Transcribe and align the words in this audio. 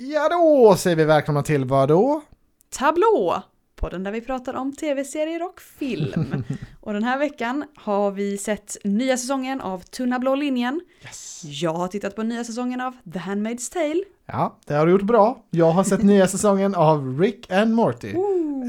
Ja 0.00 0.28
då 0.28 0.76
säger 0.76 0.96
vi 0.96 1.04
välkomna 1.04 1.42
till 1.42 1.64
vad 1.64 1.88
då? 1.88 2.22
Tablå! 2.70 3.42
Podden 3.76 4.04
där 4.04 4.12
vi 4.12 4.20
pratar 4.20 4.54
om 4.54 4.76
tv-serier 4.76 5.42
och 5.42 5.60
film. 5.60 6.44
och 6.80 6.92
den 6.92 7.04
här 7.04 7.18
veckan 7.18 7.64
har 7.76 8.10
vi 8.10 8.38
sett 8.38 8.76
nya 8.84 9.16
säsongen 9.16 9.60
av 9.60 9.78
Tunna 9.78 10.18
blå 10.18 10.34
linjen. 10.34 10.80
Yes. 11.02 11.42
Jag 11.44 11.74
har 11.74 11.88
tittat 11.88 12.16
på 12.16 12.22
nya 12.22 12.44
säsongen 12.44 12.80
av 12.80 12.96
The 13.12 13.18
Handmaid's 13.18 13.72
Tale. 13.72 14.02
Ja, 14.26 14.58
det 14.66 14.74
har 14.74 14.86
du 14.86 14.92
gjort 14.92 15.02
bra. 15.02 15.44
Jag 15.50 15.70
har 15.70 15.84
sett 15.84 16.02
nya 16.02 16.28
säsongen 16.28 16.74
av 16.74 17.20
Rick 17.20 17.50
and 17.50 17.74
Morty. 17.74 18.14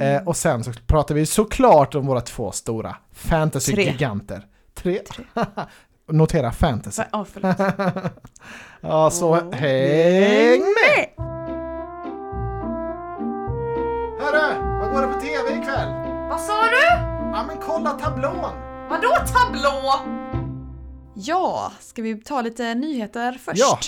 Eh, 0.02 0.28
och 0.28 0.38
sen 0.38 0.64
så 0.64 0.72
pratar 0.88 1.16
vi 1.16 1.26
såklart 1.26 1.96
om 1.96 2.06
våra 2.08 2.22
två 2.22 2.52
stora 2.52 2.96
fantasy-giganter. 3.14 4.48
Tre. 4.74 5.00
Notera 6.12 6.52
fantasy. 6.52 7.04
Ja, 7.12 7.26
förlåt. 7.34 7.58
Ja, 8.82 9.10
så 9.12 9.30
Och- 9.30 9.54
häng 9.56 10.62
med! 10.62 11.10
Hörru, 14.20 14.80
vad 14.80 14.92
går 14.94 15.02
det 15.02 15.08
på 15.08 15.20
tv 15.20 15.62
ikväll? 15.62 15.90
Vad 16.30 16.40
sa 16.42 16.64
du? 16.64 16.86
Ja 17.34 17.44
men 17.48 17.58
kolla 17.66 17.90
tablån! 17.90 18.54
Vadå 18.90 19.10
tablå? 19.34 19.94
Ja, 21.14 21.72
ska 21.80 22.02
vi 22.02 22.16
ta 22.22 22.42
lite 22.42 22.76
nyheter 22.76 23.32
först? 23.44 23.58
Ja. 23.60 23.80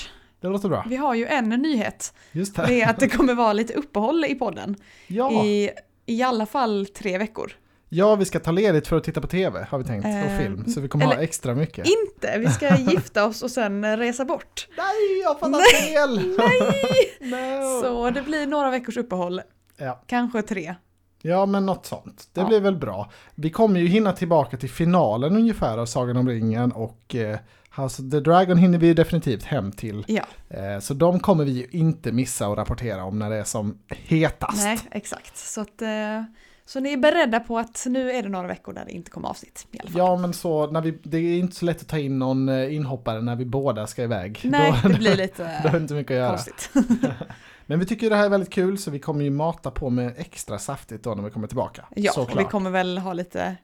Det 0.42 0.48
låter 0.48 0.70
bra. 0.70 0.86
Vi 0.90 0.96
har 0.96 1.14
ju 1.16 1.26
en 1.28 1.50
nyhet. 1.50 2.14
Just 2.32 2.56
Det 2.56 2.66
det. 2.66 2.82
är 2.82 2.90
att 2.90 3.00
det 3.00 3.08
kommer 3.10 3.34
vara 3.34 3.54
lite 3.54 3.74
uppehåll 3.74 4.26
i 4.26 4.36
podden. 4.36 4.76
Ja. 5.08 5.32
I, 5.32 5.70
I 6.06 6.24
alla 6.24 6.46
fall 6.46 6.86
tre 6.86 7.18
veckor. 7.18 7.52
Ja, 7.94 8.16
vi 8.16 8.26
ska 8.26 8.40
ta 8.40 8.52
ledigt 8.52 8.88
för 8.88 8.98
att 8.98 9.04
titta 9.04 9.22
på 9.22 9.28
tv 9.28 9.68
har 9.70 9.78
vi 9.78 9.84
tänkt. 9.84 10.06
Och 10.06 10.12
Eh, 10.12 10.38
film. 10.40 10.66
Så 10.68 10.82
vi 10.82 10.88
kommer 10.88 11.06
ha 11.06 11.14
eller- 11.14 11.24
extra 11.24 11.56
mycket. 11.56 11.88
Inte! 11.88 12.38
Vi 12.40 12.48
ska 12.48 12.76
gifta 12.92 13.26
oss 13.26 13.42
och 13.42 13.52
sen 13.52 13.98
resa 13.98 14.26
bort. 14.26 14.68
Nej, 14.78 15.22
jag 15.24 15.40
fattar 15.40 15.82
fel! 15.82 16.36
Nej! 16.38 17.18
no. 17.60 17.82
Så 17.82 18.10
det 18.10 18.22
blir 18.22 18.48
några 18.48 18.70
veckors 18.72 18.98
uppehåll. 18.98 19.42
Ja. 19.78 20.04
Kanske 20.08 20.42
tre. 20.42 20.76
ja, 21.22 21.46
men 21.46 21.66
något 21.66 21.86
sånt. 21.86 22.28
Det 22.34 22.42
Ja. 22.42 22.48
blir 22.48 22.60
väl 22.60 22.76
bra. 22.76 23.12
Vi 23.36 23.50
kommer 23.50 23.80
ju 23.80 23.88
hinna 23.88 24.14
tillbaka 24.14 24.58
till 24.58 24.70
finalen 24.70 25.36
ungefär 25.36 25.78
av 25.78 25.86
Sagan 25.86 26.18
om 26.18 26.30
ringen 26.30 26.72
och 26.72 27.16
eh, 27.16 27.40
House 27.76 28.02
of 28.04 28.12
the 28.12 28.20
Dragon 28.20 28.58
hinner 28.58 28.78
vi 28.78 28.94
definitivt 28.94 29.44
hem 29.44 29.72
till. 29.72 30.04
Ja, 30.08 30.24
Eh, 30.50 30.80
Så 30.80 30.94
de 30.94 31.20
kommer 31.20 31.46
vi 31.46 31.52
ju 31.52 31.68
inte 31.72 32.12
missa 32.12 32.48
att 32.48 32.58
rapportera 32.58 33.04
om 33.04 33.20
när 33.20 33.30
det 33.30 33.36
är 33.36 33.44
som 33.44 33.78
hetast. 33.90 34.64
nej 34.64 34.80
exakt. 34.92 35.38
Så, 35.38 35.62
att, 35.62 35.82
eh, 35.82 36.24
så 36.72 36.80
ni 36.80 36.94
är 36.94 36.98
beredda 36.98 37.40
på 37.40 37.58
att 37.60 37.86
nu 37.90 38.12
är 38.12 38.24
det 38.24 38.30
några 38.30 38.48
veckor 38.48 38.74
där 38.74 38.86
det 38.86 38.92
inte 38.92 39.12
kommer 39.12 39.30
avsnitt. 39.30 39.68
I 39.72 39.80
alla 39.80 39.90
fall. 39.90 39.98
Ja, 39.98 40.18
men 40.18 40.34
så 40.34 40.72
när 40.72 40.82
vi, 40.82 41.00
det 41.04 41.18
är 41.18 41.40
inte 41.40 41.56
så 41.56 41.66
lätt 41.66 41.82
att 41.82 41.88
ta 41.88 41.98
in 41.98 42.20
någon 42.20 42.50
eh, 42.50 42.76
inhoppare 42.76 43.22
när 43.22 43.36
vi 43.36 43.46
båda 43.46 43.88
ska 43.88 44.04
iväg. 44.04 44.40
nej, 44.44 44.74
då, 44.84 44.90
det 44.90 44.98
blir 44.98 45.10
då 45.10 45.14
är 45.14 45.18
lite 45.18 45.70
det 45.72 45.78
inte 45.78 45.94
mycket 45.94 46.12
att 46.12 46.18
göra. 46.18 46.30
konstigt. 46.30 46.70
Men 47.66 47.80
vi 47.80 47.86
tycker 47.86 48.10
det 48.10 48.16
här 48.16 48.26
är 48.26 48.30
väldigt 48.30 48.50
kul 48.50 48.78
så 48.78 48.92
vi 48.92 49.00
kommer 49.00 49.24
ju 49.24 49.30
mata 49.30 49.72
på 49.72 49.90
med 49.90 50.14
extra 50.18 50.60
saftigt 50.60 51.04
då 51.04 51.16
när 51.16 51.24
vi 51.24 51.30
kommer 51.30 51.48
tillbaka. 51.48 51.86
Ja, 51.96 52.12
och 52.18 52.40
vi 52.40 52.44
kommer 52.44 52.70
väl 52.70 52.98
ha 52.98 53.14
lite 53.14 53.58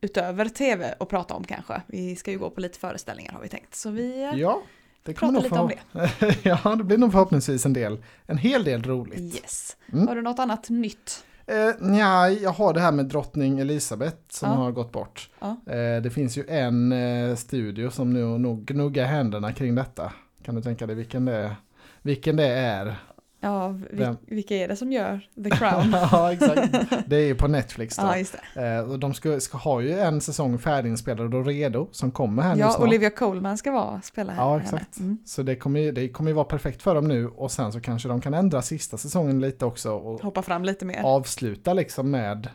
utöver 0.00 0.48
tv 0.48 0.94
att 1.00 1.08
prata 1.08 1.34
om 1.34 1.44
kanske. 1.44 1.82
Vi 1.86 2.16
ska 2.16 2.30
ju 2.30 2.38
gå 2.38 2.50
på 2.50 2.60
lite 2.60 2.78
föreställningar 2.78 3.32
har 3.32 3.40
vi 3.40 3.48
tänkt. 3.48 3.74
Så 3.74 3.90
vi 3.90 4.22
eh, 4.22 4.40
Ja, 4.40 4.62
det 5.02 5.14
pratar 5.14 5.42
lite 5.42 5.58
om 5.58 5.70
få... 5.92 6.26
ja, 6.42 6.76
det 6.76 6.84
blir 6.84 6.98
nog 6.98 7.12
förhoppningsvis 7.12 7.66
en 7.66 7.72
del, 7.72 8.04
en 8.26 8.38
hel 8.38 8.64
del 8.64 8.82
roligt. 8.82 9.34
Yes. 9.34 9.76
Mm. 9.92 10.08
Har 10.08 10.16
du 10.16 10.22
något 10.22 10.38
annat 10.38 10.68
nytt? 10.68 11.24
Eh, 11.48 11.74
nja, 11.78 12.30
jag 12.30 12.50
har 12.50 12.74
det 12.74 12.80
här 12.80 12.92
med 12.92 13.06
drottning 13.06 13.58
Elisabeth 13.58 14.16
som 14.30 14.48
Ja. 14.50 14.54
har 14.56 14.72
gått 14.72 14.92
bort. 14.92 15.30
Ja. 15.40 15.56
Eh, 15.66 16.02
det 16.02 16.10
finns 16.14 16.38
ju 16.38 16.44
en 16.48 16.92
eh, 16.92 17.34
studio 17.36 17.90
som 17.90 18.12
nu 18.12 18.24
nog 18.38 18.64
gnuggar 18.64 19.04
händerna 19.04 19.52
kring 19.52 19.74
detta. 19.74 20.12
Kan 20.42 20.54
du 20.54 20.62
tänka 20.62 20.86
dig 20.86 20.96
vilken 20.96 21.24
det 21.24 21.34
är? 21.36 21.56
Vilken 22.02 22.36
det 22.36 22.46
är? 22.48 22.96
Ja, 23.40 23.68
vi, 23.68 23.96
Vem? 23.98 24.16
vilka 24.26 24.54
är 24.56 24.68
det 24.68 24.76
som 24.76 24.92
gör 24.92 25.20
The 25.44 25.50
Crown? 25.50 25.90
ja, 26.12 26.32
exakt. 26.32 26.72
Det 27.06 27.16
är 27.16 27.26
ju 27.26 27.34
på 27.34 27.48
Netflix 27.48 27.96
då. 27.96 28.02
ja, 28.02 28.18
just 28.18 28.36
det. 28.54 28.66
Eh, 28.76 28.88
de 28.88 29.14
ska, 29.14 29.40
ska 29.40 29.58
ha 29.58 29.80
ju 29.80 29.98
en 29.98 30.20
säsong 30.20 30.58
färdiginspelad 30.58 31.34
och 31.34 31.46
redo 31.46 31.88
som 31.92 32.10
kommer 32.10 32.42
här 32.42 32.54
nu 32.54 32.60
Ja, 32.60 32.70
snart. 32.70 32.88
Olivia 32.88 33.10
Colman 33.10 33.58
ska 33.58 33.70
vara 33.72 34.00
spela 34.00 34.32
här. 34.32 34.42
Ja, 34.42 34.60
exakt. 34.60 34.98
Mm. 34.98 35.18
Så 35.24 35.42
det 35.42 35.56
kommer, 35.56 35.80
ju, 35.80 35.92
det 35.92 36.08
kommer 36.08 36.30
ju 36.30 36.34
vara 36.34 36.44
perfekt 36.44 36.82
för 36.82 36.94
dem 36.94 37.08
nu 37.08 37.28
och 37.28 37.50
sen 37.50 37.72
så 37.72 37.80
kanske 37.80 38.08
de 38.08 38.20
kan 38.20 38.34
ändra 38.34 38.62
sista 38.62 38.96
säsongen 38.96 39.40
lite 39.40 39.64
också 39.64 39.92
och 39.92 40.22
Hoppa 40.22 40.42
fram 40.42 40.64
lite 40.64 40.84
mer. 40.84 41.02
avsluta 41.02 41.72
liksom 41.72 42.10
med 42.10 42.48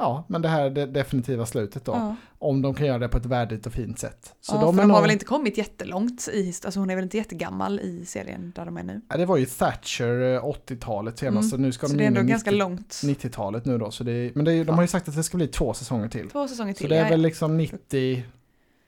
Ja, 0.00 0.24
men 0.28 0.42
det 0.42 0.48
här 0.48 0.62
är 0.64 0.70
det 0.70 0.86
definitiva 0.86 1.46
slutet 1.46 1.84
då. 1.84 1.92
Ja. 1.92 2.16
Om 2.38 2.62
de 2.62 2.74
kan 2.74 2.86
göra 2.86 2.98
det 2.98 3.08
på 3.08 3.16
ett 3.18 3.26
värdigt 3.26 3.66
och 3.66 3.72
fint 3.72 3.98
sätt. 3.98 4.34
Så 4.40 4.54
ja, 4.54 4.60
de, 4.60 4.76
de 4.76 4.80
har 4.80 4.86
nog- 4.88 5.02
väl 5.02 5.10
inte 5.10 5.24
kommit 5.24 5.58
jättelångt 5.58 6.28
i 6.32 6.52
alltså 6.64 6.80
hon 6.80 6.90
är 6.90 6.94
väl 6.94 7.02
inte 7.04 7.16
jättegammal 7.16 7.80
i 7.80 8.04
serien 8.06 8.52
där 8.56 8.64
de 8.64 8.76
är 8.76 8.82
nu. 8.82 9.00
Ja, 9.08 9.16
det 9.16 9.26
var 9.26 9.36
ju 9.36 9.46
Thatcher 9.46 10.34
eh, 10.34 10.44
80-talet 10.44 11.18
senast, 11.18 11.42
Mm. 11.42 11.50
så 11.50 11.56
nu 11.56 11.72
ska 11.72 11.86
Så 11.86 11.92
de 11.92 11.98
det 11.98 12.04
är 12.04 12.06
in 12.10 12.16
ändå 12.16 12.28
i 12.28 12.30
ganska 12.30 12.50
90 12.50 12.58
långt. 12.58 13.00
90-talet 13.04 13.64
nu 13.64 13.78
då. 13.78 13.90
Så 13.90 14.04
det 14.04 14.12
är, 14.12 14.32
men 14.34 14.44
det 14.44 14.52
är, 14.54 14.64
de 14.64 14.74
har 14.74 14.82
ju 14.82 14.88
sagt 14.88 15.08
att 15.08 15.16
det 15.16 15.22
ska 15.22 15.36
bli 15.36 15.46
två 15.48 15.74
säsonger 15.74 16.08
till. 16.08 16.30
Två 16.30 16.48
säsonger 16.48 16.72
Så 16.74 16.78
till. 16.78 16.90
det 16.90 16.96
är 16.98 17.08
väl 17.10 17.20
liksom 17.20 17.56
90 17.56 18.22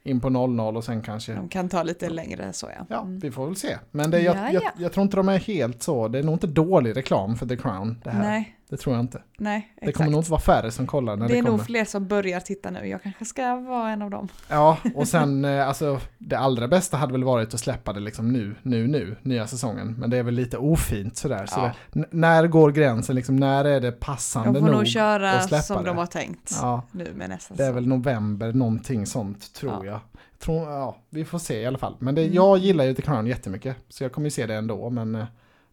in 0.04 0.20
på 0.20 0.30
00 0.30 0.76
och 0.76 0.84
sen 0.84 1.02
kanske 1.02 1.34
De 1.34 1.48
kan 1.48 1.68
ta 1.68 1.82
lite 1.82 2.10
längre 2.10 2.52
så 2.52 2.66
ja. 2.78 2.86
Ja, 2.88 3.00
Mm. 3.02 3.18
vi 3.18 3.30
får 3.30 3.46
väl 3.46 3.56
se. 3.56 3.78
Men 3.90 4.10
det, 4.10 4.20
jag, 4.20 4.36
Ja, 4.36 4.50
jag, 4.52 4.62
ja. 4.62 4.70
jag 4.78 4.92
tror 4.92 5.02
inte 5.04 5.16
de 5.16 5.28
är 5.28 5.38
helt 5.38 5.82
så. 5.82 6.08
Det 6.08 6.18
är 6.18 6.22
nog 6.22 6.34
inte 6.34 6.46
dålig 6.46 6.96
reklam 6.96 7.36
för 7.36 7.46
The 7.46 7.56
Crown. 7.56 8.00
Det, 8.04 8.10
här. 8.10 8.22
Nej, 8.22 8.56
det 8.72 8.78
tror 8.78 8.94
jag 8.96 9.02
inte. 9.04 9.22
nej, 9.38 9.72
Det 9.74 9.80
exakt. 9.80 9.96
kommer 9.96 10.10
nog 10.10 10.20
inte 10.20 10.30
vara 10.30 10.40
färre 10.40 10.70
som 10.70 10.86
kollar 10.86 11.16
när 11.16 11.28
det 11.28 11.34
det, 11.34 11.38
är 11.38 11.42
kommer. 11.42 11.56
nog 11.56 11.66
fler 11.66 11.84
som 11.84 12.06
börjar 12.08 12.40
titta 12.40 12.70
nu. 12.70 12.86
Jag 12.88 13.02
kanske 13.02 13.24
ska 13.24 13.56
vara 13.56 13.90
en 13.90 14.02
av 14.02 14.10
dem. 14.10 14.28
Ja, 14.48 14.78
och 14.94 15.08
sen 15.08 15.44
eh, 15.44 15.68
alltså 15.68 16.00
det 16.18 16.36
allra 16.38 16.68
bästa 16.68 16.96
hade 16.96 17.12
väl 17.12 17.24
varit 17.24 17.54
att 17.54 17.60
släppa 17.60 17.92
det 17.92 18.00
liksom 18.00 18.32
nu, 18.32 18.54
nu, 18.62 18.86
nu, 18.86 19.16
nya 19.22 19.46
säsongen. 19.46 19.94
Men 19.98 20.10
det 20.10 20.16
är 20.18 20.22
väl 20.22 20.34
lite 20.34 20.58
ofint 20.58 21.16
sådär. 21.16 21.46
Så 21.46 21.60
Ja. 21.60 21.70
det, 21.92 21.98
n- 22.00 22.06
när 22.10 22.46
går 22.46 22.70
gränsen 22.72 23.16
liksom? 23.16 23.36
När 23.36 23.64
är 23.64 23.80
det 23.80 23.90
De 23.90 23.92
passande 23.92 24.60
får 24.60 24.66
nog? 24.66 24.76
nog 24.76 24.86
köra 24.86 25.32
att 25.32 25.48
släppa 25.48 25.62
som 25.62 25.82
det. 25.84 25.90
de 25.90 25.96
har 25.98 26.06
tänkt 26.06 26.58
Ja, 26.60 26.82
nu 26.92 27.12
med 27.14 27.28
nästa 27.28 27.54
det 27.54 27.64
är 27.64 27.72
väl 27.72 27.86
november, 27.86 28.52
någonting 28.52 29.06
sånt 29.06 29.54
tror 29.54 29.72
Ja. 29.72 29.84
jag. 29.92 30.00
Tror, 30.38 30.70
ja, 30.70 30.96
vi 31.10 31.24
får 31.24 31.38
se 31.38 31.60
i 31.60 31.66
alla 31.66 31.78
fall. 31.78 31.96
Men 31.98 32.14
det, 32.14 32.22
Mm. 32.22 32.34
jag 32.34 32.58
gillar 32.58 32.84
ju 32.84 32.94
The 32.94 33.02
Crown 33.02 33.26
jättemycket. 33.26 33.76
Så 33.88 34.04
jag 34.04 34.12
kommer 34.12 34.26
ju 34.26 34.30
se 34.30 34.46
det 34.46 34.54
ändå. 34.54 34.90
Men 34.90 35.14
eh, 35.14 35.24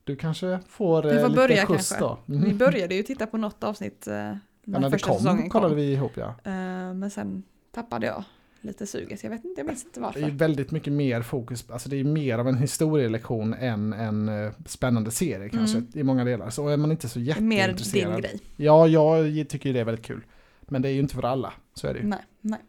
du 0.09 0.15
kanske 0.15 0.59
får, 0.67 1.03
Vi 1.03 1.09
eh, 1.09 1.21
får 1.21 1.29
lite 1.29 1.35
börja 1.41 1.65
skjuts 1.65 1.89
kanske. 1.89 2.05
då. 2.05 2.33
Mm. 2.35 2.49
Vi 2.49 2.53
började 2.53 2.95
ju 2.95 3.03
titta 3.03 3.25
på 3.27 3.37
något 3.37 3.63
avsnitt 3.63 4.07
eh, 4.07 4.13
Ja, 4.15 4.33
när 4.63 4.79
det 4.79 4.91
första 4.91 5.13
säsongen 5.13 5.37
kom 5.37 5.49
kom. 5.49 5.61
kollade 5.61 5.75
vi 5.75 5.91
ihop 5.93 6.11
ja. 6.15 6.27
Eh, 6.43 6.93
Men 6.93 7.09
sen 7.09 7.43
tappade 7.71 8.05
jag 8.05 8.23
lite 8.61 8.87
suget. 8.87 9.23
Jag 9.23 9.29
vet 9.29 9.45
inte, 9.45 9.61
jag 9.61 9.67
minns 9.67 9.83
inte 9.85 9.99
Det 9.99 10.03
är 10.03 10.05
varför. 10.21 10.29
väldigt 10.37 10.71
mycket 10.71 10.93
mer 10.93 11.21
fokus, 11.21 11.65
alltså 11.69 11.89
det 11.89 11.95
är 11.99 12.03
mer 12.03 12.37
av 12.39 12.47
en 12.47 12.57
historielektion 12.57 13.53
än 13.53 13.93
en 13.93 14.51
spännande 14.65 15.11
serie 15.11 15.49
kanske 15.49 15.77
Mm. 15.77 15.89
i 15.93 16.03
många 16.03 16.23
delar. 16.25 16.49
Så 16.49 16.67
är 16.67 16.77
man 16.77 16.91
inte 16.91 17.09
så 17.09 17.19
är 17.19 17.41
mer 17.41 17.57
jätteintresserad. 17.57 18.11
din 18.13 18.21
grej. 18.21 18.39
Ja, 18.55 18.87
jag 18.87 19.49
tycker 19.49 19.73
det 19.73 19.79
är 19.79 19.85
väldigt 19.85 20.05
kul. 20.05 20.21
Men 20.61 20.81
det 20.81 20.89
är 20.89 20.93
ju 20.93 20.99
inte 20.99 21.15
för 21.15 21.25
alla, 21.25 21.53
så 21.73 21.87
är 21.87 21.93
det 21.93 21.99
ju. 21.99 22.05
Nej, 22.05 22.19
nej. 22.41 22.59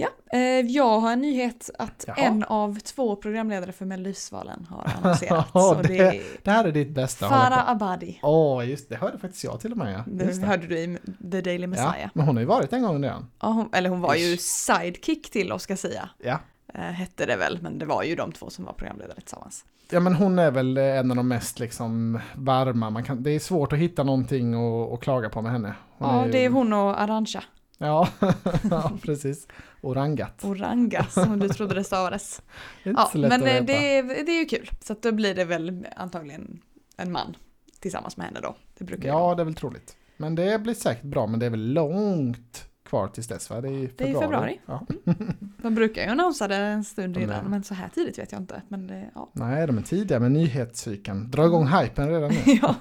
Ja, 0.00 0.08
eh, 0.32 0.40
jag 0.66 1.00
har 1.00 1.12
en 1.12 1.20
nyhet 1.20 1.70
att 1.78 2.04
Jaha. 2.06 2.16
en 2.16 2.44
av 2.44 2.78
två 2.78 3.16
programledare 3.16 3.72
för 3.72 3.84
Melodifestivalen 3.84 4.66
har 4.70 4.92
annonserats. 5.02 5.52
Det- 5.52 5.88
det 5.88 5.98
är 5.98 6.22
Det 6.42 6.50
här 6.50 6.64
är 6.64 6.72
ditt 6.72 6.90
bästa. 6.90 7.28
Farah 7.28 7.70
Abadi. 7.70 8.18
Åh, 8.22 8.68
just 8.68 8.88
det. 8.88 8.96
hörde 8.96 9.18
faktiskt 9.18 9.44
jag 9.44 9.60
till 9.60 9.72
och 9.72 9.78
med. 9.78 9.92
Ja. 9.94 10.02
Det 10.06 10.46
hörde 10.46 10.66
du 10.66 10.78
i 10.78 10.98
The 11.32 11.40
Daily 11.40 11.66
Messiah. 11.66 11.94
Ja, 12.02 12.08
men 12.12 12.26
hon 12.26 12.36
har 12.36 12.40
ju 12.40 12.46
varit 12.46 12.72
en 12.72 12.82
gång 12.82 13.02
redan. 13.04 13.30
Ja, 13.40 13.48
hon, 13.48 13.68
eller 13.72 13.90
hon 13.90 14.00
var 14.00 14.14
ju 14.14 14.34
Ish. 14.34 14.40
sidekick 14.40 15.30
till 15.30 15.52
Oscar 15.52 15.76
Sia. 15.76 16.08
Ja. 16.18 16.38
Eh, 16.74 16.80
hette 16.80 17.26
det 17.26 17.36
väl, 17.36 17.58
men 17.62 17.78
det 17.78 17.86
var 17.86 18.02
ju 18.02 18.14
de 18.14 18.32
två 18.32 18.50
som 18.50 18.64
var 18.64 18.72
programledare 18.72 19.20
tillsammans. 19.20 19.64
Ja, 19.90 20.00
men 20.00 20.14
hon 20.14 20.38
är 20.38 20.50
väl 20.50 20.76
eh, 20.78 20.84
en 20.98 21.10
av 21.10 21.16
de 21.16 21.28
mest 21.28 21.58
liksom 21.58 22.20
varma. 22.34 22.90
Man 22.90 23.04
kan, 23.04 23.22
det 23.22 23.30
är 23.30 23.38
svårt 23.38 23.72
att 23.72 23.78
hitta 23.78 24.02
någonting 24.02 24.56
och, 24.56 24.92
och 24.92 25.02
klaga 25.02 25.28
på 25.28 25.42
med 25.42 25.52
henne. 25.52 25.74
Hon 25.98 26.08
ja, 26.14 26.26
ju- 26.26 26.32
det 26.32 26.44
är 26.44 26.50
hon 26.50 26.72
och 26.72 27.00
Arantxa. 27.00 27.42
Ja, 27.78 28.08
ja 28.70 28.92
precis. 29.02 29.48
Orangat. 29.80 30.44
Oranga, 30.44 31.04
som 31.04 31.38
du 31.38 31.48
trodde 31.48 31.74
det 31.74 31.84
stavades. 31.84 32.42
Det 32.84 32.90
Ja, 32.90 33.10
men 33.14 33.32
eh, 33.32 33.64
det 33.64 33.98
är, 33.98 34.02
det 34.02 34.32
är 34.32 34.38
ju 34.38 34.44
kul. 34.44 34.70
Så 34.80 34.94
då 35.02 35.12
blir 35.12 35.34
det 35.34 35.44
väl 35.44 35.86
antagligen 35.96 36.60
en 36.96 37.12
man 37.12 37.36
tillsammans 37.80 38.16
med 38.16 38.26
henne 38.26 38.40
då. 38.40 38.56
Det 38.78 38.84
brukar. 38.84 39.08
Ja, 39.08 39.34
det 39.34 39.42
är 39.42 39.44
väl 39.44 39.54
troligt. 39.54 39.96
Men 40.16 40.34
det 40.34 40.62
blir 40.62 40.74
säkert 40.74 41.04
bra, 41.04 41.26
men 41.26 41.40
det 41.40 41.46
är 41.46 41.50
väl 41.50 41.72
långt 41.72 42.68
kvar 42.84 43.08
tills 43.08 43.28
dess 43.28 43.50
va? 43.50 43.60
Det 43.60 43.68
är 43.68 43.72
i 43.72 43.90
Det 43.96 44.04
är 44.10 44.20
februari. 44.20 44.20
februari. 44.20 44.60
Ja. 44.66 44.86
De 45.62 45.74
brukar 45.74 46.02
ju 46.02 46.08
annonsera 46.08 46.48
det 46.48 46.54
en 46.56 46.84
stund 46.84 47.16
innan, 47.16 47.44
men 47.50 47.64
så 47.64 47.74
här 47.74 47.88
tidigt 47.88 48.18
vet 48.18 48.32
jag 48.32 48.40
inte. 48.40 48.62
Men 48.68 48.86
det, 48.86 49.10
ja. 49.14 49.30
Nej, 49.32 49.66
de 49.66 49.78
är 49.78 49.82
tidiga 49.82 50.20
med 50.20 50.32
nyhetscykeln. 50.32 51.30
Dra 51.30 51.46
igång 51.46 51.66
hypen 51.66 52.08
redan 52.08 52.30
nu. 52.30 52.58
ja. 52.62 52.74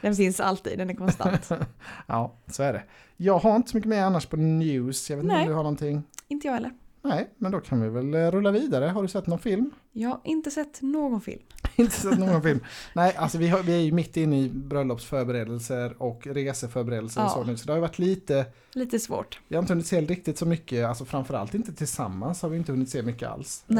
Den 0.00 0.14
finns 0.14 0.40
alltid, 0.40 0.78
den 0.78 0.90
är 0.90 0.94
konstant. 0.94 1.50
Ja, 2.06 2.32
så 2.50 2.62
är 2.62 2.72
det. 2.72 2.82
Jag 3.16 3.38
har 3.38 3.56
inte 3.56 3.70
så 3.70 3.76
mycket 3.76 3.88
mer 3.88 4.02
annars 4.02 4.26
på 4.26 4.36
news. 4.36 5.10
Jag 5.10 5.16
vet 5.16 5.24
inte 5.24 5.36
om 5.36 5.46
du 5.46 5.52
har 5.52 5.62
någonting. 5.62 6.02
inte 6.28 6.46
jag 6.46 6.54
heller. 6.54 6.70
Nej, 7.02 7.30
men 7.38 7.52
då 7.52 7.60
kan 7.60 7.80
vi 7.80 7.88
väl 7.88 8.14
eh, 8.14 8.30
rulla 8.30 8.50
vidare. 8.50 8.84
Har 8.84 9.02
du 9.02 9.08
sett 9.08 9.26
någon 9.26 9.38
film? 9.38 9.70
Jag 9.92 10.08
har 10.10 10.20
inte 10.24 10.50
sett 10.50 10.82
någon 10.82 11.20
film. 11.20 11.42
inte 11.76 11.92
sett 11.96 12.18
någon 12.18 12.42
film. 12.42 12.60
Nej, 12.94 13.16
alltså 13.16 13.38
vi, 13.38 13.48
har, 13.48 13.62
vi 13.62 13.72
är 13.74 13.78
ju 13.80 13.92
mitt 13.92 14.16
inne 14.16 14.40
i 14.42 14.48
bröllopsförberedelser 14.48 16.02
och 16.02 16.26
reseförberedelser 16.26 17.20
och 17.20 17.26
Ja. 17.26 17.30
så 17.34 17.44
nu. 17.44 17.56
Så 17.56 17.66
det 17.66 17.72
har 17.72 17.76
ju 17.76 17.80
varit 17.80 17.98
lite, 17.98 18.46
Lite 18.72 18.98
svårt. 18.98 19.40
vi 19.48 19.56
har 19.56 19.62
inte 19.62 19.72
hunnit 19.72 19.86
se 19.86 20.00
riktigt 20.00 20.38
så 20.38 20.46
mycket, 20.46 20.86
alltså 20.86 21.04
framförallt 21.04 21.54
inte 21.54 21.72
tillsammans 21.72 22.42
har 22.42 22.48
vi 22.48 22.56
inte 22.56 22.72
hunnit 22.72 22.90
se 22.90 23.02
mycket 23.02 23.28
alls. 23.28 23.64
Eh, 23.70 23.76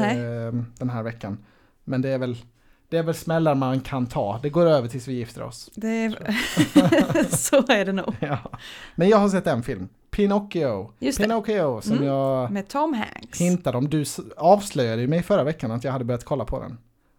den 0.77 0.89
här 0.89 1.03
veckan. 1.03 1.37
Men 1.83 2.01
det 2.01 2.09
är 2.09 2.17
väl, 2.17 2.37
det 2.89 2.97
är 2.97 3.03
väl 3.03 3.15
smällar 3.15 3.55
man 3.55 3.79
kan 3.79 4.05
ta. 4.05 4.39
Det 4.43 4.49
går 4.49 4.65
över 4.65 4.87
tills 4.87 5.07
vi 5.07 5.13
gifter 5.13 5.43
oss. 5.43 5.69
Det 5.75 5.87
är... 6.05 6.35
så 7.37 7.55
är 7.67 7.85
det 7.85 7.91
nog. 7.93 8.15
Ja. 8.19 8.37
Men 8.95 9.09
jag 9.09 9.17
har 9.17 9.29
sett 9.29 9.47
en 9.47 9.63
film. 9.63 9.89
Pinocchio. 10.11 10.91
Just. 10.99 11.17
Pinocchio 11.19 11.81
som 11.81 11.91
Mm. 11.93 12.05
jag 12.07 12.51
Med 12.51 12.67
Tom 12.67 12.93
Hanks. 12.93 13.41
hintade 13.41 13.77
om. 13.77 13.89
Du 13.89 14.05
avslöjade 14.37 15.07
mig 15.07 15.23
förra 15.23 15.43
veckan 15.43 15.71
att 15.71 15.83
jag 15.83 15.91
hade 15.91 16.05
börjat 16.05 16.23
kolla 16.25 16.45
på 16.45 16.59
den. 16.59 16.77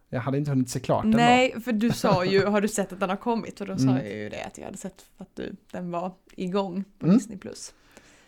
Jag 0.09 0.19
hade 0.21 0.37
inte 0.37 0.51
hunnit 0.51 0.69
se 0.69 0.79
klart 0.79 1.03
den 1.03 1.11
då. 1.11 1.17
Nej, 1.17 1.55
för 1.65 1.71
du 1.71 1.91
sa 1.91 2.25
ju, 2.25 2.45
har 2.45 2.61
du 2.61 2.67
sett 2.67 2.93
att 2.93 2.99
den 2.99 3.09
har 3.09 3.17
kommit? 3.17 3.61
Och 3.61 3.67
då 3.67 3.77
sa 3.77 3.83
Mm. 3.83 3.95
jag 3.95 4.07
ju 4.15 4.29
det 4.29 4.43
att 4.43 4.57
jag 4.57 4.65
hade 4.65 4.77
sett 4.77 5.05
att 5.17 5.29
du, 5.35 5.55
den 5.71 5.91
var 5.91 6.11
igång 6.31 6.83
på 6.99 7.05
Mm. 7.05 7.17
Disney+. 7.17 7.37
Plus. 7.37 7.73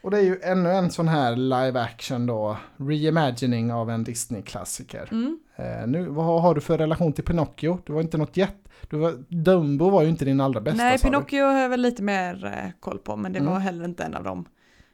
Och 0.04 0.12
det 0.12 0.18
är 0.18 0.22
ju 0.24 0.40
ännu 0.44 0.70
en 0.72 0.92
sån 0.92 1.08
här 1.08 1.36
live 1.36 1.80
action 1.82 2.26
då. 2.26 2.58
Reimagining 2.78 3.74
av 3.74 3.90
en 3.90 4.04
Disney-klassiker. 4.04 5.08
Mm. 5.12 5.40
Eh, 5.56 5.88
nu, 5.88 6.06
vad 6.06 6.42
har 6.42 6.56
du 6.56 6.62
för 6.62 6.78
relation 6.78 7.14
till 7.14 7.24
Pinocchio? 7.24 7.80
Det 7.86 7.94
var 7.94 8.02
inte 8.02 8.18
något 8.18 8.38
jätte... 8.38 8.58
Du 8.90 8.98
var, 8.98 9.14
Dumbo 9.28 9.90
var 9.90 10.02
ju 10.04 10.10
inte 10.10 10.26
din 10.26 10.42
allra 10.42 10.62
bästa 10.62 10.84
Nej, 10.84 10.98
du. 10.98 11.04
Pinocchio 11.04 11.44
har 11.46 11.60
jag 11.60 11.70
väl 11.70 11.82
lite 11.82 12.04
mer 12.04 12.46
eh, 12.46 12.72
koll 12.80 12.98
på, 13.00 13.16
men 13.16 13.34
det 13.34 13.40
Mm. 13.40 13.52
var 13.54 13.60
heller 13.60 13.86
inte 13.86 14.04
en 14.04 14.16
av 14.16 14.24
de 14.24 14.46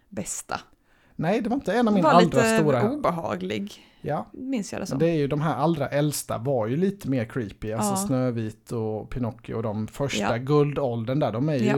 bästa. 0.09 0.59
Nej, 1.15 1.42
det 1.42 1.50
var 1.50 1.56
inte 1.56 1.74
en 1.74 1.80
av 1.80 1.86
Den 1.86 1.94
mina 1.94 2.07
var 2.07 2.13
allra 2.15 2.25
lite 2.25 2.57
stora. 2.57 2.89
obehaglig, 2.92 3.83
Ja, 4.01 4.27
minns 4.33 4.71
jag 4.74 4.81
det 4.81 4.86
som. 4.86 5.00
det 5.00 5.09
är 5.09 5.15
ju 5.15 5.27
de 5.27 5.42
här 5.42 5.56
allra 5.56 5.88
äldsta 5.88 6.38
var 6.38 6.68
ju 6.68 6.75
lite 6.77 7.09
mer 7.09 7.25
creepy. 7.25 7.71
Alltså 7.74 7.92
Ja. 7.92 7.95
Snövit 8.07 8.71
och 8.71 9.09
Pinocchio 9.09 9.54
och 9.56 9.63
de 9.63 9.88
första 9.88 10.38
Ja. 10.38 10.38
guldåldern 10.38 11.19
där. 11.19 11.31
De 11.31 11.50
är 11.50 11.56
ju... 11.56 11.65
Ja. 11.65 11.75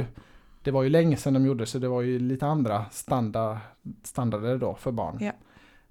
Det 0.69 0.74
var 0.74 0.83
ju 0.83 0.89
länge 0.89 1.18
sedan 1.18 1.33
de 1.33 1.45
gjorde 1.45 1.66
så 1.66 1.80
det 1.80 1.88
var 1.88 2.01
ju 2.01 2.19
lite 2.19 2.45
andra 2.48 2.86
standard, 2.92 3.57
standarder 4.04 4.57
då 4.57 4.75
för 4.75 4.92
barn. 4.92 5.18
Ja. 5.19 5.25
Eh, 5.27 5.33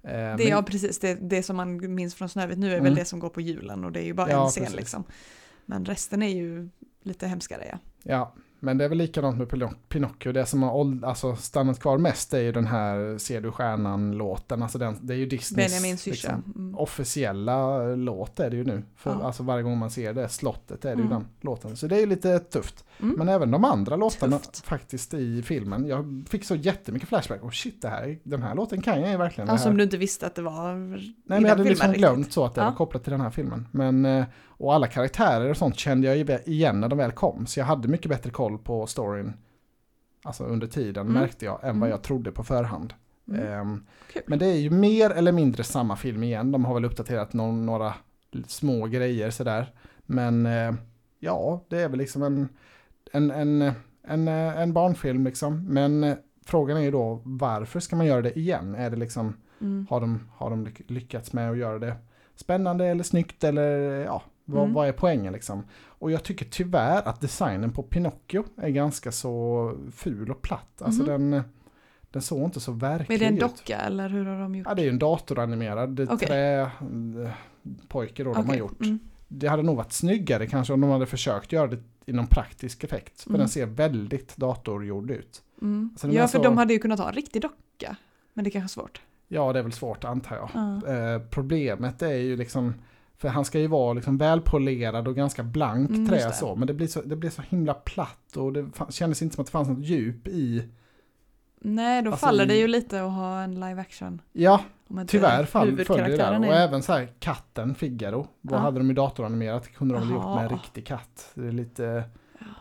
Det, 0.03 0.35
men- 0.37 0.47
ja, 0.47 0.63
precis. 0.63 0.99
Det, 0.99 1.13
det 1.13 1.43
som 1.43 1.55
man 1.55 1.95
minns 1.95 2.15
från 2.15 2.29
Snövit 2.29 2.57
nu 2.57 2.67
är 2.67 2.71
Mm. 2.73 2.83
väl 2.83 2.95
det 2.95 3.05
som 3.05 3.19
går 3.19 3.29
på 3.29 3.41
julen 3.41 3.83
och 3.85 3.91
det 3.91 3.99
är 4.01 4.05
ju 4.05 4.13
bara 4.13 4.29
Ja, 4.31 4.43
en 4.43 4.49
scen 4.49 4.63
precis. 4.63 4.79
liksom. 4.79 5.03
Men 5.65 5.85
resten 5.85 6.21
är 6.23 6.27
ju 6.35 6.69
lite 7.03 7.27
hemskare 7.27 7.63
ja. 7.71 7.77
Ja, 8.03 8.33
men 8.59 8.77
det 8.77 8.85
är 8.85 8.89
väl 8.89 8.97
likadant 8.97 9.37
med 9.37 9.47
Pino- 9.47 9.75
Pinocchio. 9.89 10.31
Det 10.31 10.45
som 10.45 10.63
har 10.63 10.99
alltså, 11.05 11.35
stannat 11.35 11.79
kvar 11.79 11.97
mest 11.97 12.33
är 12.33 12.39
ju 12.41 12.51
den 12.51 12.67
här 12.67 13.17
Ser 13.17 13.41
du 13.41 13.51
stjärnan-låten. 13.51 14.63
Alltså 14.63 14.77
den, 14.77 14.97
det 15.01 15.13
är 15.13 15.17
ju 15.17 15.25
Disneys 15.25 16.05
liksom, 16.05 16.43
Mm. 16.55 16.75
officiella 16.75 17.79
låt 17.95 18.39
är 18.39 18.49
det 18.49 18.55
ju 18.55 18.63
nu. 18.63 18.83
För, 18.95 19.09
Ja. 19.11 19.23
Alltså 19.23 19.43
varje 19.43 19.63
gång 19.63 19.77
man 19.77 19.91
ser 19.91 20.13
det 20.13 20.29
slottet 20.29 20.85
är 20.85 20.89
det 20.95 21.01
ju 21.01 21.07
Mm. 21.07 21.09
den 21.09 21.27
låten. 21.41 21.77
Så 21.77 21.87
det 21.87 21.95
är 21.95 21.99
ju 21.99 22.05
lite 22.05 22.39
tufft. 22.39 22.85
Mm. 23.01 23.15
Men 23.17 23.29
även 23.29 23.51
de 23.51 23.65
andra 23.65 23.95
låtarna 23.95 24.37
Tufft. 24.39 24.65
faktiskt 24.65 25.13
i 25.13 25.41
filmen. 25.41 25.85
Jag 25.87 26.25
fick 26.29 26.43
så 26.43 26.55
jättemycket 26.55 27.09
flashback. 27.09 27.43
Och 27.43 27.53
shit, 27.53 27.81
det 27.81 27.87
här, 27.89 28.19
den 28.23 28.41
här 28.43 28.55
låten 28.55 28.81
kan 28.81 29.01
jag 29.01 29.11
ju 29.11 29.17
verkligen. 29.17 29.47
Ja, 29.49 29.57
som 29.57 29.77
du 29.77 29.83
inte 29.83 29.97
visste 29.97 30.27
att 30.27 30.35
det 30.35 30.41
var 30.41 30.73
Nej, 30.75 31.13
men 31.25 31.41
jag 31.41 31.49
hade 31.49 31.63
liksom 31.63 31.91
glömt 31.93 32.33
så 32.33 32.45
att 32.45 32.55
det 32.55 32.61
Ja. 32.61 32.65
var 32.69 32.75
kopplat 32.75 33.03
till 33.03 33.11
den 33.11 33.21
här 33.21 33.29
filmen. 33.29 33.67
Men, 33.71 34.05
eh, 34.05 34.25
och 34.47 34.73
alla 34.73 34.87
karaktärer 34.87 35.49
och 35.49 35.57
sånt 35.57 35.77
kände 35.79 36.15
jag 36.15 36.39
igen 36.47 36.79
när 36.81 36.87
de 36.87 36.97
väl 36.97 37.11
kom. 37.11 37.45
Så 37.47 37.59
jag 37.59 37.65
hade 37.65 37.87
mycket 37.87 38.09
bättre 38.09 38.29
koll 38.29 38.57
på 38.57 38.87
storyn. 38.87 39.33
Alltså 40.23 40.43
under 40.43 40.67
tiden 40.67 41.07
Mm. 41.07 41.21
märkte 41.21 41.45
jag 41.45 41.53
än 41.63 41.67
vad 41.67 41.75
Mm. 41.75 41.89
jag 41.89 42.01
trodde 42.01 42.31
på 42.31 42.43
förhand. 42.43 42.93
Mm. 43.27 43.47
Ehm, 43.47 43.83
men 44.27 44.39
det 44.39 44.45
är 44.45 44.55
ju 44.57 44.69
mer 44.69 45.09
eller 45.09 45.31
mindre 45.31 45.63
samma 45.63 45.95
film 45.95 46.23
igen. 46.23 46.51
De 46.51 46.65
har 46.65 46.73
väl 46.73 46.85
uppdaterat 46.85 47.33
någon, 47.33 47.65
några 47.65 47.93
små 48.47 48.85
grejer 48.85 49.29
sådär. 49.29 49.73
Men 50.05 50.45
eh, 50.45 50.73
ja, 51.19 51.63
det 51.69 51.81
är 51.81 51.89
väl 51.89 51.99
liksom 51.99 52.23
en, 52.23 52.49
en, 53.11 53.31
en, 53.31 53.71
en, 54.03 54.27
en 54.27 54.73
barnfilm 54.73 55.23
liksom. 55.25 55.65
Men 55.65 56.03
eh, 56.03 56.15
frågan 56.45 56.77
är 56.77 56.81
ju 56.81 56.91
då 56.91 57.21
varför 57.25 57.79
ska 57.79 57.95
man 57.95 58.05
göra 58.05 58.21
det 58.21 58.39
igen? 58.39 58.75
Är 58.75 58.89
det 58.89 58.95
liksom 58.97 59.33
Mm. 59.61 59.87
har 59.89 60.01
de, 60.01 60.19
har 60.35 60.49
de 60.49 60.65
lyck- 60.67 60.81
lyckats 60.91 61.33
med 61.33 61.51
att 61.51 61.57
göra 61.57 61.79
det 61.79 61.95
spännande 62.35 62.85
eller 62.87 63.03
snyggt 63.03 63.43
eller 63.43 63.69
ja, 64.05 64.23
vad, 64.45 64.61
Mm. 64.63 64.73
vad 64.73 64.87
är 64.87 64.91
poängen 64.91 65.33
liksom? 65.33 65.63
Och 65.85 66.11
jag 66.11 66.23
tycker 66.23 66.45
tyvärr 66.45 67.07
att 67.07 67.21
designen 67.21 67.71
på 67.71 67.83
Pinocchio 67.83 68.43
är 68.57 68.69
ganska 68.69 69.11
så 69.11 69.73
ful 69.91 70.31
och 70.31 70.41
platt. 70.41 70.81
Alltså 70.81 71.01
Mhm. 71.03 71.31
den, 71.31 71.43
den 72.11 72.21
såg 72.21 72.43
inte 72.43 72.59
så 72.59 72.71
verklig 72.71 73.15
Är 73.15 73.19
det 73.19 73.25
en 73.25 73.33
ut. 73.33 73.39
docka 73.39 73.77
eller 73.77 74.09
hur 74.09 74.25
har 74.25 74.41
de 74.41 74.55
gjort? 74.55 74.67
Ja, 74.69 74.75
det 74.75 74.85
är 74.85 74.89
en 74.89 74.99
datoranimerad 74.99 75.99
Okej. 76.09 76.27
trä 76.27 76.61
eh, 76.61 76.67
då 78.15 78.33
de 78.33 78.49
har 78.49 78.55
gjort. 78.55 78.81
mm. 78.81 78.99
Det 79.31 79.47
hade 79.47 79.63
nog 79.63 79.77
varit 79.77 79.91
snyggare 79.91 80.47
kanske 80.47 80.73
om 80.73 80.81
de 80.81 80.89
hade 80.89 81.05
försökt 81.05 81.51
göra 81.51 81.67
det 81.67 81.77
i 82.05 82.13
någon 82.13 82.27
praktisk 82.27 82.83
effekt. 82.83 83.21
För 83.21 83.29
Mm. 83.29 83.39
den 83.39 83.49
ser 83.49 83.65
väldigt 83.65 84.37
datorgjord 84.37 85.11
ut. 85.11 85.41
Mm. 85.61 85.89
Alltså, 85.93 86.07
ja, 86.11 86.27
för 86.27 86.37
så- 86.37 86.43
de 86.43 86.57
hade 86.57 86.73
ju 86.73 86.79
kunnat 86.79 86.99
ha 86.99 87.07
en 87.09 87.15
riktig 87.15 87.41
docka. 87.41 87.95
Men 88.33 88.43
det 88.43 88.49
är 88.49 88.51
kanske 88.51 88.65
är 88.79 88.81
svårt. 88.81 89.01
Ja, 89.27 89.53
det 89.53 89.59
är 89.59 89.63
väl 89.63 89.71
svårt 89.71 90.03
antar 90.03 90.35
jag. 90.35 90.49
Ja. 90.53 90.93
Eh, 90.93 91.21
problemet 91.29 92.01
är 92.01 92.13
ju 92.13 92.35
liksom, 92.37 92.73
för 93.17 93.27
han 93.27 93.45
ska 93.45 93.59
ju 93.59 93.67
vara 93.67 93.93
liksom 93.93 94.17
välpolerad 94.17 95.07
och 95.07 95.15
ganska 95.15 95.43
blankt 95.43 95.89
Mm, 95.89 96.07
trä 96.07 96.15
det. 96.27 96.33
så, 96.33 96.55
men 96.55 96.67
det 96.67 96.73
blir 96.73 96.87
så, 96.87 97.01
det 97.01 97.15
blir 97.15 97.29
så 97.29 97.41
himla 97.41 97.73
platt 97.73 98.35
och 98.37 98.53
det 98.53 98.65
kändes 98.89 99.21
inte 99.21 99.35
som 99.35 99.41
att 99.41 99.47
det 99.47 99.51
fanns 99.51 99.69
något 99.69 99.85
djup 99.85 100.27
i. 100.27 100.63
Nej, 101.61 102.01
då 102.01 102.11
Alltså, 102.11 102.25
faller 102.25 102.45
det 102.45 102.55
i- 102.55 102.59
ju 102.59 102.67
lite 102.67 103.03
att 103.03 103.11
ha 103.11 103.41
en 103.41 103.55
live 103.55 103.81
action. 103.81 104.21
Ja, 104.33 104.61
Om 104.89 104.99
inte 104.99 105.11
tyvärr 105.11 105.45
fall, 105.45 105.77
följer 105.85 106.09
det 106.09 106.17
där. 106.17 106.39
Och 106.39 106.45
är- 106.45 106.67
även 106.67 106.83
så 106.83 106.93
här 106.93 107.09
katten 107.19 107.75
Figaro, 107.75 108.27
vad 108.41 108.59
Ja. 108.59 108.63
hade 108.63 108.77
de 108.79 108.87
ju 108.87 108.93
datoranimerat? 108.93 109.67
Kunde 109.67 109.93
de 109.93 109.99
väl 110.01 110.09
gjort 110.11 110.25
med 110.35 110.43
en 110.43 110.49
riktig 110.49 110.87
katt. 110.87 111.31
Det 111.33 111.47
är 111.47 111.51
lite, 111.51 112.03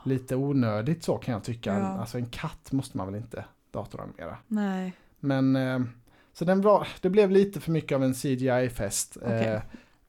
lite 0.04 0.36
onödigt 0.36 1.04
så 1.04 1.16
kan 1.18 1.32
jag 1.34 1.44
tycka. 1.44 1.78
Ja. 1.78 1.86
Alltså 1.86 2.18
en 2.18 2.26
katt 2.26 2.72
måste 2.72 2.96
man 2.96 3.06
väl 3.06 3.16
inte 3.16 3.44
datoranimera. 3.70 4.36
Nej, 4.46 4.92
Men 5.20 5.56
eh, 5.56 5.80
så 6.32 6.44
den 6.44 6.60
var, 6.60 6.88
det 7.00 7.10
blev 7.10 7.30
lite 7.30 7.60
för 7.60 7.70
mycket 7.70 7.96
av 7.96 8.04
en 8.04 8.14
CGI-fest. 8.14 9.16
Okej. 9.22 9.46
Eh, 9.46 9.60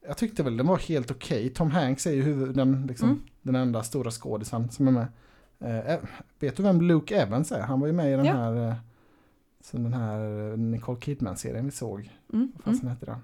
jag 0.07 0.17
tyckte 0.17 0.43
väl 0.43 0.57
den 0.57 0.67
var 0.67 0.77
helt 0.77 1.11
okej. 1.11 1.49
Tom 1.49 1.71
Hanks 1.71 2.07
är 2.07 2.11
ju 2.11 2.21
huvud, 2.21 2.55
den, 2.55 2.85
liksom, 2.87 3.09
Mm. 3.09 3.21
den 3.41 3.55
enda 3.55 3.83
stora 3.83 4.11
skådisen 4.11 4.69
som 4.69 4.87
är 4.87 4.91
med. 4.91 5.07
Eh, 5.89 5.97
vet 6.39 6.57
du 6.57 6.63
vem 6.63 6.81
Luke 6.81 7.15
Evans 7.21 7.51
är? 7.51 7.61
Han 7.61 7.79
var 7.79 7.87
ju 7.87 7.93
med 7.93 8.13
i 8.13 8.15
den 8.15 8.25
Ja. 8.25 8.33
här 8.33 8.75
som 9.69 9.83
den 9.83 9.93
här 9.93 10.19
Nicole 10.57 10.99
Kidman-serien 10.99 11.65
vi 11.65 11.71
såg. 11.71 11.99
mm. 11.99 12.11
Vad 12.27 12.39
Mm. 12.39 12.51
fasen 12.77 12.89
hette 12.89 13.05
den? 13.05 13.17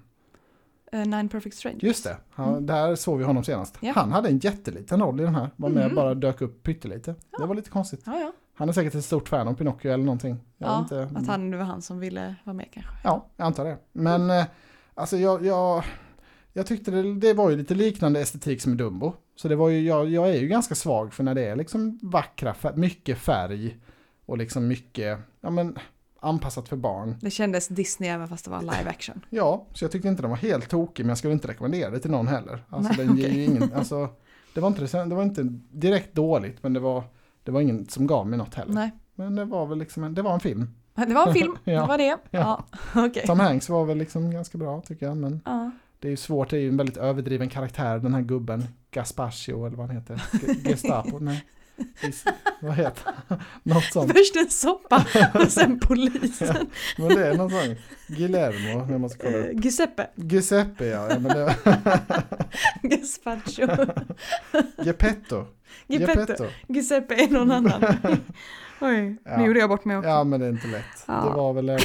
Eh, 0.92 1.06
Nine 1.08 1.28
Perfect 1.28 1.56
Strangers. 1.56 1.82
Just 1.82 2.04
det, 2.04 2.16
han, 2.30 2.48
Mm. 2.48 2.66
där 2.66 2.94
såg 2.94 3.18
vi 3.18 3.24
honom 3.24 3.44
senast. 3.44 3.78
Ja. 3.80 3.92
Han 3.96 4.12
hade 4.12 4.28
en 4.28 4.38
jätteliten 4.38 5.00
roll 5.00 5.20
i 5.20 5.24
den 5.24 5.34
här. 5.34 5.50
Var 5.56 5.68
med 5.68 5.86
Mhm. 5.86 5.94
bara 5.94 6.14
dök 6.14 6.40
upp 6.40 6.62
pyttelite. 6.62 7.14
Ja. 7.30 7.38
Det 7.38 7.46
var 7.46 7.54
lite 7.54 7.70
konstigt. 7.70 8.02
Ja, 8.06 8.18
ja. 8.18 8.32
Han 8.54 8.68
är 8.68 8.72
säkert 8.72 8.94
ett 8.94 9.04
stort 9.04 9.28
fan 9.28 9.48
av 9.48 9.54
Pinocchio 9.54 9.90
eller 9.92 10.04
någonting. 10.04 10.36
Jag 10.58 10.68
ja 10.70 10.78
inte. 10.80 11.02
att 11.14 11.26
han, 11.26 11.50
det 11.50 11.56
var 11.56 11.64
han 11.64 11.82
som 11.82 11.98
ville 11.98 12.34
vara 12.44 12.54
med 12.54 12.68
kanske. 12.72 12.92
Ja, 13.04 13.26
jag 13.36 13.46
antar 13.46 13.64
det. 13.64 13.78
Men 13.92 14.30
eh, 14.30 14.44
alltså 14.94 15.16
jag, 15.16 15.44
jag, 15.46 15.84
jag 16.52 16.66
tyckte 16.66 16.90
det, 16.90 17.14
det 17.14 17.34
var 17.34 17.50
ju 17.50 17.56
lite 17.56 17.74
liknande 17.74 18.20
estetik 18.20 18.62
som 18.62 18.76
Dumbo. 18.76 19.12
Så 19.36 19.48
det 19.48 19.56
var 19.56 19.68
ju, 19.68 19.80
jag, 19.80 20.08
jag 20.08 20.28
är 20.30 20.34
ju 20.40 20.48
ganska 20.48 20.74
svag 20.74 21.12
för 21.14 21.24
när 21.24 21.34
det 21.34 21.44
är 21.44 21.56
liksom 21.56 21.98
vackra, 22.02 22.54
mycket 22.74 23.18
färg 23.18 23.78
och 24.26 24.38
liksom 24.38 24.68
mycket, 24.68 25.18
ja 25.40 25.50
men 25.50 25.78
anpassat 26.20 26.68
för 26.68 26.76
barn. 26.76 27.16
Det 27.20 27.30
kändes 27.30 27.68
Disney 27.68 28.10
även 28.10 28.28
fast 28.28 28.44
det 28.44 28.50
var 28.50 28.60
live 28.60 28.90
action. 28.90 29.20
Ja, 29.30 29.66
så 29.72 29.84
jag 29.84 29.92
tyckte 29.92 30.08
inte 30.08 30.22
den 30.22 30.30
var 30.30 30.36
helt 30.38 30.68
tokig 30.68 31.04
men 31.04 31.08
jag 31.08 31.18
skulle 31.18 31.32
inte 31.32 31.48
rekommendera 31.48 31.90
det 31.90 31.98
till 31.98 32.10
någon 32.10 32.26
heller. 32.28 32.64
Alltså 32.68 32.92
Nej, 32.96 33.06
den 33.06 33.16
ger 33.16 33.28
ju 33.30 33.44
ingen, 33.44 33.72
alltså 33.74 34.08
det 34.54 34.60
var, 34.60 34.68
inte, 34.68 35.04
det 35.04 35.14
var 35.14 35.22
inte 35.22 35.42
direkt 35.70 36.14
dåligt 36.14 36.62
men 36.62 36.72
det 36.72 36.80
var, 36.80 37.04
det 37.42 37.50
var 37.50 37.60
ingen 37.60 37.86
som 37.88 38.06
gav 38.06 38.26
mig 38.26 38.38
något 38.38 38.54
heller. 38.54 38.72
Nej. 38.74 38.90
Men 39.14 39.36
det 39.36 39.44
var 39.44 39.66
väl 39.66 39.78
liksom 39.78 40.04
en, 40.04 40.14
det 40.14 40.22
var 40.22 40.34
en 40.34 40.40
film. 40.40 40.70
Det 40.94 41.14
var 41.14 41.26
en 41.26 41.34
film, 41.34 41.56
Ja. 41.64 41.80
det 41.80 41.86
var 41.86 41.98
det. 41.98 42.16
Ja, 42.30 42.64
okej. 42.94 43.26
Tom 43.26 43.40
Hanks 43.40 43.68
var 43.68 43.84
väl 43.84 43.98
liksom 43.98 44.30
ganska 44.30 44.58
bra 44.58 44.80
tycker 44.80 45.06
jag 45.06 45.16
men 45.16 45.40
Ja. 45.44 45.70
Det 46.00 46.08
är 46.08 46.10
ju 46.10 46.16
svårt, 46.16 46.50
det 46.50 46.56
är 46.56 46.60
ju 46.60 46.68
en 46.68 46.76
väldigt 46.76 46.96
överdriven 46.96 47.48
karaktär, 47.48 47.98
den 47.98 48.14
här 48.14 48.20
gubben. 48.22 48.64
Gasparcio 48.90 49.66
eller 49.66 49.76
vad 49.76 49.86
han 49.86 49.96
heter. 49.96 50.22
G- 50.32 50.70
Gestapo, 50.70 51.18
nej. 51.18 51.44
Vad 52.60 52.74
heter? 52.74 53.12
Något 53.62 53.84
sånt. 53.84 54.12
Först 54.12 54.36
en 54.36 54.50
soppa 54.50 55.06
och 55.34 55.52
sen 55.52 55.78
polisen. 55.82 56.66
Men 56.98 57.08
det 57.08 57.26
är 57.26 57.34
någon 57.34 57.50
sån. 57.50 57.76
Giuliano, 58.06 58.86
jag 58.92 59.00
måste 59.00 59.18
kolla 59.18 59.36
upp. 59.38 59.64
Giuseppe 59.64 60.06
Giuseppe 60.14 60.86
ja, 60.86 61.06
ja 61.10 61.18
men 61.18 61.36
det, 61.36 61.54
Gazpacho. 62.82 63.86
Geppetto. 64.84 65.46
Geppetto. 65.86 66.44
Giuseppe 66.68 67.14
är 67.14 67.28
någon 67.28 67.50
annan. 67.50 67.84
Oj, 68.80 69.16
Ja. 69.24 69.36
nu 69.38 69.46
gjorde 69.46 69.58
jag 69.60 69.68
bort 69.68 69.84
mig 69.84 69.96
också. 69.96 70.08
Ja 70.10 70.24
men 70.24 70.40
det 70.40 70.46
är 70.46 70.50
inte 70.50 70.66
lätt. 70.68 71.04
Ja. 71.06 71.12
Det 71.14 71.30
var 71.36 71.52
väl 71.52 71.68
en, 71.68 71.78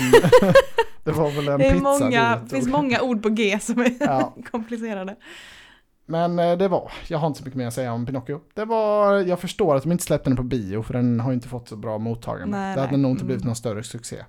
det 1.04 1.12
var 1.12 1.32
väl 1.32 1.48
en 1.48 1.60
det 1.60 1.70
pizza 1.72 1.84
många, 1.84 2.36
det 2.44 2.50
finns 2.50 2.68
många 2.68 3.02
ord 3.02 3.24
på 3.24 3.30
G 3.30 3.60
som 3.62 3.80
är 3.82 3.94
Ja. 4.00 4.36
komplicerade. 4.52 5.16
Men 6.12 6.40
eh, 6.40 6.58
det 6.58 6.68
var, 6.68 6.92
jag 7.08 7.18
har 7.20 7.28
inte 7.28 7.40
så 7.40 7.46
mycket 7.46 7.58
mer 7.58 7.68
att 7.68 7.74
säga 7.74 7.94
om 7.94 8.06
Pinocchio. 8.06 8.40
Det 8.54 8.66
var, 8.66 9.14
jag 9.20 9.40
förstår 9.40 9.76
att 9.76 9.84
de 9.84 9.92
inte 9.92 10.04
släppte 10.04 10.30
den 10.30 10.38
på 10.38 10.44
bio 10.44 10.82
för 10.84 10.94
den 10.94 11.20
har 11.20 11.34
inte 11.34 11.48
fått 11.48 11.70
så 11.70 11.76
bra 11.76 11.98
mottagande. 11.98 12.58
Nej, 12.58 12.76
det 12.76 12.82
hade 12.82 12.92
nej. 12.92 13.02
nog 13.02 13.12
inte 13.12 13.26
blivit 13.26 13.42
Mm. 13.42 13.48
någon 13.50 13.56
större 13.56 13.84
succé. 13.84 14.26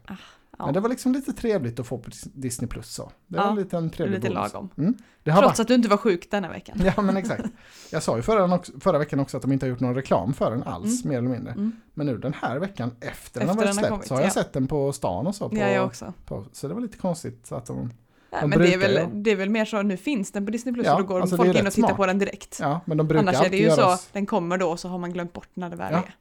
Ja, 0.59 0.65
Men 0.65 0.75
det 0.75 0.81
var 0.81 0.89
liksom 0.89 1.12
lite 1.12 1.33
trevligt 1.33 1.81
att 1.81 1.87
få 1.87 1.99
på 1.99 2.11
Disney 2.35 2.69
Plus 2.69 2.91
så. 2.95 3.12
Det 3.27 3.37
var 3.39 3.45
Ja, 3.45 3.51
en 3.51 3.57
liten 3.57 3.91
trevlig 3.91 4.17
lite 4.21 4.35
bonus. 4.35 4.53
lagom. 4.53 4.69
Mm. 4.79 4.95
Det 5.23 5.31
har 5.31 5.43
Trots 5.43 5.61
att 5.61 5.69
du 5.69 5.75
inte 5.75 5.89
var 5.89 5.97
sjuk 5.97 6.31
denna 6.31 6.49
veckan. 6.49 6.79
varit, 6.79 6.93
Ja 6.97 7.03
men 7.03 7.17
exakt. 7.17 7.45
Jag 7.93 8.03
sa 8.03 8.17
ju 8.17 8.23
förra, 8.23 8.61
förra 8.81 8.99
veckan 8.99 9.21
också 9.21 9.37
att 9.37 9.43
de 9.43 9.53
inte 9.53 9.67
har 9.67 9.71
gjort 9.71 9.81
någon 9.81 9.95
reklam 9.95 10.35
för 10.35 10.51
den 10.51 10.62
alls, 10.62 11.05
mer 11.05 11.19
eller 11.19 11.29
mindre. 11.29 11.53
Mm. 11.53 11.73
Men 11.95 12.07
nu 12.07 12.19
den 12.19 12.35
här 12.41 12.59
veckan 12.59 12.91
efter, 13.01 13.41
den 13.41 13.49
har 13.49 13.55
Efter 13.55 13.67
varit 13.67 13.67
den 13.67 13.67
har 13.67 13.73
släppt 13.83 13.91
kommit, 13.91 14.07
så 14.07 14.15
har 14.15 14.21
jag 14.21 14.29
ja. 14.29 14.33
sett 14.33 14.53
den 14.53 14.67
på 14.67 14.93
stan 14.93 15.27
och 15.27 15.35
så. 15.35 15.49
På, 15.49 15.57
Ja, 15.57 15.69
jag 15.69 15.87
också. 15.87 16.12
på, 16.27 16.45
så 16.53 16.69
det 16.69 16.75
var 16.75 16.81
lite 16.81 16.99
konstigt 16.99 17.53
att 17.53 17.67
de 17.67 17.91
Nej, 18.33 18.47
men 18.49 18.59
det 18.59 18.75
är, 18.75 18.79
väl, 18.79 19.09
det 19.12 19.31
är 19.31 19.37
väl 19.37 19.51
mer 19.51 19.65
så, 19.65 19.83
nu 19.83 19.97
finns 19.97 20.33
den 20.33 20.47
på 20.47 20.53
Disney 20.53 20.75
Plus 20.75 20.87
Ja, 20.87 20.95
och 20.95 21.01
då 21.01 21.07
går 21.07 21.21
alltså 21.21 21.37
folk 21.37 21.49
in 21.59 21.67
och 21.67 21.73
tittar 21.73 21.89
smart. 21.89 21.97
på 21.97 22.07
den 22.07 22.19
direkt. 22.19 22.59
Ja, 22.61 22.81
men 22.85 22.97
de 22.97 23.09
brukar 23.09 23.23
Annars 23.29 23.47
är 23.47 23.51
det 23.51 23.57
ju 23.57 23.71
så, 23.71 23.81
göra... 23.81 23.97
den 24.12 24.27
kommer 24.27 24.59
då 24.59 24.77
så 24.77 24.89
har 24.89 24.99
man 24.99 25.12
glömt 25.12 25.33
bort 25.33 25.49
när 25.55 25.71
det 25.71 25.77
väl 25.77 25.93
Ja. 25.93 25.99
är. 25.99 26.15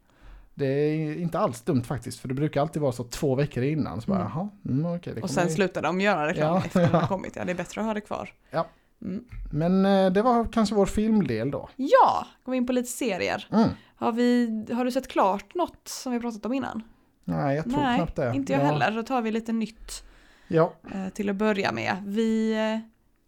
Det 0.54 0.66
är 0.66 1.18
inte 1.22 1.40
alls 1.40 1.62
dumt 1.62 1.84
faktiskt, 1.84 2.20
för 2.20 2.28
det 2.28 2.34
brukar 2.34 2.62
alltid 2.62 2.82
vara 2.82 2.92
så 2.92 3.04
två 3.04 3.36
veckor 3.36 3.64
innan. 3.64 4.02
Så 4.02 4.12
bara, 4.12 4.20
Mm. 4.20 4.32
jaha, 4.36 4.50
mm, 4.70 5.00
det 5.16 5.22
Och 5.22 5.30
sen 5.30 5.48
ju- 5.48 5.54
slutar 5.54 5.82
de 5.82 6.02
göra 6.02 6.28
reklam 6.28 6.56
Ja, 6.56 6.64
efter 6.66 6.80
den 6.80 6.90
har 6.90 7.08
kommit. 7.08 7.36
Ja, 7.36 7.46
det 7.46 7.52
är 7.52 7.56
bättre 7.56 7.82
att 7.82 7.88
ha 7.88 7.94
det 7.94 8.02
kvar. 8.02 8.30
Ja. 8.50 8.68
Mm. 9.02 9.24
Men 9.52 9.86
eh, 9.86 10.12
det 10.12 10.22
var 10.22 10.46
kanske 10.52 10.76
vår 10.76 10.86
filmdel 10.86 11.52
då. 11.52 11.70
Ja, 11.76 12.26
går 12.44 12.52
vi 12.52 12.58
in 12.58 12.68
på 12.68 12.74
lite 12.74 12.90
serier. 12.90 13.48
Mm. 13.52 13.70
Har, 13.96 14.12
vi, 14.12 14.66
har 14.74 14.86
du 14.86 14.92
sett 14.92 15.08
klart 15.08 15.56
något 15.56 15.88
som 15.88 16.12
vi 16.14 16.20
pratat 16.20 16.46
om 16.46 16.54
innan? 16.54 16.84
Nej, 17.24 17.56
jag 17.56 17.66
tror 17.66 17.78
Nej, 17.82 17.98
knappt 17.98 18.16
det. 18.16 18.32
inte 18.36 18.54
jag 18.54 18.62
ja. 18.62 18.66
heller. 18.66 18.92
Då 18.92 19.04
tar 19.04 19.22
vi 19.22 19.32
lite 19.32 19.52
nytt 19.54 20.04
Ja, 20.52 20.74
eh, 20.94 21.10
till 21.14 21.30
att 21.30 21.36
börja 21.36 21.72
med. 21.72 21.96
Vi, 22.06 22.52
eh, 22.54 22.80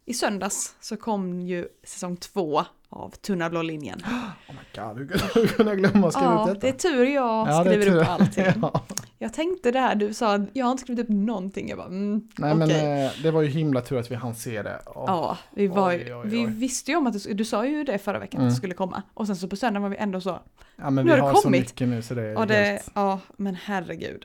I 0.05 0.13
söndags 0.13 0.75
så 0.81 0.97
kom 0.97 1.41
ju 1.41 1.67
säsong 1.83 2.17
två 2.17 2.63
av 2.89 3.09
Tunna 3.09 3.49
blå 3.49 3.61
linjen. 3.61 3.99
oh 4.49 4.53
my 4.55 4.81
god, 4.81 4.97
hur 5.35 5.47
kunde- 5.47 5.71
jag 5.71 5.77
glömma 5.79 6.07
att 6.07 6.13
skriva 6.13 6.31
Ja, 6.31 6.51
ut 6.51 6.61
det 6.61 6.67
är 6.67 6.71
detta? 6.71 6.87
tur 6.89 7.03
jag 7.05 7.47
Ja, 7.49 7.63
det 7.63 7.69
skriver 7.69 7.85
tur. 7.85 8.01
upp 8.01 8.09
allting. 8.09 8.45
Ja. 8.61 8.83
Jag 9.19 9.33
tänkte 9.33 9.71
det 9.71 9.79
här, 9.79 9.95
du 9.95 10.13
sa 10.13 10.35
att 10.35 10.41
jag 10.53 10.65
har 10.65 10.71
inte 10.71 10.81
skrivit 10.83 11.03
upp 11.05 11.09
någonting. 11.15 11.69
Jag 11.69 11.77
bara, 11.77 11.87
mm, 11.87 12.29
Nej 12.37 12.53
okej. 12.53 12.67
men 12.67 13.05
eh, 13.05 13.11
det 13.23 13.31
var 13.31 13.41
ju 13.41 13.47
himla 13.47 13.81
tur 13.81 13.99
att 13.99 14.11
vi 14.11 14.15
hann 14.15 14.35
se 14.35 14.61
det. 14.61 14.77
Och, 14.85 15.09
Ja, 15.09 15.37
vi, 15.51 15.67
var, 15.67 15.91
ju- 15.91 15.97
Oj, 15.99 16.13
oj, 16.15 16.29
vi 16.29 16.45
oj. 16.45 16.51
visste 16.51 16.91
ju 16.91 16.97
om 16.97 17.07
att 17.07 17.23
du, 17.23 17.33
du 17.33 17.45
sa 17.45 17.65
ju 17.65 17.83
det 17.83 17.97
förra 17.97 18.19
veckan 18.19 18.37
att 18.39 18.41
Mm. 18.43 18.49
det 18.49 18.55
skulle 18.57 18.73
komma. 18.73 19.01
Och 19.13 19.27
sen 19.27 19.35
så 19.35 19.47
på 19.47 19.55
söndagen 19.55 19.81
var 19.83 19.89
vi 19.89 19.97
ändå 19.97 20.21
så, 20.21 20.39
ja, 20.75 20.89
men 20.89 20.95
nu 20.95 21.03
vi 21.03 21.09
har 21.09 21.17
det 21.17 21.23
har 21.23 21.33
så 21.35 21.41
kommit. 21.41 21.61
mycket 21.61 21.87
nu 21.87 22.01
så 22.01 22.13
det 22.13 22.21
är 22.23 22.37
och 22.37 22.47
det, 22.47 22.53
helt... 22.55 22.91
ja 22.95 23.19
men 23.37 23.55
herregud. 23.55 24.23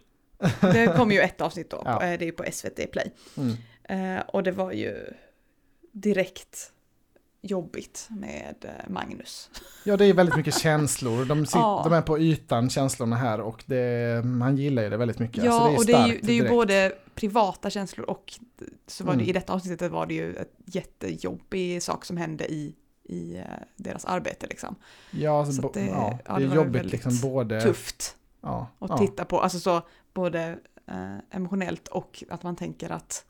Det 0.60 0.96
kom 0.96 1.10
ju 1.12 1.20
ett 1.20 1.40
avsnitt 1.40 1.70
då, 1.70 1.82
Ja. 1.84 1.92
eh, 2.02 2.18
det 2.18 2.24
är 2.24 2.26
ju 2.26 2.32
på 2.32 2.44
SVT 2.52 2.86
Play. 2.92 3.12
Mm. 3.36 3.56
Eh, 4.16 4.22
och 4.28 4.42
det 4.42 4.52
var 4.52 4.72
ju 4.72 5.10
direkt 5.92 6.72
jobbigt 7.40 8.06
med 8.10 8.54
eh, 8.64 8.90
Magnus. 8.90 9.50
Ja, 9.84 9.96
det 9.96 10.04
är 10.04 10.14
väldigt 10.14 10.36
mycket 10.36 10.58
känslor. 10.58 11.24
De, 11.24 11.46
sit, 11.46 11.54
Ja. 11.54 11.80
de 11.84 11.92
är 11.92 12.02
på 12.02 12.18
ytan, 12.18 12.70
känslorna 12.70 13.16
här, 13.16 13.40
och 13.40 13.64
det, 13.66 14.22
man 14.24 14.56
gillar 14.56 14.82
ju 14.82 14.90
det 14.90 14.96
väldigt 14.96 15.18
mycket. 15.18 15.44
Ja, 15.44 15.52
alltså, 15.60 15.76
och 15.80 15.86
det 15.86 15.92
är 15.92 16.06
ju, 16.06 16.20
det 16.22 16.32
är 16.32 16.36
ju 16.42 16.48
både 16.48 16.92
privata 17.14 17.70
känslor 17.70 18.10
och 18.10 18.32
så 18.86 19.04
var 19.04 19.12
det 19.12 19.16
Mm. 19.16 19.28
i 19.28 19.32
detta 19.32 19.52
avsnittet 19.52 19.92
var 19.92 20.06
det 20.06 20.14
ju 20.14 20.34
ett 20.36 20.52
jättejobbig 20.64 21.82
sak 21.82 22.04
som 22.04 22.16
hände 22.16 22.52
i, 22.52 22.74
i 23.04 23.42
deras 23.76 24.04
arbete 24.04 24.46
liksom. 24.46 24.74
Ja, 25.10 25.38
alltså, 25.38 25.52
så 25.52 25.62
bo, 25.62 25.68
att 25.68 25.74
det- 25.74 25.86
ja, 25.86 26.18
ja, 26.26 26.34
det 26.38 26.44
det 26.46 26.50
är 26.52 26.56
jobbigt 26.56 26.84
liksom 26.92 27.20
både... 27.22 27.60
Tufft 27.60 28.14
Ja, 28.40 28.66
att 28.78 28.90
ja. 28.90 28.98
titta 28.98 29.24
på, 29.24 29.40
alltså 29.40 29.58
så 29.60 29.82
både 30.20 30.58
eh, 30.86 31.16
emotionellt 31.30 31.88
och 31.88 32.24
att 32.30 32.42
man 32.42 32.56
tänker 32.56 32.90
att 32.90 33.24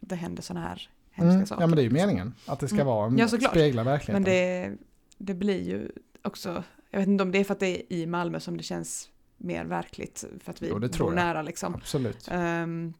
det 0.00 0.14
händer 0.14 0.42
sådana 0.42 0.66
här 0.66 0.90
hemska 1.10 1.34
Mm, 1.34 1.46
saker. 1.46 1.62
ja 1.62 1.66
men 1.66 1.76
det 1.76 1.82
är 1.82 1.84
ju 1.84 1.90
meningen. 1.90 2.34
Att 2.46 2.60
det 2.60 2.68
ska 2.68 2.74
Mm. 2.76 2.86
vara, 2.86 3.14
Ja, 3.18 3.28
såklart. 3.28 3.50
spegla 3.50 3.84
verkligheten. 3.84 4.22
Men 4.22 4.32
det, 4.32 4.72
det 5.18 5.34
blir 5.34 5.62
ju 5.62 5.90
också, 6.22 6.64
jag 6.90 6.98
vet 6.98 7.08
inte 7.08 7.22
om 7.22 7.32
det 7.32 7.38
är 7.38 7.44
för 7.44 7.52
att 7.54 7.60
det 7.60 7.66
är 7.66 7.92
i 7.96 8.06
Malmö 8.06 8.40
som 8.40 8.56
det 8.56 8.62
känns 8.62 9.08
mer 9.36 9.64
verkligt 9.64 10.24
för 10.40 10.50
att 10.50 10.62
vi 10.62 10.68
Jo, 10.68 10.78
bor 10.98 11.12
nära 11.12 11.42
liksom. 11.42 11.74
Absolut. 11.74 12.28
Ehm, 12.30 12.94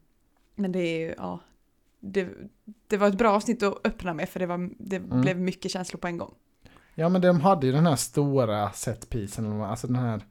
men 0.55 0.71
det 0.71 0.79
är 0.79 0.99
ju, 1.07 1.13
ja, 1.17 1.39
det, 1.99 2.29
det 2.87 2.97
var 2.97 3.07
ett 3.07 3.17
bra 3.17 3.31
avsnitt 3.31 3.63
att 3.63 3.87
öppna 3.87 4.13
med 4.13 4.29
för 4.29 4.39
det, 4.39 4.45
var, 4.45 4.69
det 4.79 4.95
Mm. 4.95 5.21
blev 5.21 5.39
mycket 5.39 5.71
känslor 5.71 5.99
på 5.99 6.07
en 6.07 6.17
gång. 6.17 6.33
Ja 6.95 7.09
men 7.09 7.21
de 7.21 7.41
hade 7.41 7.65
ju 7.67 7.71
den 7.73 7.85
här 7.85 7.95
stora 7.95 8.71
setpisen, 8.71 9.61
alltså 9.61 9.87
den 9.87 9.95
här 9.95 10.21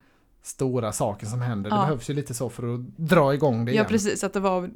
stora 0.47 0.93
saken 0.93 1.29
som 1.29 1.41
händer. 1.41 1.71
Det 1.71 1.77
Ja. 1.77 1.83
behövs 1.83 2.11
ju 2.11 2.15
lite 2.15 2.35
så 2.35 2.49
för 2.49 2.75
att 2.75 2.81
dra 2.97 3.35
igång 3.35 3.65
det 3.65 3.71
Ja 3.71 3.75
igen. 3.75 3.87
precis, 3.89 4.25
att 4.25 4.33
det 4.33 4.41
var 4.41 4.71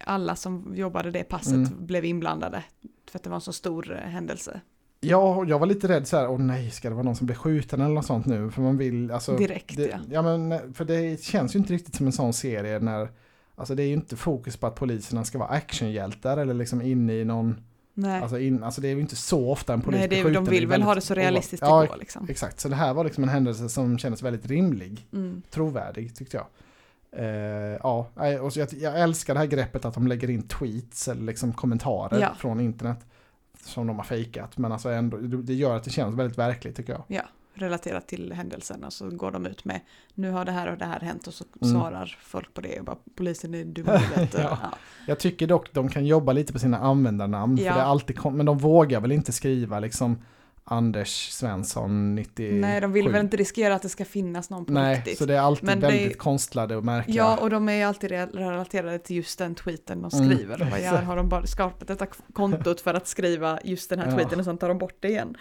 alla 0.00 0.36
som 0.36 0.72
jobbade 0.76 1.10
det 1.10 1.24
passet 1.24 1.52
Mm. 1.52 1.86
blev 1.86 2.04
inblandade. 2.04 2.64
För 3.10 3.18
att 3.18 3.22
det 3.22 3.30
var 3.30 3.34
en 3.34 3.40
så 3.40 3.52
stor 3.52 3.92
eh, 3.92 4.10
händelse 4.10 4.60
Ja, 5.04 5.44
jag 5.44 5.58
var 5.58 5.66
lite 5.66 5.88
rädd 5.88 6.08
så 6.08 6.16
här, 6.16 6.28
åh 6.30 6.38
nej, 6.38 6.70
ska 6.70 6.88
det 6.88 6.94
vara 6.94 7.04
någon 7.04 7.16
som 7.16 7.26
blir 7.26 7.36
skjuten 7.36 7.80
eller 7.80 7.94
något 7.94 8.06
sånt 8.06 8.26
nu? 8.26 8.50
För 8.50 8.62
man 8.62 8.76
vill, 8.76 9.10
alltså. 9.10 9.36
direkt. 9.36 9.76
det, 9.76 9.86
ja. 9.88 9.98
ja 10.10 10.22
men, 10.22 10.74
för 10.74 10.84
det 10.84 11.22
känns 11.24 11.54
ju 11.54 11.58
inte 11.58 11.72
riktigt 11.72 11.94
som 11.94 12.06
en 12.06 12.12
sån 12.12 12.32
serie 12.32 12.78
när, 12.78 13.08
alltså 13.54 13.74
det 13.74 13.82
är 13.82 13.86
ju 13.86 13.92
inte 13.92 14.16
fokus 14.16 14.56
på 14.56 14.66
att 14.66 14.74
poliserna 14.74 15.24
ska 15.24 15.38
vara 15.38 15.48
actionhjältar 15.48 16.36
eller 16.36 16.54
liksom 16.54 16.82
inne 16.82 17.12
i 17.14 17.24
någon, 17.24 17.56
Nej, 17.94 18.22
alltså, 18.22 18.38
in, 18.38 18.62
alltså 18.62 18.80
det 18.80 18.88
är 18.88 18.94
ju 18.94 19.00
inte 19.00 19.16
så 19.16 19.50
ofta 19.50 19.72
en 19.72 19.80
polis 19.80 19.98
Nej 19.98 20.08
det, 20.08 20.20
är- 20.20 20.30
de 20.30 20.44
vill 20.44 20.66
väl 20.66 20.82
ha 20.82 20.94
det 20.94 21.00
så 21.00 21.14
realistiskt 21.14 21.60
det 21.60 21.66
Ja, 21.70 21.84
går 21.84 21.96
liksom. 21.96 22.26
exakt. 22.28 22.60
Så 22.60 22.68
det 22.68 22.76
här 22.76 22.94
var 22.94 23.04
liksom 23.04 23.22
en 23.24 23.30
händelse 23.30 23.68
som 23.68 23.98
kändes 23.98 24.22
väldigt 24.22 24.46
rimlig. 24.46 25.06
Mm. 25.12 25.42
trovärdig 25.50 26.14
tyckte 26.16 26.36
jag. 26.36 26.46
Eh, 27.16 27.26
ja, 27.82 28.06
och 28.40 28.56
jag, 28.56 28.68
jag 28.72 29.00
älskar 29.00 29.34
det 29.34 29.40
här 29.40 29.46
greppet 29.46 29.84
att 29.84 29.94
de 29.94 30.06
lägger 30.06 30.30
in 30.30 30.42
tweets 30.42 31.08
eller 31.08 31.22
liksom 31.22 31.52
kommentarer 31.52 32.20
Ja. 32.20 32.34
från 32.38 32.60
internet 32.60 32.98
som 33.64 33.86
de 33.86 33.96
har 33.96 34.04
fejkat. 34.04 34.58
Men 34.58 34.72
alltså 34.72 34.88
ändå, 34.88 35.16
det 35.16 35.54
gör 35.54 35.76
att 35.76 35.84
det 35.84 35.90
känns 35.90 36.14
väldigt 36.18 36.38
verkligt 36.38 36.76
tycker 36.76 36.92
jag. 36.92 37.02
Ja, 37.06 37.22
relaterat 37.54 38.08
till 38.08 38.32
händelsen 38.32 38.84
och 38.84 38.92
så 38.92 39.10
går 39.10 39.30
de 39.30 39.46
ut 39.46 39.64
med 39.64 39.80
nu 40.14 40.30
har 40.30 40.44
det 40.44 40.52
här 40.52 40.72
och 40.72 40.78
det 40.78 40.84
här 40.84 41.00
hänt 41.00 41.26
och 41.26 41.34
så 41.34 41.44
Mm. 41.62 41.74
svarar 41.74 42.18
folk 42.22 42.54
på 42.54 42.60
det 42.60 42.78
och 42.78 42.84
bara 42.84 42.96
polisen 43.14 43.54
är 43.54 43.64
dum. 43.64 43.86
Ja. 43.88 44.28
ja. 44.32 44.58
Jag 45.06 45.18
tycker 45.18 45.46
dock 45.46 45.72
de 45.72 45.88
kan 45.88 46.06
jobba 46.06 46.32
lite 46.32 46.52
på 46.52 46.58
sina 46.58 46.78
användarnamn. 46.78 47.56
Ja. 47.58 47.72
För 47.72 47.78
det 47.78 47.84
är 47.84 47.88
alltid, 47.88 48.18
men 48.32 48.46
de 48.46 48.58
vågar 48.58 49.00
väl 49.00 49.12
inte 49.12 49.32
skriva 49.32 49.80
liksom 49.80 50.18
Anders 50.64 51.28
Svensson 51.30 52.14
97. 52.14 52.60
Nej, 52.60 52.80
de 52.80 52.92
vill 52.92 53.08
väl 53.08 53.20
inte 53.24 53.36
riskera 53.36 53.74
att 53.74 53.82
det 53.82 53.88
ska 53.88 54.04
finnas 54.04 54.50
någon 54.50 54.64
på 54.64 54.72
Nej, 54.72 54.96
riktigt. 54.96 55.18
så 55.18 55.24
det 55.26 55.34
är 55.34 55.40
alltid 55.40 55.64
Men 55.66 55.80
väldigt 55.80 56.18
konstlade 56.18 56.76
och 56.76 56.84
märkliga. 56.84 57.16
Ja, 57.16 57.36
och 57.40 57.50
de 57.50 57.68
är 57.68 57.86
alltid 57.86 58.10
re- 58.10 58.32
relaterade 58.36 58.98
till 58.98 59.16
just 59.16 59.38
den 59.38 59.54
tweeten 59.54 60.02
de 60.02 60.10
Mm, 60.18 60.30
skriver. 60.36 60.62
Och 60.62 60.66
bara, 60.70 60.80
ja, 60.80 60.96
har 60.96 61.16
de 61.16 61.28
bara 61.28 61.46
skapat 61.46 61.88
detta 61.88 62.06
kontot 62.32 62.80
för 62.80 62.94
att 62.94 63.06
skriva 63.06 63.58
just 63.64 63.90
den 63.90 63.98
här 63.98 64.06
Ja. 64.06 64.12
tweeten 64.16 64.38
och 64.38 64.44
sen 64.44 64.58
tar 64.58 64.68
de 64.68 64.78
bort 64.78 64.96
det 65.00 65.08
igen. 65.08 65.36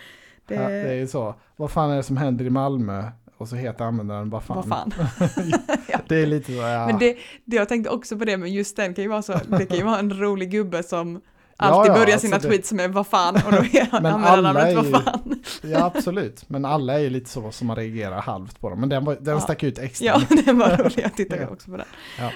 Det, 0.48 0.55
Ja, 0.55 0.62
det 0.69 0.89
är 0.89 0.93
ju 0.93 1.07
så. 1.07 1.36
Vad 1.55 1.71
fan 1.71 1.91
är 1.91 1.95
det 1.98 2.03
som 2.03 2.17
händer 2.17 2.45
i 2.45 2.50
Malmö? 2.50 3.03
Och 3.38 3.48
så 3.48 3.55
heter 3.55 3.86
användaren 3.86 4.29
vad 4.29 4.43
fan. 4.43 4.55
Vad 4.57 4.67
fan. 4.67 4.93
Det 6.07 6.15
är 6.15 6.25
lite 6.25 6.45
så, 6.51 6.57
ja. 6.62 6.88
Men 6.88 7.00
det, 7.00 7.17
det, 7.45 7.55
jag 7.55 7.69
tänkte 7.69 7.89
också 7.89 8.17
på 8.17 8.25
det, 8.25 8.38
men 8.38 8.53
just 8.53 8.75
den 8.75 8.93
kan 8.93 9.03
ju 9.03 9.10
vara 9.10 9.21
så, 9.21 9.33
det 9.48 9.65
kan 9.65 9.77
ju 9.77 9.83
vara 9.83 10.00
en 10.00 10.19
rolig 10.19 10.51
gubbe 10.51 10.83
som 10.83 11.21
alltid 11.57 11.91
ja, 11.91 11.95
börjar 11.95 12.05
alltså 12.13 12.27
sina 12.27 12.38
det- 12.38 12.48
tweets 12.48 12.71
med 12.71 12.93
vad 12.93 13.07
fan 13.07 13.36
och 13.36 13.51
då 13.51 13.57
användarnamnet 13.91 14.27
alla 14.38 14.69
är 14.69 14.75
vad 14.75 15.03
fan. 15.03 15.41
Ja 15.63 15.86
absolut, 15.95 16.50
men 16.50 16.65
alla 16.65 16.93
är 16.93 17.00
ju 17.00 17.10
lite 17.10 17.29
så 17.29 17.51
som 17.51 17.67
man 17.67 17.75
reagerar 17.75 18.21
halvt 18.21 18.60
på 18.60 18.69
dem. 18.69 18.79
Men 18.79 18.89
den, 18.89 19.05
var, 19.05 19.15
den 19.21 19.33
Ja. 19.33 19.39
stack 19.41 19.63
ut 19.63 19.79
extra 19.79 20.05
Ja, 20.05 20.21
det 20.45 20.53
var 20.53 20.77
roligt, 20.77 20.98
jag 20.98 21.13
tittade 21.15 21.48
också 21.48 21.71
på 21.71 21.77
den. 21.77 21.88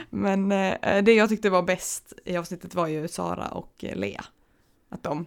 Men 0.09 0.51
eh, 0.51 1.03
det 1.03 1.13
jag 1.13 1.29
tyckte 1.29 1.50
var 1.50 1.62
bäst 1.62 2.13
i 2.25 2.38
avsnittet 2.38 2.75
var 2.75 2.88
ju 2.88 3.07
Sara 3.07 3.47
och 3.47 3.74
eh, 3.83 3.95
Lea. 3.95 4.25
Att 4.91 5.03
de, 5.03 5.25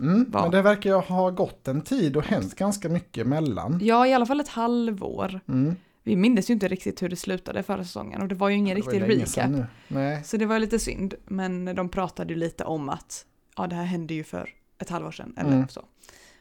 Mm, 0.00 0.26
men 0.32 0.50
det 0.50 0.62
verkar 0.62 0.90
ju 0.90 0.96
ha 0.96 1.30
gått 1.30 1.68
en 1.68 1.80
tid 1.80 2.16
och 2.16 2.24
hänt 2.24 2.54
ganska 2.54 2.88
mycket 2.88 3.26
emellan. 3.26 3.78
ja 3.82 4.06
i 4.06 4.12
alla 4.14 4.26
fall 4.26 4.40
ett 4.40 4.48
halvår. 4.48 5.40
Mm. 5.48 5.76
Vi 6.02 6.16
minns 6.16 6.50
ju 6.50 6.54
inte 6.54 6.68
riktigt 6.68 7.02
hur 7.02 7.08
det 7.08 7.16
slutade 7.16 7.62
förra 7.62 7.84
säsongen 7.84 8.22
och 8.22 8.28
det 8.28 8.34
var 8.34 8.48
ju 8.48 8.56
ingen 8.56 8.80
var 8.82 8.92
riktig 8.92 9.22
recap. 9.22 10.26
Så 10.26 10.36
det 10.36 10.46
var 10.46 10.58
lite 10.58 10.78
synd, 10.78 11.14
men 11.26 11.64
de 11.76 11.88
pratade 11.88 12.32
ju 12.32 12.38
lite 12.38 12.64
om 12.64 12.88
att 12.88 13.24
ja, 13.56 13.66
det 13.66 13.74
här 13.74 13.84
hände 13.84 14.14
ju 14.14 14.24
för 14.24 14.48
ett 14.78 14.90
halvår 14.90 15.10
sedan 15.10 15.34
eller 15.36 15.52
Mm. 15.52 15.68
så. 15.68 15.84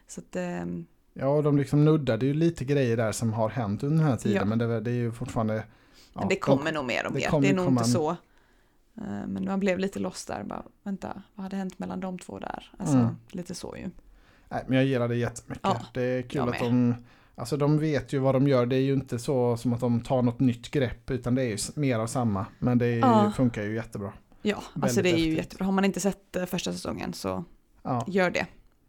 Så 0.07 0.21
att, 0.21 0.35
ehm, 0.35 0.85
ja 1.13 1.27
och 1.27 1.43
de 1.43 1.57
liksom 1.57 1.85
nuddade 1.85 2.25
ju 2.25 2.33
lite 2.33 2.65
grejer 2.65 2.97
där 2.97 3.11
som 3.11 3.33
har 3.33 3.49
hänt 3.49 3.83
under 3.83 3.97
den 3.97 4.07
här 4.11 4.17
tiden. 4.17 4.37
Ja. 4.37 4.45
Men 4.45 4.57
det, 4.59 4.79
det 4.79 4.91
är 4.91 4.95
ju 4.95 5.11
fortfarande... 5.11 5.53
ja, 5.55 5.61
men 6.19 6.27
det 6.27 6.35
de- 6.35 6.39
kommer 6.39 6.71
nog 6.71 6.85
mer 6.85 7.05
och 7.05 7.13
det 7.13 7.31
mer, 7.31 7.41
det 7.41 7.49
är 7.49 7.53
nog 7.53 7.67
inte 7.67 7.83
så. 7.83 8.15
Eh, 9.01 9.27
Men 9.27 9.45
man 9.45 9.59
blev 9.59 9.79
lite 9.79 9.99
lost 9.99 10.27
där, 10.27 10.43
bara 10.43 10.63
vänta, 10.83 11.21
vad 11.35 11.43
hade 11.43 11.55
hänt 11.57 11.79
mellan 11.79 11.99
de 11.99 12.19
två 12.19 12.39
där? 12.39 12.71
Alltså 12.77 12.95
Mm. 12.97 13.15
lite 13.31 13.55
så 13.55 13.75
ju. 13.77 13.89
Nej, 14.49 14.63
men 14.67 14.77
jag 14.77 14.85
gillar 14.85 15.07
det 15.07 15.15
jättemycket. 15.15 15.63
Ja, 15.63 15.81
det 15.93 16.01
är 16.01 16.21
kul 16.21 16.41
att 16.49 16.59
de... 16.59 16.95
Alltså 17.35 17.57
de 17.57 17.79
vet 17.79 18.13
ju 18.13 18.19
vad 18.19 18.35
de 18.35 18.47
gör. 18.47 18.65
Det 18.65 18.75
är 18.75 18.81
ju 18.81 18.93
inte 18.93 19.19
så 19.19 19.57
som 19.57 19.73
att 19.73 19.79
de 19.79 20.01
tar 20.01 20.21
något 20.21 20.39
nytt 20.39 20.71
grepp 20.71 21.11
utan 21.11 21.35
det 21.35 21.41
är 21.43 21.47
ju 21.47 21.57
mer 21.75 21.99
av 21.99 22.07
samma. 22.07 22.45
Men 22.59 22.77
det 22.77 22.87
ju- 22.91 22.99
Ja. 22.99 23.31
funkar 23.35 23.63
ju 23.63 23.75
jättebra. 23.75 24.13
Ja, 24.41 24.55
alltså 24.55 24.79
Väldigt 24.79 25.03
det 25.03 25.09
är 25.09 25.11
ju 25.11 25.15
häftigt. 25.17 25.37
jättebra. 25.37 25.65
Har 25.65 25.71
man 25.71 25.85
inte 25.85 25.99
sett 25.99 26.35
eh, 26.35 26.45
första 26.45 26.71
säsongen 26.71 27.13
så 27.13 27.43
Ja. 27.83 28.05
gör 28.07 28.31
det. 28.31 28.45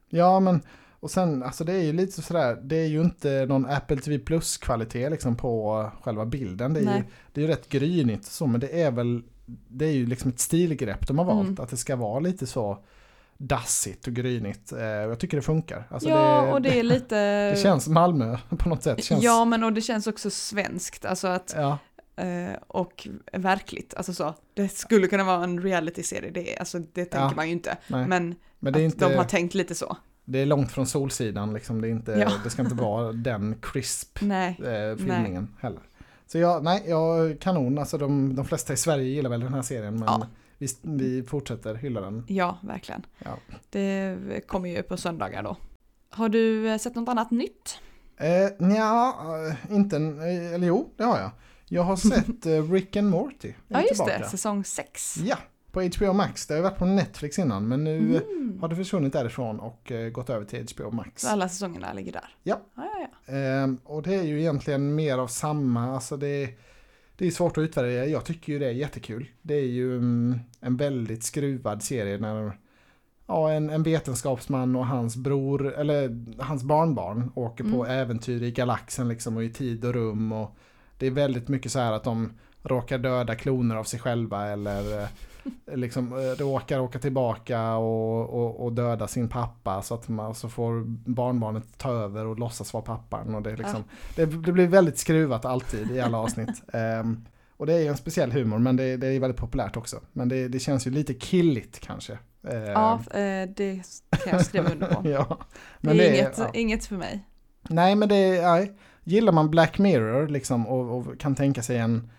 Ja, 0.09 0.41
men 0.41 0.61
och 1.01 1.11
sen, 1.11 1.43
alltså 1.43 1.65
det 1.65 1.73
är 1.73 1.83
ju 1.83 1.93
lite 1.93 2.23
sådär, 2.23 2.61
det 2.63 2.77
är 2.77 2.87
ju 2.87 3.01
inte 3.01 3.47
någon 3.49 3.67
Apple 3.67 3.97
TV 3.97 4.19
Plus-kvalitet 4.19 5.11
liksom 5.11 5.37
på 5.37 5.91
själva 6.03 6.27
bilden. 6.27 6.73
Det 6.75 6.81
är, 6.81 6.97
ju, 6.97 7.03
det 7.33 7.41
är 7.41 7.45
ju 7.47 7.51
rätt 7.51 7.69
grynigt 7.69 8.25
så, 8.25 8.47
men 8.47 8.61
det 8.61 8.83
är 8.83 8.91
väl, 8.91 9.23
det 9.69 9.85
är 9.87 9.93
ju 9.93 10.07
liksom 10.07 10.31
ett 10.31 10.41
stilgrepp 10.41 11.07
de 11.07 11.19
har 11.19 11.25
valt, 11.25 11.49
Mm. 11.49 11.57
att 11.65 11.71
det 11.71 11.77
ska 11.77 11.97
vara 11.97 12.21
lite 12.21 12.47
så 12.47 12.79
dassigt 13.39 14.07
och 14.07 14.13
grynigt. 14.13 14.73
Eh, 14.73 14.81
Jag 14.85 15.19
tycker 15.19 15.37
det 15.37 15.43
funkar. 15.43 15.85
Alltså 15.91 16.09
ja, 16.09 16.43
det, 16.47 16.53
och 16.53 16.63
det 16.63 16.79
är 16.79 16.83
lite... 16.83 17.17
det 17.51 17.63
känns 17.63 17.89
Malmö 17.89 18.39
på 18.49 18.69
något 18.69 18.83
sätt. 18.83 19.05
Känns, 19.05 19.25
Ja, 19.25 19.45
men 19.45 19.65
och 19.65 19.73
det 19.73 19.81
känns 19.81 20.07
också 20.07 20.31
svenskt. 20.31 21.05
Alltså 21.05 21.29
att, 21.29 21.55
ja, 21.57 21.79
eh, 22.25 22.53
och 22.67 23.09
verkligt. 23.33 23.95
Alltså 23.95 24.13
så, 24.15 24.35
det 24.55 24.69
skulle 24.69 25.07
kunna 25.07 25.25
vara 25.25 25.45
en 25.45 25.63
reality-serie. 25.63 26.31
Det, 26.31 26.57
alltså, 26.59 26.79
det 26.79 27.05
tänker 27.05 27.19
Ja. 27.19 27.33
man 27.37 27.47
ju 27.47 27.53
inte. 27.53 27.77
nej. 27.89 28.07
Men, 28.07 28.35
men 28.59 28.75
att 28.75 28.81
inte, 28.81 29.09
de 29.09 29.17
har 29.17 29.25
tänkt 29.25 29.55
lite 29.55 29.75
så. 29.75 29.97
det 30.25 30.39
är 30.39 30.47
långt 30.47 30.73
från 30.73 30.87
Solsidan, 30.87 31.53
liksom. 31.53 31.81
det, 31.81 31.89
är 31.89 31.91
inte, 31.91 32.13
Ja. 32.13 32.33
det 32.45 32.51
ska 32.51 32.63
inte 32.63 32.75
vara 32.75 33.13
den 33.13 33.55
crisp 33.63 34.19
Nej, 34.21 34.49
eh, 34.65 34.97
filmningen 34.97 35.49
heller. 35.61 35.81
Så 36.33 36.39
jag, 36.39 36.65
nej, 36.65 36.83
jag, 36.87 37.41
kanon, 37.41 37.79
alltså 37.79 37.99
de, 37.99 38.35
de 38.37 38.45
flesta 38.45 38.73
i 38.73 38.77
Sverige 38.77 39.05
gillar 39.09 39.31
väl 39.31 39.41
den 39.41 39.55
här 39.55 39.63
serien 39.63 39.95
men 39.95 40.03
Ja. 40.09 40.27
vi, 40.59 40.67
vi 40.83 41.23
fortsätter 41.23 41.75
hylla 41.75 42.01
den. 42.01 42.25
Ja, 42.29 42.59
verkligen. 42.63 43.07
Ja. 43.19 43.31
Det 43.71 44.17
kommer 44.47 44.69
ju 44.69 44.83
på 44.83 44.97
söndagar 44.97 45.43
då. 45.43 45.57
Har 46.11 46.29
du 46.29 46.69
eh, 46.71 46.79
sett 46.79 46.95
något 46.95 47.09
annat 47.09 47.31
nytt? 47.31 47.79
Eh, 48.17 48.51
nja, 48.67 49.15
eh, 49.69 49.75
inte 49.77 49.97
eh, 49.97 50.55
eller 50.55 50.67
jo, 50.67 50.91
det 50.97 51.05
har 51.05 51.19
jag. 51.19 51.31
Jag 51.69 51.83
har 51.83 51.97
sett 52.11 52.71
Rick 52.73 52.97
and 52.97 53.11
Morty. 53.11 53.53
Ja, 53.69 53.81
just 53.81 53.91
tillbaka. 53.93 54.19
det. 54.19 54.25
Säsong 54.29 54.65
6. 54.65 55.17
Ja, 55.19 55.37
på 55.73 55.83
HBO 55.97 56.13
Max. 56.13 56.47
Det 56.47 56.55
har 56.55 56.59
ju 56.59 56.63
varit 56.63 56.79
på 56.79 56.87
Netflix 56.87 57.39
innan 57.39 57.69
men 57.69 57.85
nu 57.85 57.99
Mm. 58.41 58.59
har 58.61 58.69
det 58.69 58.77
försvunnit 58.77 59.13
därifrån 59.13 59.61
och 59.61 59.93
gått 60.13 60.31
över 60.31 60.45
till 60.45 60.67
HBO 60.77 60.91
Max. 60.91 61.23
Så 61.23 61.29
alla 61.29 61.49
säsongerna 61.49 61.93
ligger 61.93 62.13
där? 62.13 62.35
Ja. 62.43 62.61
ja, 62.75 62.83
ja, 62.95 63.00
ja. 63.00 63.00
Och 63.85 64.03
det 64.03 64.15
är 64.15 64.23
ju 64.23 64.41
egentligen 64.41 64.95
mer 64.95 65.19
av 65.19 65.27
samma, 65.27 65.95
alltså 65.95 66.17
det, 66.17 66.51
det 67.17 67.27
är 67.27 67.31
svårt 67.31 67.59
att 67.59 67.63
utvärdera. 67.63 68.07
Jag 68.07 68.25
tycker 68.25 68.53
ju 68.53 68.59
det 68.59 68.67
är 68.67 68.73
jättekul. 68.73 69.29
Det 69.43 69.55
är 69.55 69.67
ju 69.67 69.97
mm, 69.97 70.39
en 70.61 70.77
väldigt 70.77 71.25
skruvad 71.25 71.83
serie 71.83 72.19
när 72.19 72.53
ja, 73.27 73.51
en, 73.51 73.71
en 73.71 73.83
vetenskapsman 73.83 74.77
och 74.77 74.87
hans 74.87 75.17
bror, 75.17 75.75
eller 75.75 76.25
hans 76.39 76.63
barnbarn 76.63 77.33
åker 77.35 77.65
på 77.65 77.85
Mm. 77.85 77.99
äventyr 77.99 78.43
i 78.43 78.51
galaxen 78.51 79.09
liksom 79.09 79.37
och 79.37 79.45
i 79.45 79.51
tid 79.51 79.85
och 79.85 79.95
rum. 79.95 80.33
Och 80.33 80.57
det 80.99 81.07
är 81.07 81.11
väldigt 81.11 81.49
mycket 81.49 81.73
så 81.73 81.79
här 81.79 81.93
att 81.93 82.05
de 82.05 82.33
råkar 82.63 82.99
döda 82.99 83.35
kloner 83.35 83.77
av 83.77 83.85
sig 83.85 84.01
själva 84.01 84.47
eller 84.47 85.03
eh, 85.03 85.09
liksom 85.67 86.13
eh, 86.13 86.19
råkar 86.19 86.81
åka 86.81 86.99
tillbaka 86.99 87.77
och, 87.77 88.31
och, 88.31 88.65
och 88.65 88.73
döda 88.73 89.09
sin 89.09 89.29
pappa 89.29 89.83
så 89.83 89.95
att 89.95 90.09
man 90.09 90.35
så 90.35 90.49
får 90.49 90.83
barnbarnet 91.11 91.79
ta 91.79 91.93
över 91.93 92.27
och 92.27 92.39
låtsas 92.39 92.73
vara 92.73 92.85
pappan. 92.85 93.35
Och 93.35 93.43
det, 93.43 93.51
är 93.51 93.57
liksom, 93.57 93.85
det, 94.17 94.27
det 94.27 94.53
blir 94.53 94.67
väldigt 94.67 94.99
skruvat 94.99 95.45
alltid 95.45 95.91
i 95.91 96.01
alla 96.01 96.19
avsnitt. 96.19 96.63
Ehm, 96.73 97.25
och 97.57 97.67
det 97.67 97.75
är 97.75 97.79
ju 97.79 97.87
en 97.87 97.97
speciell 97.97 98.33
humor 98.33 98.59
men 98.59 98.77
det, 98.77 98.97
det 98.97 99.07
är 99.07 99.21
väldigt 99.21 99.41
populärt 99.41 99.77
också. 99.77 100.01
Men 100.13 100.29
det, 100.29 100.49
det 100.49 100.59
känns 100.59 100.87
ju 100.87 100.91
lite 100.91 101.15
killigt 101.15 101.81
kanske. 101.81 102.19
Ehm, 102.49 102.63
ja 102.63 103.01
eh, 103.11 103.49
det 103.57 103.83
kan 104.11 104.33
jag 104.33 104.47
skriva 104.47 104.71
under 104.71 104.87
på. 104.87 105.09
ja. 105.09 105.39
det 105.81 105.91
är, 105.91 106.15
inget, 106.15 106.39
ja. 106.39 106.51
inget 106.55 106.85
för 106.85 106.97
mig. 106.97 107.27
Nej 107.69 107.95
men 107.95 108.09
det 108.09 108.17
är, 108.17 108.43
nej. 108.43 108.73
gillar 109.05 109.33
man 109.33 109.51
Black 109.51 109.79
Mirror 109.79 110.29
liksom 110.29 110.67
och, 110.67 110.99
och 110.99 111.21
kan 111.21 111.35
tänka 111.35 111.63
sig 111.63 111.79
en, 111.79 112.11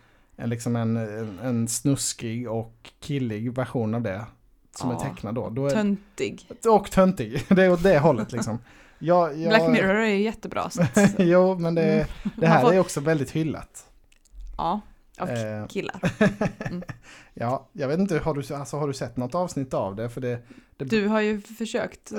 en, 0.42 0.50
liksom 0.50 0.76
en, 0.76 0.98
en, 0.98 1.40
en 1.44 1.68
snuskig 1.68 2.50
och 2.50 2.92
killig 3.00 3.54
version 3.56 3.96
av 3.96 4.02
det 4.02 4.26
som 4.76 4.90
Ja. 4.90 4.96
är 5.06 5.10
tecknad 5.10 5.36
då. 5.36 5.50
då 5.50 5.66
är, 5.66 5.70
Töntig. 5.72 6.48
och 6.66 6.92
töntig, 6.92 7.44
det 7.50 7.64
är 7.64 7.72
åt 7.72 7.84
det 7.84 8.00
hållet 8.00 8.32
liksom. 8.32 8.60
Jag, 9.00 9.38
jag, 9.40 9.50
Black 9.50 9.70
Mirror 9.72 9.96
är 9.96 10.06
ju 10.10 10.22
jättebra. 10.22 10.70
Så 10.70 10.82
att, 10.82 10.98
jo 11.18 11.58
men 11.60 11.76
det, 11.76 11.84
Mm. 11.94 12.08
det 12.36 12.48
här 12.48 12.62
får- 12.62 12.74
är 12.74 12.80
också 12.80 13.00
väldigt 13.00 13.32
hyllat. 13.32 13.86
ja, 14.58 14.82
och 15.20 15.30
Eh. 15.30 15.68
killar. 15.68 16.00
Ja, 17.34 17.70
jag 17.74 17.88
vet 17.88 18.00
inte, 18.00 18.18
har 18.20 18.34
du, 18.34 18.56
alltså, 18.56 18.78
har 18.78 18.88
du 18.88 18.94
sett 18.94 19.18
något 19.18 19.36
avsnitt 19.36 19.74
av 19.74 19.96
det? 19.96 20.10
För 20.10 20.22
det, 20.22 20.40
det 20.78 20.86
Du 20.86 21.08
har 21.08 21.22
ju 21.22 21.42
försökt 21.42 22.12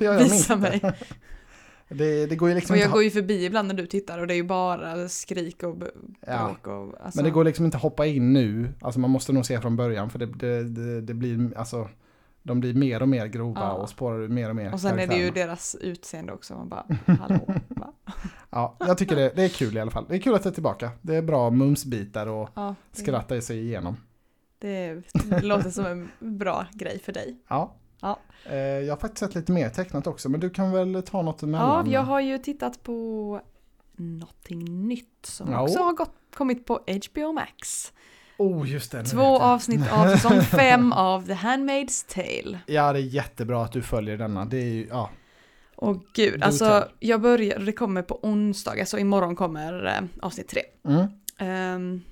minns 0.18 0.32
visa 0.32 0.56
mig. 0.56 0.80
Det, 1.92 2.26
det 2.26 2.36
går 2.36 2.48
ju 2.48 2.54
liksom 2.54 2.74
Och 2.74 2.76
inte 2.76 2.84
jag 2.84 2.88
att 2.88 2.92
går 2.94 3.02
ju 3.02 3.10
förbi 3.10 3.44
ibland 3.44 3.68
när 3.68 3.74
du 3.74 3.86
tittar 3.86 4.18
och 4.18 4.26
det 4.26 4.34
är 4.34 4.36
ju 4.36 4.42
bara 4.44 5.08
skrik 5.08 5.62
och 5.62 5.76
Ja. 6.26 6.44
bråk 6.46 6.66
och 6.66 6.94
alltså, 7.04 7.18
Men 7.18 7.24
det 7.24 7.30
går 7.30 7.44
liksom 7.44 7.64
inte 7.64 7.76
att 7.76 7.82
hoppa 7.82 8.06
in 8.06 8.32
nu. 8.32 8.68
Alltså 8.80 9.00
man 9.00 9.10
måste 9.10 9.32
nog 9.32 9.46
se 9.46 9.60
från 9.60 9.76
början 9.76 10.10
för 10.10 10.18
det, 10.18 10.26
det, 10.26 11.00
det, 11.00 11.14
blir, 11.14 11.56
alltså, 11.58 11.88
de 12.42 12.60
blir 12.60 12.74
mer 12.74 13.02
och 13.02 13.08
mer 13.08 13.26
grova 13.26 13.60
Ja. 13.60 13.72
och 13.72 13.88
spårar 13.88 14.28
mer 14.28 14.48
och 14.50 14.56
mer 14.56 14.72
Och 14.72 14.80
sen 14.80 14.98
är 14.98 15.06
det 15.06 15.16
ju 15.16 15.30
deras 15.30 15.74
utseende 15.80 16.32
också. 16.32 16.54
Man 16.54 16.68
bara, 16.68 16.86
hallå. 17.20 17.54
Va? 17.68 17.92
Ja, 18.50 18.76
jag 18.80 18.98
tycker 18.98 19.16
det, 19.16 19.32
det 19.36 19.42
är 19.42 19.48
kul 19.48 19.76
i 19.76 19.80
alla 19.80 19.90
fall. 19.90 20.04
Det 20.08 20.14
är 20.14 20.18
kul 20.20 20.34
att 20.34 20.42
det 20.42 20.48
är 20.48 20.52
tillbaka. 20.54 20.90
Det 21.02 21.16
är 21.16 21.22
bra 21.22 21.50
mumsbitar 21.50 22.26
och 22.26 22.48
Ja, 22.54 22.74
skratta 22.92 23.40
sig 23.40 23.60
igenom. 23.60 23.96
det 24.58 25.02
låter 25.42 25.70
som 25.70 25.86
en 25.86 26.08
bra 26.18 26.66
grej 26.72 26.98
för 27.04 27.12
dig. 27.12 27.36
Ja. 27.48 27.74
Ja. 28.02 28.18
Eh, 28.46 28.56
Jag 28.58 28.92
har 28.92 29.00
faktiskt 29.00 29.18
sett 29.20 29.34
lite 29.34 29.52
mer 29.52 29.68
tecknat 29.70 30.06
också, 30.06 30.28
men 30.28 30.40
du 30.40 30.50
kan 30.50 30.72
väl 30.72 31.02
ta 31.02 31.22
något 31.22 31.42
emellan? 31.42 31.86
Ja, 31.86 31.92
jag 31.92 32.00
har 32.02 32.20
ju 32.20 32.38
tittat 32.38 32.82
på 32.82 33.40
någonting 33.96 34.88
nytt 34.88 35.26
som 35.26 35.52
Ja. 35.52 35.62
också 35.62 35.78
har 35.78 35.92
gått, 35.92 36.14
kommit 36.34 36.66
på 36.66 36.80
HBO 36.86 37.32
Max. 37.32 37.92
Oh, 38.38 38.70
just 38.70 38.92
det. 38.92 39.04
Två 39.04 39.38
avsnitt 39.40 39.92
av 39.92 40.08
säsong 40.16 40.40
fem 40.40 40.92
av 40.92 41.26
The 41.26 41.32
Handmaid's 41.32 42.14
Tale. 42.14 42.58
Ja, 42.66 42.92
det 42.92 42.98
är 42.98 43.02
jättebra 43.02 43.62
att 43.64 43.72
du 43.72 43.82
följer 43.82 44.16
denna. 44.18 44.44
Det 44.44 44.56
är 44.56 44.64
ju, 44.74 44.86
ja. 44.90 45.10
Och 45.76 46.02
gud, 46.14 46.42
alltså 46.42 46.88
jag 47.00 47.20
börjar, 47.20 47.58
det 47.58 47.72
kommer 47.72 48.02
på 48.02 48.18
onsdag, 48.22 48.70
alltså 48.80 48.98
imorgon 48.98 49.36
kommer 49.36 49.86
eh, 49.86 50.24
avsnitt 50.26 50.48
tre. 50.48 50.62
Mm. 50.88 51.06
Ehm, 51.38 52.02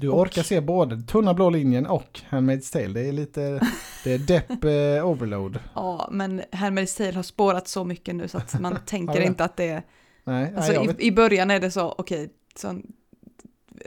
Du 0.00 0.08
Och- 0.08 0.18
orkar 0.20 0.42
se 0.42 0.60
både 0.60 1.02
Tunna 1.02 1.34
blå 1.34 1.50
linjen 1.50 1.86
och 1.86 2.20
Handmaid's 2.30 2.72
Tale. 2.72 2.88
Det 2.88 3.00
är 3.08 3.12
lite, 3.12 3.40
det 4.04 4.12
är 4.12 4.18
depp 4.18 4.64
eh, 4.64 5.08
overload. 5.08 5.58
ja, 5.74 6.08
men 6.12 6.40
Handmaid's 6.40 6.96
Tale 6.98 7.12
har 7.12 7.22
spårat 7.22 7.68
så 7.68 7.84
mycket 7.84 8.14
nu 8.14 8.28
så 8.28 8.38
att 8.38 8.60
man 8.60 8.78
tänker 8.86 9.20
inte 9.20 9.44
att 9.44 9.56
det 9.56 9.68
är... 9.68 9.82
Nej, 10.24 10.52
Alltså 10.56 10.72
nej 10.82 10.96
i, 10.98 11.06
i 11.06 11.12
början 11.12 11.50
är 11.50 11.60
det 11.60 11.70
så, 11.70 11.94
okej, 11.98 12.30
så, 12.54 12.80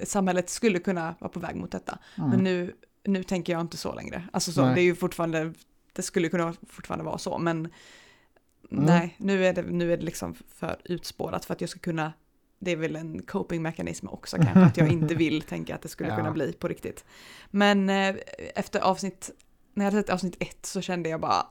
samhället 0.04 0.50
skulle 0.50 0.80
kunna 0.80 1.16
vara 1.20 1.32
på 1.32 1.40
väg 1.40 1.56
mot 1.56 1.72
detta. 1.72 1.98
Mm. 2.18 2.30
Men 2.30 2.40
nu, 2.44 2.74
nu 3.04 3.24
tänker 3.24 3.54
jag 3.54 3.62
inte 3.62 3.78
så 3.78 3.94
längre. 3.96 4.24
Alltså 4.34 4.52
så, 4.52 4.66
Nej. 4.66 4.76
det 4.76 4.82
är 4.82 4.84
ju 4.84 4.96
fortfarande, 4.96 5.54
det 5.94 6.02
skulle 6.02 6.30
kunna 6.30 6.54
fortfarande 6.70 7.06
vara 7.06 7.18
så, 7.18 7.38
men 7.38 7.70
Mm. 8.72 8.86
nej, 8.86 9.16
nu 9.18 9.46
är, 9.46 9.54
det, 9.54 9.62
nu 9.62 9.94
är 9.94 9.98
det 9.98 10.04
liksom 10.04 10.36
för 10.56 10.76
utspårat 10.86 11.46
för 11.46 11.54
att 11.54 11.62
jag 11.62 11.70
ska 11.70 11.80
kunna, 11.80 12.14
det 12.64 12.72
är 12.72 12.76
väl 12.76 12.96
en 12.96 13.22
coping-mekanism 13.22 14.08
också 14.08 14.38
kanske, 14.42 14.60
att 14.60 14.78
jag 14.78 14.88
inte 14.92 15.16
vill 15.16 15.42
tänka 15.42 15.76
att 15.76 15.82
det 15.82 15.90
skulle 15.90 16.10
Ja. 16.10 16.16
kunna 16.16 16.32
bli 16.32 16.54
på 16.54 16.68
riktigt. 16.68 17.06
Men 17.52 17.90
eh, 17.90 18.16
efter 18.56 18.80
avsnitt, 18.80 19.30
när 19.74 19.86
jag 19.86 19.92
hade 19.92 20.04
sett 20.04 20.14
avsnitt 20.14 20.36
ett 20.40 20.66
så 20.66 20.82
kände 20.82 21.10
jag 21.10 21.20
bara, 21.22 21.46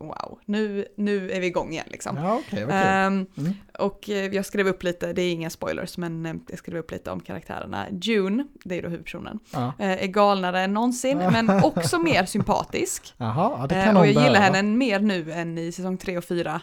wow, 0.00 0.38
nu, 0.44 0.86
nu 0.96 1.30
är 1.30 1.40
vi 1.40 1.46
igång 1.46 1.72
igen 1.72 1.86
liksom. 1.90 2.16
Ja, 2.16 2.22
vad 2.34 2.44
kul. 2.44 2.68
Ehm, 2.72 3.26
Mm. 3.36 3.52
och 3.78 4.10
eh, 4.10 4.34
jag 4.34 4.46
skrev 4.46 4.68
upp 4.68 4.82
lite, 4.82 5.12
det 5.12 5.22
är 5.22 5.32
inga 5.32 5.50
spoilers, 5.50 5.98
men 5.98 6.26
eh, 6.26 6.34
jag 6.48 6.58
skrev 6.58 6.76
upp 6.78 6.90
lite 6.90 7.10
om 7.10 7.20
karaktärerna. 7.20 7.86
June, 8.02 8.46
det 8.64 8.78
är 8.78 8.82
då 8.82 8.88
huvudpersonen, 8.88 9.38
Ja. 9.52 9.72
eh, 9.78 10.02
är 10.02 10.06
galnare 10.06 10.60
än 10.60 10.74
någonsin, 10.74 11.18
men 11.18 11.64
också 11.64 11.98
mer 11.98 12.24
sympatisk. 12.24 13.14
Jaha, 13.18 13.56
ja, 13.60 13.66
det 13.66 13.74
kan 13.74 13.94
någon 13.94 13.96
och 14.02 14.06
jag 14.06 14.24
gillar 14.24 14.40
henne 14.40 14.62
mer 14.62 15.00
nu 15.00 15.32
än 15.32 15.58
i 15.58 15.72
säsong 15.72 15.98
3 15.98 16.18
och 16.18 16.24
4. 16.24 16.60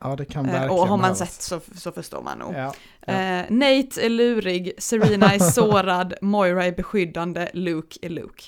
Ja, 0.00 0.16
det 0.16 0.24
kan 0.24 0.46
Eh, 0.46 0.52
verkligen 0.52 0.70
och 0.70 0.78
har 0.80 0.96
man 0.96 0.98
behövas. 1.00 1.18
sett 1.18 1.42
så, 1.42 1.60
så 1.80 1.92
förstår 1.92 2.22
man 2.22 2.38
nog. 2.38 2.54
Ja, 2.54 2.74
ja. 3.06 3.12
Eh, 3.12 3.44
Nate 3.50 4.00
är 4.06 4.08
lurig, 4.08 4.72
Serena 4.78 5.34
är 5.34 5.38
sårad, 5.52 6.14
Moira 6.22 6.64
är 6.64 6.72
beskyddande, 6.72 7.48
Luke 7.52 7.98
är 8.02 8.08
Luke. 8.08 8.44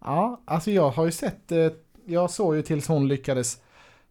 ja, 0.00 0.40
alltså 0.44 0.70
jag 0.70 0.90
har 0.90 1.04
ju 1.04 1.12
sett, 1.12 1.52
eh, 1.52 1.66
jag 2.06 2.30
såg 2.30 2.56
ju 2.56 2.62
tills 2.62 2.88
hon 2.88 3.08
lyckades 3.08 3.58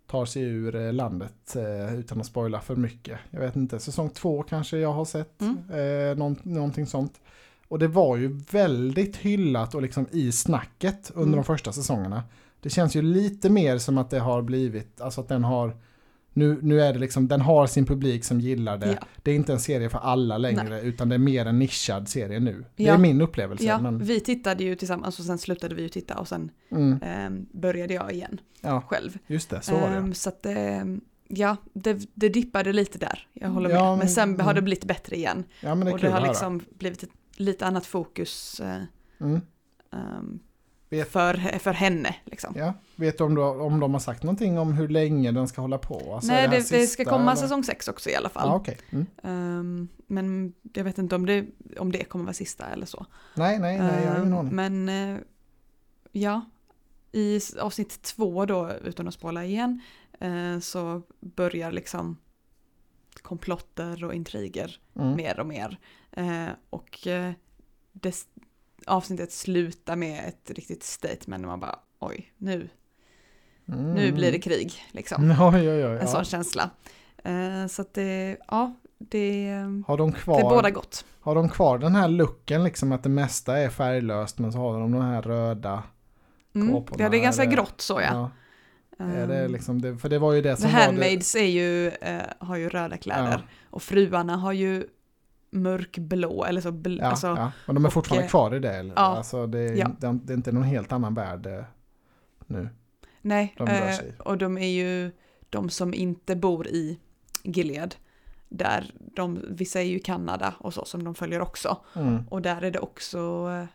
ta 0.08 0.26
sig 0.26 0.42
ur 0.44 0.76
eh, 0.76 0.94
landet 0.94 1.56
eh, 1.56 1.96
utan 2.00 2.20
att 2.20 2.26
spoila 2.26 2.62
för 2.62 2.76
mycket. 2.76 3.20
Jag 3.30 3.40
vet 3.40 3.56
inte, 3.56 3.80
säsong 3.80 4.10
två 4.10 4.44
kanske 4.44 4.78
jag 4.78 4.94
har 4.94 5.06
sett, 5.06 5.42
Mm. 5.42 5.58
eh, 6.12 6.18
någon, 6.18 6.36
någonting 6.44 6.86
sånt. 6.88 7.22
Och 7.68 7.80
det 7.80 7.88
var 7.88 8.18
ju 8.18 8.40
väldigt 8.52 9.16
hyllat 9.18 9.76
och 9.76 9.82
liksom 9.82 10.08
i 10.12 10.32
snacket 10.32 11.12
under 11.14 11.24
Mm. 11.24 11.36
de 11.36 11.44
första 11.44 11.72
säsongerna. 11.72 12.24
Det 12.62 12.70
känns 12.70 12.96
ju 12.96 13.02
lite 13.02 13.50
mer 13.50 13.78
som 13.78 13.98
att 13.98 14.10
det 14.10 14.20
har 14.20 14.42
blivit, 14.42 15.02
alltså 15.02 15.22
att 15.22 15.28
den 15.28 15.44
har, 15.44 15.76
nu, 16.34 16.60
nu 16.62 16.82
är 16.82 16.94
det 16.94 17.00
liksom, 17.00 17.28
den 17.28 17.42
har 17.42 17.68
sin 17.68 17.86
publik 17.86 18.24
som 18.24 18.40
gillar 18.40 18.78
det. 18.78 18.88
Ja. 19.02 19.08
Det 19.24 19.32
är 19.32 19.36
inte 19.36 19.54
en 19.54 19.60
serie 19.60 19.90
för 19.90 20.00
alla 20.00 20.38
längre, 20.38 20.82
utan 20.82 21.10
det 21.10 21.16
är 21.16 21.20
mer 21.20 21.46
en 21.46 21.60
nischad 21.60 22.08
serie 22.10 22.40
nu. 22.40 22.66
Det 22.76 22.84
Ja. 22.84 22.94
är 22.94 22.98
min 22.98 23.22
upplevelse. 23.22 23.64
Ja, 23.64 23.80
men, 23.80 24.00
vi 24.00 24.20
tittade 24.20 24.64
ju 24.64 24.76
tillsammans 24.76 25.20
och 25.20 25.26
sen 25.26 25.38
slutade 25.38 25.76
vi 25.76 25.82
ju 25.82 25.90
titta 25.90 26.18
och 26.18 26.28
sen 26.28 26.52
mm, 26.72 27.00
ehm, 27.04 27.46
började 27.52 27.94
jag 27.94 28.12
igen 28.12 28.40
ja, 28.62 28.82
själv. 28.82 29.18
just 29.28 29.50
det, 29.50 29.62
så 29.62 29.74
var 29.80 29.90
det. 29.90 29.96
Ehm, 29.96 30.14
så 30.14 30.30
att 30.30 30.46
ehm, 30.46 31.02
ja, 31.28 31.58
det, 31.74 32.08
det 32.14 32.30
dippade 32.30 32.74
lite 32.74 32.98
där, 32.98 33.28
jag 33.34 33.50
håller 33.50 33.70
med. 33.70 33.82
Men 33.82 33.98
men- 34.00 34.10
sen 34.10 34.30
har 34.40 34.44
mm. 34.52 34.56
det 34.56 34.62
blivit 34.62 34.86
bättre 34.86 35.16
igen. 35.16 35.44
Ja, 35.62 35.76
men 35.76 35.86
det 35.86 35.92
är 35.92 35.94
och 35.94 36.00
kul 36.00 36.10
det 36.10 36.16
har 36.16 36.28
liksom 36.28 36.62
blivit 36.78 37.04
ett 37.04 37.10
lite 37.36 37.66
annat 37.66 37.86
fokus 37.86 38.60
eh, 38.60 38.82
Mm. 39.20 39.42
ehm, 39.94 40.40
Vet- 40.98 41.12
för, 41.12 41.60
för 41.60 41.74
henne. 41.74 42.16
Liksom. 42.26 42.54
Ja, 42.58 42.74
vet 42.96 43.18
du 43.18 43.24
om, 43.24 43.36
du 43.36 43.42
om 43.42 43.80
de 43.80 43.94
har 43.94 44.00
sagt 44.00 44.24
någonting 44.24 44.58
om 44.60 44.74
hur 44.74 44.88
länge 44.88 45.32
den 45.32 45.48
ska 45.48 45.62
hålla 45.62 45.78
på? 45.78 46.14
Alltså, 46.16 46.32
Nej, 46.32 46.42
här 46.42 46.50
det, 46.50 46.70
det 46.70 46.88
ska 46.88 47.06
komma 47.06 47.32
eller? 47.32 47.42
säsong 47.42 47.64
6 47.64 47.88
också 47.88 48.10
i 48.10 48.16
alla 48.16 48.30
fall. 48.30 48.48
Ja, 48.48 48.56
okej. 48.56 48.78
Mm. 48.90 49.06
Ehm, 49.24 49.88
men 50.08 50.54
jag 50.74 50.84
vet 50.84 50.98
inte 50.98 51.16
om 51.16 51.26
det, 51.26 51.46
om 51.78 51.92
det 51.92 52.04
kommer 52.04 52.26
vara 52.26 52.34
sista 52.34 52.66
eller 52.66 52.86
så. 52.86 53.06
Nej, 53.36 53.60
nej, 53.60 53.78
nej, 53.80 54.04
jag 54.04 54.12
har 54.12 54.20
ingen 54.20 54.34
Ehm, 54.34 54.40
aning. 54.40 54.56
Men 54.56 54.90
eh, 55.16 55.20
ja, 56.12 56.42
i 57.12 57.40
avsnitt 57.60 58.02
två 58.02 58.46
då, 58.46 58.72
utan 58.84 59.08
att 59.08 59.14
spoila 59.14 59.46
igen, 59.46 59.82
eh, 60.20 60.60
så 60.60 61.02
börjar 61.20 61.72
liksom 61.72 62.18
komplotter 63.22 64.04
och 64.04 64.14
intriger 64.14 64.80
Mm. 64.96 65.16
mer 65.16 65.40
och 65.40 65.46
mer. 65.48 65.78
Eh, 66.12 66.48
och 66.70 67.08
det, 67.92 68.16
avsnittet 68.88 69.32
slutar 69.32 69.96
med 69.96 70.28
ett 70.28 70.52
riktigt 70.52 70.84
statement 70.84 71.42
när 71.42 71.48
man 71.48 71.60
bara 71.60 71.80
oj, 72.00 72.34
nu, 72.38 72.70
nu 73.66 73.76
Mm. 74.04 74.16
blir 74.16 74.32
det 74.32 74.40
krig 74.40 74.74
liksom. 74.92 75.32
Oj, 75.32 75.70
oj, 75.70 75.86
oj. 75.86 75.92
En 75.92 75.98
Ja. 75.98 76.08
sån 76.08 76.26
känsla. 76.26 76.70
Eh, 77.24 77.68
så 77.70 77.82
att 77.82 77.94
det, 77.94 78.38
ja, 78.48 78.74
det, 79.00 79.50
Har 79.88 79.98
de 79.98 80.12
det 80.12 80.18
är 80.18 80.22
kvar, 80.22 80.42
båda 80.42 80.70
gott. 80.72 81.06
har 81.22 81.36
de 81.36 81.50
kvar 81.50 81.78
den 81.78 81.96
här 81.96 82.08
looken 82.08 82.64
liksom 82.64 82.92
att 82.92 83.04
det 83.04 83.10
mesta 83.10 83.58
är 83.58 83.70
färglöst 83.70 84.40
men 84.40 84.52
så 84.52 84.58
har 84.58 84.80
de 84.80 84.92
de 84.92 85.02
här 85.02 85.22
röda 85.22 85.84
Mm. 86.56 86.84
Ja, 86.98 87.10
det 87.10 87.18
är 87.18 87.22
ganska 87.22 87.44
är 87.44 87.48
det- 87.48 87.56
grått 87.56 87.82
så 87.82 88.02
ja. 88.02 88.32
Är 89.00 89.28
det 89.28 89.46
Ehm, 89.46 89.52
liksom 89.52 89.82
det, 89.82 89.98
för 89.98 90.10
det 90.10 90.20
var 90.20 90.34
ju 90.34 90.42
det 90.42 90.56
The 90.56 90.62
som 90.62 90.72
det, 90.72 90.78
Handmaids 90.78 91.36
är 91.36 91.46
ju, 91.46 91.88
eh, 91.90 92.22
har 92.40 92.56
ju 92.56 92.70
röda 92.70 92.98
kläder. 92.98 93.32
Ja. 93.32 93.42
Och 93.70 93.84
fruarna 93.84 94.36
har 94.38 94.52
ju 94.54 94.88
mörkblå, 95.54 96.46
eller 96.46 96.62
så 96.62 96.72
bl- 96.72 97.00
Ja, 97.02 97.08
alltså, 97.08 97.28
ja, 97.28 97.52
men 97.66 97.76
de 97.76 97.84
är 97.86 97.88
och, 97.88 97.94
fortfarande 97.94 98.26
eh, 98.26 98.30
kvar 98.30 98.56
i 98.56 98.60
det. 98.60 98.74
Eller? 98.76 98.94
ja, 98.96 99.02
Alltså 99.02 99.48
det, 99.48 99.60
är, 99.60 99.76
ja. 99.76 99.92
det, 100.00 100.08
är 100.08 100.34
inte 100.34 100.52
någon 100.52 100.64
helt 100.64 100.92
annan 100.92 101.14
värld 101.14 101.46
eh, 101.46 101.64
nu. 102.46 102.70
Nej, 103.22 103.56
de 103.58 103.68
eh, 103.68 103.96
och 104.20 104.38
de 104.38 104.58
är 104.58 104.68
ju 104.68 105.12
de 105.50 105.70
som 105.70 105.94
inte 105.94 106.36
bor 106.36 106.68
i 106.68 107.00
Gilead. 107.44 107.96
Där 108.50 108.94
de, 108.98 109.46
vissa 109.50 109.80
är 109.80 109.86
ju 109.86 110.00
Kanada 110.00 110.54
och 110.58 110.74
så 110.74 110.86
som 110.86 111.04
de 111.04 111.16
följer 111.16 111.42
också. 111.42 111.78
Mm. 111.96 112.28
Och 112.30 112.42
där 112.42 112.62
är 112.62 112.72
det 112.72 112.80
också 112.80 113.20
eh, 113.52 113.66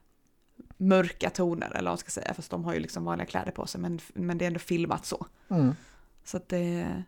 mörka 0.77 1.31
toner, 1.31 1.67
eller 1.71 1.91
vad 1.91 1.91
man 1.91 1.99
ska 1.99 2.11
säga, 2.11 2.35
fast 2.35 2.51
de 2.51 2.65
har 2.65 2.75
ju 2.75 2.81
liksom 2.81 3.05
vanliga 3.05 3.27
kläder 3.27 3.53
på 3.53 3.67
sig, 3.67 3.81
men, 3.81 4.01
men 4.15 4.39
det 4.39 4.45
är 4.45 4.47
ändå 4.47 4.59
filmat 4.59 5.07
så. 5.07 5.27
Mm. 5.49 5.75
Så 6.25 6.37
att 6.37 6.49
det, 6.49 7.03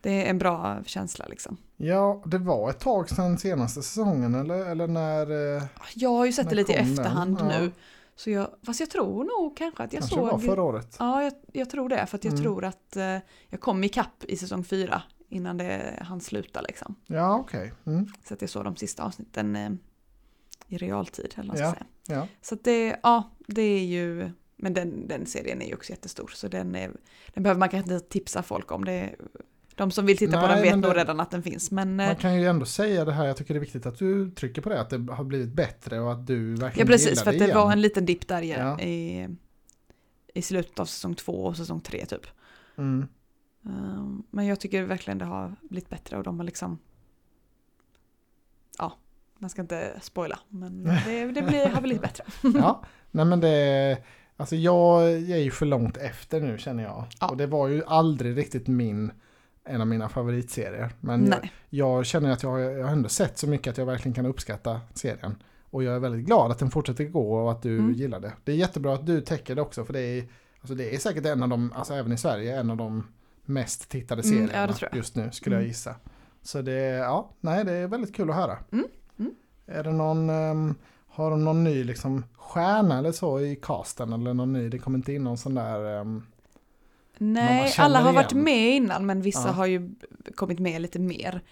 det 0.00 0.26
är 0.26 0.30
en 0.30 0.38
bra 0.38 0.82
känsla 0.86 1.26
liksom. 1.28 1.56
Ja, 1.76 2.22
det 2.26 2.38
var 2.38 2.70
ett 2.70 2.78
tag 2.80 3.08
sedan 3.10 3.38
senaste 3.38 3.82
säsongen 3.82 4.34
eller, 4.34 4.66
eller 4.66 4.86
när... 4.88 5.56
Eh, 5.56 5.62
Jag 5.94 6.10
har 6.10 6.26
ju 6.26 6.32
sett 6.32 6.48
det 6.48 6.54
lite 6.56 6.72
i 6.72 6.76
den? 6.76 6.90
efterhand 6.92 7.36
Ja. 7.40 7.44
nu. 7.48 7.72
Så 8.16 8.30
jag, 8.30 8.48
fast 8.66 8.80
jag 8.80 8.90
tror 8.90 9.24
nog 9.24 9.56
kanske 9.56 9.82
att 9.82 9.92
jag 9.92 10.00
kanske 10.00 10.16
det 10.16 10.22
var 10.22 10.30
såg... 10.30 10.42
förra 10.44 10.62
året. 10.62 10.96
Ja, 10.98 11.22
jag, 11.22 11.32
jag 11.52 11.70
tror 11.70 11.88
det. 11.88 12.06
För 12.06 12.18
jag 12.22 12.32
Mm. 12.32 12.42
tror 12.42 12.64
att 12.64 12.96
eh, 12.96 13.16
jag 13.48 13.60
kom 13.60 13.84
ikapp 13.84 14.24
i 14.24 14.36
säsong 14.36 14.64
fyra 14.64 15.02
innan 15.28 15.56
det 15.56 15.98
hann 16.02 16.20
sluta 16.20 16.60
liksom. 16.60 16.94
Ja, 17.06 17.36
okej. 17.38 17.72
Mm. 17.86 18.06
Så 18.28 18.34
att 18.34 18.40
jag 18.40 18.50
såg 18.50 18.64
de 18.64 18.76
sista 18.76 19.02
avsnitten 19.04 19.56
eh, 19.56 19.70
i 20.68 20.76
realtid. 20.78 21.34
Eller 21.36 21.48
vad 21.52 21.60
Ja. 21.62 21.72
säga. 21.72 21.86
Ja. 22.08 22.26
Så 22.42 22.54
att 22.54 22.64
det, 22.64 22.96
ja, 23.02 23.30
det 23.46 23.62
är 23.62 23.84
ju... 23.84 24.30
Men 24.56 24.74
den, 24.74 25.08
den 25.08 25.26
serien 25.26 25.62
är 25.62 25.66
ju 25.66 25.74
också 25.74 25.90
jättestor. 25.90 26.30
Så 26.34 26.48
den, 26.48 26.74
är, 26.74 26.90
den 27.34 27.42
behöver 27.42 27.58
man 27.58 27.68
kanske 27.68 27.92
inte 27.94 28.08
tipsa 28.08 28.42
folk 28.42 28.72
om. 28.72 28.84
Det, 28.84 29.14
de 29.78 29.90
som 29.90 30.06
vill 30.06 30.16
titta 30.16 30.40
på 30.40 30.46
Nej, 30.46 30.54
den 30.54 30.62
vet 30.62 30.70
men 30.72 30.80
nog 30.80 30.90
det- 30.94 30.98
redan 31.00 31.20
att 31.20 31.30
den 31.30 31.42
finns. 31.42 31.70
Men 31.70 31.96
Man 31.96 32.08
eh, 32.08 32.16
kan 32.16 32.34
ju 32.40 32.46
ändå 32.46 32.66
säga 32.66 33.04
det 33.04 33.12
här, 33.12 33.26
jag 33.26 33.36
tycker 33.36 33.54
det 33.54 33.58
är 33.58 33.60
viktigt 33.60 33.86
att 33.86 33.98
du 33.98 34.30
trycker 34.30 34.62
på 34.62 34.68
det, 34.68 34.80
att 34.80 34.90
det 34.90 35.12
har 35.12 35.24
blivit 35.24 35.52
bättre 35.52 36.00
och 36.00 36.12
att 36.12 36.26
du 36.26 36.50
ja, 36.50 36.56
verkligen 36.60 36.86
precis. 36.86 37.08
gillar 37.08 37.22
För 37.24 37.30
att 37.30 37.38
det 37.38 37.46
det 37.46 37.54
var 37.54 37.60
igen. 37.62 37.72
en 37.72 37.80
liten 37.80 38.06
dipp 38.06 38.28
där 38.28 38.42
Ja. 38.42 38.80
i, 38.80 39.28
i 40.34 40.42
slutet 40.42 40.78
av 40.80 40.84
säsong 40.84 41.14
två 41.14 41.32
och 41.44 41.56
säsong 41.56 41.80
tre 41.80 42.06
typ. 42.06 42.26
Mm. 42.78 43.06
Um, 43.62 44.22
Men 44.30 44.46
jag 44.46 44.60
tycker 44.60 44.82
verkligen 44.82 45.18
det 45.18 45.24
har 45.24 45.54
blivit 45.70 45.88
bättre 45.90 46.16
och 46.16 46.22
de 46.22 46.38
har 46.38 46.44
liksom 46.46 46.78
Ja, 48.78 48.92
man 49.38 49.50
ska 49.50 49.62
inte 49.62 49.98
spoila 50.02 50.38
men 50.48 50.84
det, 50.84 51.26
det 51.32 51.42
blir, 51.42 51.66
har 51.68 51.80
blivit 51.80 52.02
bättre. 52.02 52.24
Ja, 52.54 52.82
nej 53.10 53.24
men 53.24 53.40
det... 53.40 53.98
Alltså 54.36 54.56
jag 54.56 55.08
är 55.12 55.36
ju 55.38 55.50
för 55.50 55.66
långt 55.66 55.96
efter 55.96 56.40
nu 56.40 56.58
känner 56.58 56.82
jag. 56.82 57.04
Ja. 57.20 57.28
Och 57.28 57.36
det 57.36 57.46
var 57.46 57.68
ju 57.68 57.84
aldrig 57.86 58.36
riktigt 58.36 58.66
min, 58.66 59.12
en 59.68 59.80
av 59.80 59.86
mina 59.86 60.08
favoritserier. 60.08 60.92
Men 61.00 61.26
jag, 61.26 61.50
jag 61.70 62.06
känner 62.06 62.30
att 62.30 62.42
jag, 62.42 62.60
jag 62.60 62.84
har 62.84 62.92
ändå 62.92 63.08
sett 63.08 63.38
så 63.38 63.48
mycket 63.48 63.70
att 63.70 63.78
jag 63.78 63.86
verkligen 63.86 64.14
kan 64.14 64.26
uppskatta 64.26 64.80
serien. 64.94 65.42
Och 65.70 65.82
jag 65.84 65.94
är 65.94 65.98
väldigt 65.98 66.26
glad 66.26 66.50
att 66.50 66.58
den 66.58 66.70
fortsätter 66.70 67.04
gå 67.04 67.34
och 67.34 67.52
att 67.52 67.62
du 67.62 67.78
Mm. 67.78 67.92
gillar 67.92 68.20
det. 68.20 68.32
Det 68.44 68.52
är 68.52 68.56
jättebra 68.56 68.94
att 68.94 69.06
du 69.06 69.20
täcker 69.20 69.54
det 69.54 69.62
också 69.62 69.84
för 69.84 69.92
det 69.92 70.00
är, 70.00 70.24
alltså 70.60 70.74
det 70.74 70.94
är 70.94 70.98
säkert 70.98 71.26
en 71.26 71.42
av 71.42 71.48
de, 71.48 71.72
alltså 71.72 71.94
även 71.94 72.12
i 72.12 72.16
Sverige, 72.18 72.60
en 72.60 72.70
av 72.70 72.76
de 72.76 73.06
mest 73.44 73.88
tittade 73.88 74.22
Mm, 74.22 74.40
ja, 74.42 74.46
serierna 74.48 74.72
tror 74.72 74.88
jag. 74.92 74.96
just 74.96 75.16
nu 75.16 75.30
skulle 75.32 75.56
jag 75.56 75.60
Mm. 75.60 75.68
gissa. 75.68 75.94
Så 76.42 76.62
det, 76.62 76.80
ja, 76.82 77.30
nej 77.40 77.64
det 77.64 77.72
är 77.72 77.86
väldigt 77.88 78.14
kul 78.16 78.30
att 78.30 78.36
höra. 78.36 78.58
Mm, 78.72 78.84
mm. 79.18 79.32
Är 79.66 79.84
det 79.84 79.92
någon, 79.92 80.30
ehm, 80.30 80.74
har 81.08 81.30
de 81.30 81.44
någon 81.44 81.64
ny 81.64 81.84
liksom 81.84 82.24
stjärna 82.36 82.98
eller 82.98 83.12
så 83.12 83.40
i 83.40 83.56
casten 83.56 84.12
eller 84.12 84.34
någon 84.34 84.52
ny, 84.52 84.68
det 84.68 84.78
kommer 84.78 84.98
inte 84.98 85.12
in 85.12 85.24
någon 85.24 85.38
sån 85.38 85.54
där, 85.54 86.00
ehm, 86.00 86.22
Nej 87.18 87.74
alla 87.78 88.00
har 88.00 88.12
varit 88.12 88.32
igen. 88.32 88.44
med 88.44 88.76
innan 88.76 89.06
men 89.06 89.20
vissa 89.22 89.48
Ja. 89.48 89.52
har 89.52 89.66
ju 89.66 89.94
kommit 90.34 90.58
med 90.58 90.82
lite 90.82 90.98
mer. 90.98 91.42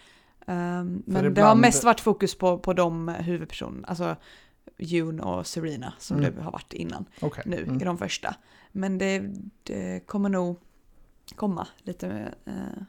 Um, 0.46 1.02
men 1.06 1.34
det 1.34 1.42
har 1.42 1.54
mest 1.54 1.84
varit 1.84 2.00
fokus 2.00 2.38
på, 2.38 2.58
på 2.58 2.72
de 2.72 3.08
huvudpersonerna, 3.08 3.88
alltså 3.88 4.16
June 4.78 5.22
och 5.22 5.46
Serena 5.46 5.92
som 5.98 6.16
Mm. 6.18 6.34
det 6.34 6.42
har 6.42 6.52
varit 6.52 6.72
innan 6.72 7.04
okej. 7.20 7.42
nu 7.46 7.62
Mm. 7.62 7.80
i 7.80 7.84
de 7.84 7.98
första. 7.98 8.34
Men 8.72 8.98
det, 8.98 9.22
det 9.62 10.06
kommer 10.06 10.28
nog 10.28 10.58
komma 11.36 11.66
lite 11.82 12.32
eh, 12.46 12.82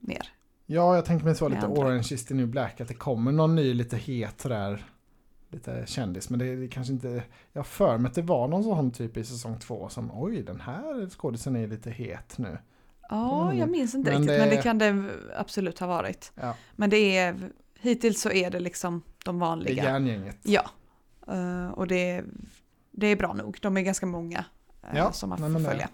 mer. 0.00 0.28
Ja, 0.66 0.94
jag 0.94 1.04
tänker 1.04 1.24
mig 1.24 1.34
så 1.34 1.48
lite. 1.48 1.66
Orange 1.66 2.08
is 2.10 2.24
the 2.26 2.34
new 2.34 2.48
black, 2.48 2.80
att 2.80 2.88
det 2.88 2.94
kommer 2.94 3.32
någon 3.32 3.54
ny 3.56 3.74
lite 3.74 3.96
het 3.96 4.40
sådär, 4.40 4.84
lite 5.54 5.84
kändis, 5.86 6.30
men 6.30 6.38
det 6.38 6.46
är 6.46 6.68
kanske 6.68 6.92
inte, 6.92 7.22
jag 7.52 7.66
för 7.66 7.98
mig 7.98 8.08
att 8.08 8.14
det 8.14 8.22
var 8.22 8.48
någon 8.48 8.64
sån 8.64 8.90
typ 8.90 9.16
i 9.16 9.24
säsong 9.24 9.58
två 9.58 9.88
som, 9.88 10.10
oj 10.14 10.42
den 10.42 10.60
här 10.60 11.08
skådisen 11.10 11.56
är 11.56 11.66
lite 11.66 11.90
het 11.90 12.38
nu. 12.38 12.58
Ja, 13.10 13.44
Mm. 13.44 13.58
jag 13.58 13.70
minns 13.70 13.94
inte 13.94 14.10
Men 14.10 14.20
riktigt, 14.20 14.38
det- 14.38 14.46
men 14.46 14.56
det 14.56 14.62
kan 14.62 14.78
det 14.78 15.10
absolut 15.36 15.78
ha 15.78 15.86
varit. 15.86 16.32
Ja, 16.34 16.54
Men 16.76 16.90
det 16.90 17.16
är, 17.16 17.36
hittills 17.80 18.20
så 18.20 18.30
är 18.30 18.50
det 18.50 18.60
liksom 18.60 19.02
de 19.24 19.38
det 19.38 19.44
är 19.44 19.48
vanliga. 19.48 19.84
järngänget. 19.84 20.38
Ja, 20.42 20.70
Eh, 21.28 21.68
och 21.68 21.86
det, 21.86 22.24
det 22.90 23.06
är 23.06 23.16
bra 23.16 23.32
nog. 23.32 23.58
De 23.62 23.76
är 23.76 23.80
ganska 23.82 24.06
många 24.06 24.44
eh, 24.82 24.96
Ja, 24.98 25.12
som 25.12 25.28
man 25.28 25.40
nej, 25.40 25.46
får 25.48 25.52
men 25.52 25.62
det- 25.62 25.68
följa. 25.70 25.88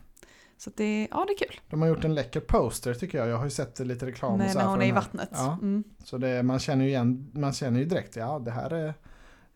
Så 0.56 0.70
det, 0.76 1.08
ja, 1.10 1.24
det 1.28 1.32
är 1.32 1.48
kul. 1.48 1.60
De 1.70 1.82
har 1.82 1.88
gjort 1.88 2.04
en 2.04 2.14
läcker 2.14 2.40
poster 2.40 2.94
tycker 2.94 3.18
jag, 3.18 3.28
jag 3.28 3.36
har 3.36 3.44
ju 3.44 3.50
sett 3.50 3.78
lite 3.78 4.06
reklam 4.06 4.32
och 4.32 4.38
När, 4.38 4.48
så 4.48 4.58
när 4.58 4.66
hon 4.66 4.82
är 4.82 4.86
i 4.86 4.90
vattnet. 4.92 5.28
Ja, 5.32 5.52
Mm. 5.62 5.84
så 6.04 6.18
det, 6.18 6.42
man 6.42 6.58
känner 6.58 6.84
ju 6.84 6.90
igen, 6.90 7.30
man 7.34 7.52
känner 7.52 7.80
ju 7.80 7.86
direkt, 7.86 8.16
ja 8.16 8.38
det 8.38 8.50
här 8.50 8.70
är, 8.70 8.94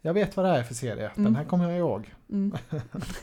jag 0.07 0.15
vet 0.15 0.37
vad 0.37 0.47
det 0.47 0.51
är 0.59 0.63
för 0.63 0.75
serie, 0.75 1.11
den 1.15 1.25
Mm. 1.27 1.35
här 1.35 1.45
kommer 1.45 1.69
jag 1.69 1.79
ihåg. 1.79 2.15
Mm. 2.31 2.57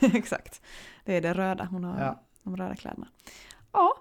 Exakt. 0.00 0.60
Det 1.04 1.16
är 1.16 1.20
det 1.20 1.34
röda, 1.34 1.64
hon 1.70 1.84
har 1.84 2.00
Ja. 2.00 2.20
de 2.42 2.56
röda 2.56 2.76
kläderna. 2.76 3.06
Ja, 3.72 3.94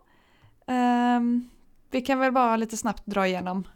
ehm, 0.68 1.50
vi 1.92 2.02
kan 2.02 2.20
väl 2.20 2.32
bara 2.32 2.56
lite 2.58 2.78
snabbt 2.78 3.06
dra 3.06 3.28
igenom 3.28 3.68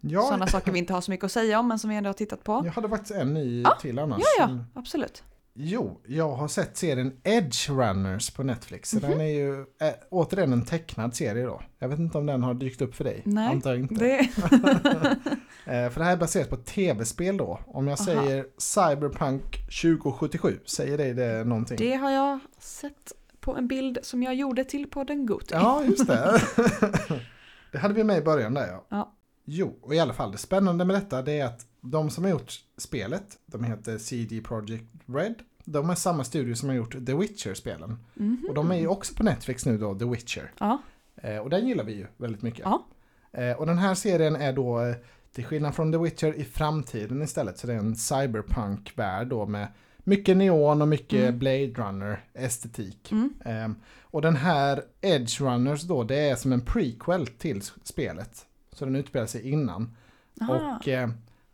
Ja, 0.00 0.22
sådana 0.22 0.46
saker 0.46 0.72
vi 0.72 0.78
inte 0.78 0.92
har 0.92 1.00
så 1.00 1.10
mycket 1.10 1.24
att 1.24 1.32
säga 1.32 1.58
om 1.60 1.68
men 1.68 1.78
som 1.78 1.90
vi 1.90 1.96
ändå 1.96 2.08
har 2.08 2.14
tittat 2.14 2.44
på. 2.44 2.62
jag 2.64 2.72
hade 2.72 2.88
faktiskt 2.88 3.10
en 3.10 3.34
ny 3.34 3.62
Ja, 3.62 3.70
till 3.80 3.98
annars. 3.98 4.20
Ja, 4.38 4.48
ja, 4.50 4.58
absolut. 4.74 5.22
Jo, 5.54 6.00
jag 6.06 6.32
har 6.32 6.48
sett 6.48 6.76
serien 6.76 7.12
Edge 7.24 7.70
Runners 7.70 8.30
på 8.30 8.42
Netflix. 8.42 8.94
Mhm. 8.94 9.10
Den 9.10 9.20
är 9.20 9.24
ju 9.24 9.60
äh, 9.60 9.92
återigen 10.10 10.52
en 10.52 10.64
tecknad 10.64 11.16
serie 11.16 11.46
då. 11.46 11.62
Jag 11.78 11.88
vet 11.88 11.98
inte 11.98 12.18
om 12.18 12.26
den 12.26 12.42
har 12.42 12.54
dykt 12.54 12.82
upp 12.82 12.94
för 12.94 13.04
dig. 13.04 13.22
Nej, 13.24 13.48
Antar 13.48 13.74
inte. 13.74 13.94
Det, 13.94 14.28
Eh, 15.64 15.90
för 15.90 16.00
det 16.00 16.04
här 16.04 16.12
är 16.12 16.16
baserat 16.16 16.50
på 16.50 16.56
tv-spel 16.56 17.36
då. 17.36 17.60
Om 17.66 17.88
jag 17.88 17.98
Aha. 17.98 18.04
säger 18.04 18.46
Cyberpunk 18.58 19.42
2077, 19.82 20.58
säger 20.66 20.98
dig 20.98 21.14
det 21.14 21.44
någonting? 21.44 21.76
det 21.76 21.94
har 21.94 22.10
jag 22.10 22.38
sett 22.58 23.12
på 23.40 23.56
en 23.56 23.68
bild 23.68 23.98
som 24.02 24.22
jag 24.22 24.34
gjorde 24.34 24.64
till 24.64 24.90
podden 24.90 25.26
Goti. 25.26 25.54
Ja, 25.54 25.84
just 25.84 26.06
det. 26.06 26.40
det 27.72 27.78
hade 27.78 27.94
vi 27.94 28.04
med 28.04 28.18
i 28.18 28.22
början 28.22 28.54
där 28.54 28.66
ja. 28.68 28.86
Ja. 28.88 29.14
Jo, 29.44 29.78
och 29.82 29.94
i 29.94 29.98
alla 29.98 30.12
fall 30.14 30.32
det 30.32 30.38
spännande 30.38 30.84
med 30.84 30.96
detta 30.96 31.22
det 31.22 31.32
är 31.32 31.44
att 31.46 31.66
de 31.80 32.10
som 32.10 32.24
har 32.24 32.30
gjort 32.30 32.52
spelet, 32.76 33.38
de 33.46 33.64
heter 33.64 33.98
CD 33.98 34.40
Projekt 34.40 34.84
Red. 35.06 35.34
De 35.64 35.90
är 35.90 35.94
samma 35.94 36.24
studio 36.24 36.54
som 36.54 36.68
har 36.68 36.76
gjort 36.76 36.92
The 37.06 37.14
Witcher-spelen. 37.14 37.98
Mhm. 38.14 38.46
Och 38.48 38.54
de 38.54 38.70
är 38.70 38.76
ju 38.76 38.86
också 38.86 39.14
på 39.14 39.22
Netflix 39.22 39.66
nu 39.66 39.78
då, 39.78 39.94
The 39.98 40.04
Witcher. 40.04 40.52
Ja, 40.58 40.82
Eh, 41.22 41.38
och 41.38 41.50
den 41.50 41.68
gillar 41.68 41.84
vi 41.84 41.92
ju 41.92 42.06
väldigt 42.16 42.42
mycket. 42.42 42.60
Ja. 42.64 42.86
Eh, 43.32 43.52
och 43.56 43.66
den 43.66 43.78
här 43.78 43.94
serien 43.94 44.36
är 44.36 44.52
då, 44.52 44.80
eh, 44.80 44.94
till 45.32 45.44
skillnad 45.44 45.74
från 45.74 45.92
The 45.92 45.98
Witcher, 45.98 46.34
i 46.34 46.44
framtiden 46.44 47.22
istället. 47.22 47.58
Så 47.58 47.66
det 47.66 47.72
är 47.72 47.78
en 47.78 47.96
cyberpunk-värld 47.96 49.26
då 49.28 49.46
med 49.46 49.68
mycket 49.98 50.36
neon 50.36 50.82
och 50.82 50.88
mycket 50.88 51.20
Mm. 51.20 51.38
Blade 51.38 51.66
Runner-estetik. 51.66 53.12
mm. 53.12 53.34
Eh, 53.44 53.68
och 54.02 54.22
den 54.22 54.36
här 54.36 54.82
Edge 55.00 55.40
Runners 55.40 55.82
då, 55.82 56.04
det 56.04 56.16
är 56.28 56.36
som 56.36 56.52
en 56.52 56.60
prequel 56.60 57.26
till 57.26 57.62
spelet. 57.82 58.46
Så 58.72 58.84
den 58.84 58.96
utspelar 58.96 59.26
sig 59.26 59.50
innan. 59.50 59.96
Aha. 60.40 60.76
Och 60.80 60.88
eh, 60.88 61.08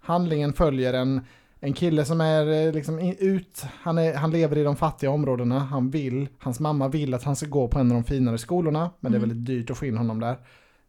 handlingen 0.07 0.53
följer 0.53 0.93
en, 0.93 1.21
en 1.61 1.73
kille 1.73 2.05
som 2.05 2.21
är 2.21 2.67
eh, 2.67 2.73
liksom 2.73 2.99
ut, 3.19 3.65
han, 3.83 3.99
är, 3.99 4.15
han 4.15 4.31
lever 4.31 4.59
i 4.59 4.63
de 4.63 4.77
fattiga 4.77 5.11
områdena, 5.11 5.59
han 5.59 5.91
vill, 5.91 6.29
hans 6.39 6.61
mamma 6.61 6.89
vill 6.89 7.15
att 7.15 7.25
han 7.25 7.37
ska 7.37 7.47
gå 7.47 7.69
på 7.69 7.79
en 7.79 7.91
av 7.91 7.95
de 7.95 8.05
finare 8.05 8.39
skolorna, 8.39 8.91
men 9.01 9.13
det 9.13 9.17
är 9.17 9.19
Mm. 9.19 9.29
väldigt 9.29 9.47
dyrt 9.47 9.71
att 9.71 9.79
få 9.79 9.87
in 9.87 9.97
honom 9.97 10.21
där. 10.21 10.37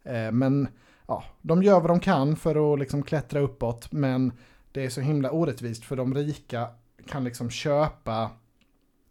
Eh, 0.03 0.31
men 0.31 0.67
ja, 1.07 1.23
de 1.41 1.63
gör 1.63 1.79
vad 1.81 1.89
de 1.89 1.99
kan 1.99 2.35
för 2.35 2.73
att 2.73 2.79
liksom 2.79 3.03
klättra 3.03 3.39
uppåt, 3.39 3.91
men 3.91 4.31
det 4.71 4.85
är 4.85 4.89
så 4.89 5.01
himla 5.01 5.31
orättvist 5.31 5.83
för 5.85 5.95
de 5.95 6.13
rika 6.15 6.67
kan 7.07 7.23
liksom 7.23 7.49
köpa 7.49 8.29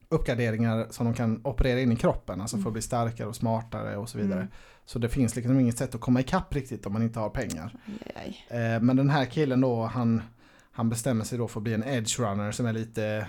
uppgraderingar 0.08 0.86
som 0.90 1.06
de 1.06 1.14
kan 1.14 1.40
operera 1.46 1.80
in 1.80 1.92
i 1.92 1.96
kroppen, 1.96 2.40
alltså 2.40 2.56
för 2.56 2.60
att 2.60 2.64
Mm. 2.66 2.72
bli 2.72 2.82
starkare 2.82 3.28
och 3.28 3.36
smartare 3.36 3.96
och 3.96 4.08
så 4.08 4.18
vidare. 4.18 4.40
Mm. 4.40 4.52
Så 4.87 4.99
det 4.99 5.09
finns 5.09 5.37
liksom 5.37 5.61
inget 5.61 5.79
sätt 5.79 5.94
att 5.94 6.01
komma 6.01 6.20
ikapp 6.20 6.55
riktigt 6.55 6.87
om 6.87 6.92
man 6.92 7.03
inte 7.03 7.18
har 7.20 7.31
pengar. 7.31 7.75
Aj, 8.16 8.37
aj. 8.51 8.59
Eh, 8.75 8.81
men 8.83 8.96
den 8.96 9.11
här 9.11 9.25
killen 9.25 9.61
då, 9.61 9.83
han, 9.85 10.22
han 10.72 10.88
bestämmer 10.88 11.25
sig 11.25 11.38
då 11.38 11.49
för 11.49 11.61
att 11.61 11.64
bli 11.64 11.75
en 11.75 11.85
edge 11.85 12.18
runner 12.20 12.53
som 12.53 12.66
är 12.66 12.72
lite 12.72 13.27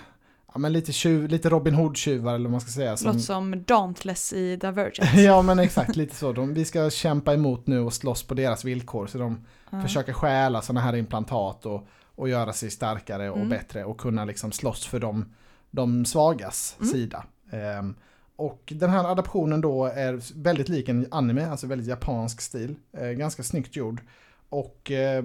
ja, 0.52 0.58
men 0.58 0.72
lite, 0.72 0.92
tjuv, 0.92 1.28
lite 1.28 1.48
Robin 1.48 1.74
Hood-tjuvar 1.74 2.34
eller 2.34 2.44
vad 2.44 2.50
man 2.50 2.60
ska 2.60 2.70
säga. 2.70 2.96
Som, 2.96 3.06
Låter 3.06 3.20
som 3.20 3.62
Dauntless 3.66 4.32
i 4.32 4.56
Divergent. 4.56 5.14
ja 5.16 5.42
men 5.42 5.58
exakt, 5.58 5.96
lite 5.96 6.14
så. 6.14 6.32
De, 6.32 6.54
vi 6.54 6.64
ska 6.64 6.90
kämpa 6.90 7.34
emot 7.34 7.66
nu 7.66 7.80
och 7.80 7.92
slåss 7.92 8.22
på 8.22 8.34
deras 8.34 8.64
villkor. 8.64 9.06
Så 9.06 9.18
de 9.18 9.46
Ja. 9.70 9.82
försöker 9.82 10.12
stjäla 10.12 10.62
sådana 10.62 10.80
här 10.80 10.96
implantat 10.96 11.66
och, 11.66 11.88
och 12.14 12.28
göra 12.28 12.52
sig 12.52 12.70
starkare 12.70 13.30
och 13.30 13.36
Mm. 13.36 13.48
bättre 13.48 13.84
och 13.84 14.00
kunna 14.00 14.24
liksom 14.24 14.52
slåss 14.52 14.86
för 14.86 15.00
de, 15.00 15.34
de 15.70 16.04
svagas 16.04 16.76
Mm. 16.80 16.92
sida. 16.92 17.24
Ehm, 17.52 17.94
och 18.38 18.72
den 18.76 18.90
här 18.90 19.04
adaptionen 19.04 19.60
då 19.60 19.84
är 19.84 20.42
väldigt 20.42 20.68
lik 20.68 20.88
en 20.88 21.06
anime, 21.10 21.46
alltså 21.46 21.66
väldigt 21.66 21.88
japansk 21.88 22.40
stil. 22.40 22.76
Eh, 22.92 23.08
ganska 23.08 23.42
snyggt 23.42 23.76
gjord. 23.76 24.00
Och 24.48 24.90
eh, 24.90 25.24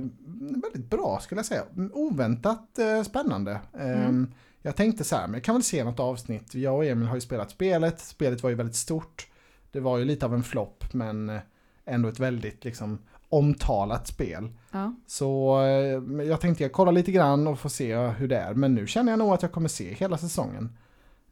väldigt 0.63 0.89
bra 0.89 1.19
skulle 1.21 1.39
jag 1.39 1.45
säga. 1.45 1.63
Oväntat 1.93 2.79
eh, 2.79 3.03
spännande. 3.03 3.59
Ehm, 3.79 3.93
Mm. 4.03 4.31
Jag 4.61 4.75
tänkte 4.75 5.03
så 5.03 5.15
här, 5.15 5.27
men 5.27 5.33
jag 5.33 5.43
kan 5.43 5.55
väl 5.55 5.63
se 5.63 5.83
något 5.83 5.99
avsnitt. 5.99 6.55
Jag 6.55 6.75
och 6.75 6.85
Emil 6.85 7.07
har 7.07 7.15
ju 7.15 7.21
spelat 7.21 7.51
spelet. 7.51 7.99
Spelet 7.99 8.43
var 8.43 8.49
ju 8.49 8.55
väldigt 8.55 8.75
stort. 8.75 9.27
Det 9.71 9.79
var 9.79 9.97
ju 9.97 10.05
lite 10.05 10.25
av 10.25 10.33
en 10.33 10.43
flopp, 10.43 10.93
men 10.93 11.29
eh, 11.29 11.39
ändå 11.85 12.09
ett 12.09 12.19
väldigt 12.19 12.63
liksom 12.65 12.99
omtalat 13.29 14.07
spel. 14.07 14.49
Ja. 14.71 14.95
Så 15.07 15.61
eh, 15.61 16.23
jag 16.25 16.41
tänkte 16.41 16.63
jag 16.63 16.71
kolla 16.71 16.91
lite 16.91 17.11
grann 17.11 17.47
och 17.47 17.59
få 17.59 17.69
se 17.69 17.95
hur 17.97 18.27
det 18.27 18.37
är. 18.37 18.53
Men 18.53 18.75
nu 18.75 18.87
känner 18.87 19.11
jag 19.11 19.19
nog 19.19 19.33
att 19.33 19.41
jag 19.41 19.51
kommer 19.51 19.69
se 19.69 19.93
hela 19.93 20.17
säsongen. 20.17 20.77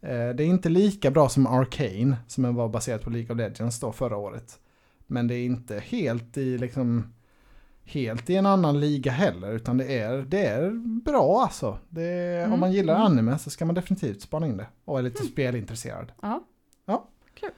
Eh, 0.02 0.28
Det 0.34 0.42
är 0.42 0.46
inte 0.46 0.68
lika 0.68 1.10
bra 1.10 1.28
som 1.28 1.46
Arcane, 1.46 2.16
som 2.26 2.54
var 2.54 2.68
baserat 2.68 3.02
på 3.02 3.10
League 3.10 3.30
of 3.32 3.38
Legends 3.38 3.80
då 3.80 3.92
förra 3.92 4.16
året. 4.16 4.58
Men 5.06 5.28
det 5.28 5.34
är 5.34 5.44
inte 5.44 5.78
helt 5.78 6.36
i 6.36 6.58
liksom 6.58 7.12
helt 7.84 8.30
i 8.30 8.36
en 8.36 8.46
annan 8.46 8.80
liga 8.80 9.12
heller, 9.12 9.52
utan 9.52 9.76
det 9.78 9.98
är, 9.98 10.22
det 10.22 10.46
är 10.46 10.70
bra 11.04 11.42
alltså. 11.42 11.78
Är, 11.96 12.38
Mm, 12.42 12.52
Om 12.52 12.60
man 12.60 12.72
gillar 12.72 12.94
mm. 12.94 13.06
anime 13.06 13.38
så 13.38 13.50
ska 13.50 13.64
man 13.64 13.74
definitivt 13.74 14.20
spana 14.22 14.46
in 14.46 14.56
det 14.56 14.66
och 14.84 14.98
är 14.98 15.02
lite 15.02 15.22
spelintresserad. 15.24 16.12
ja. 16.22 16.44
Ja. 16.86 17.08
Kul. 17.34 17.50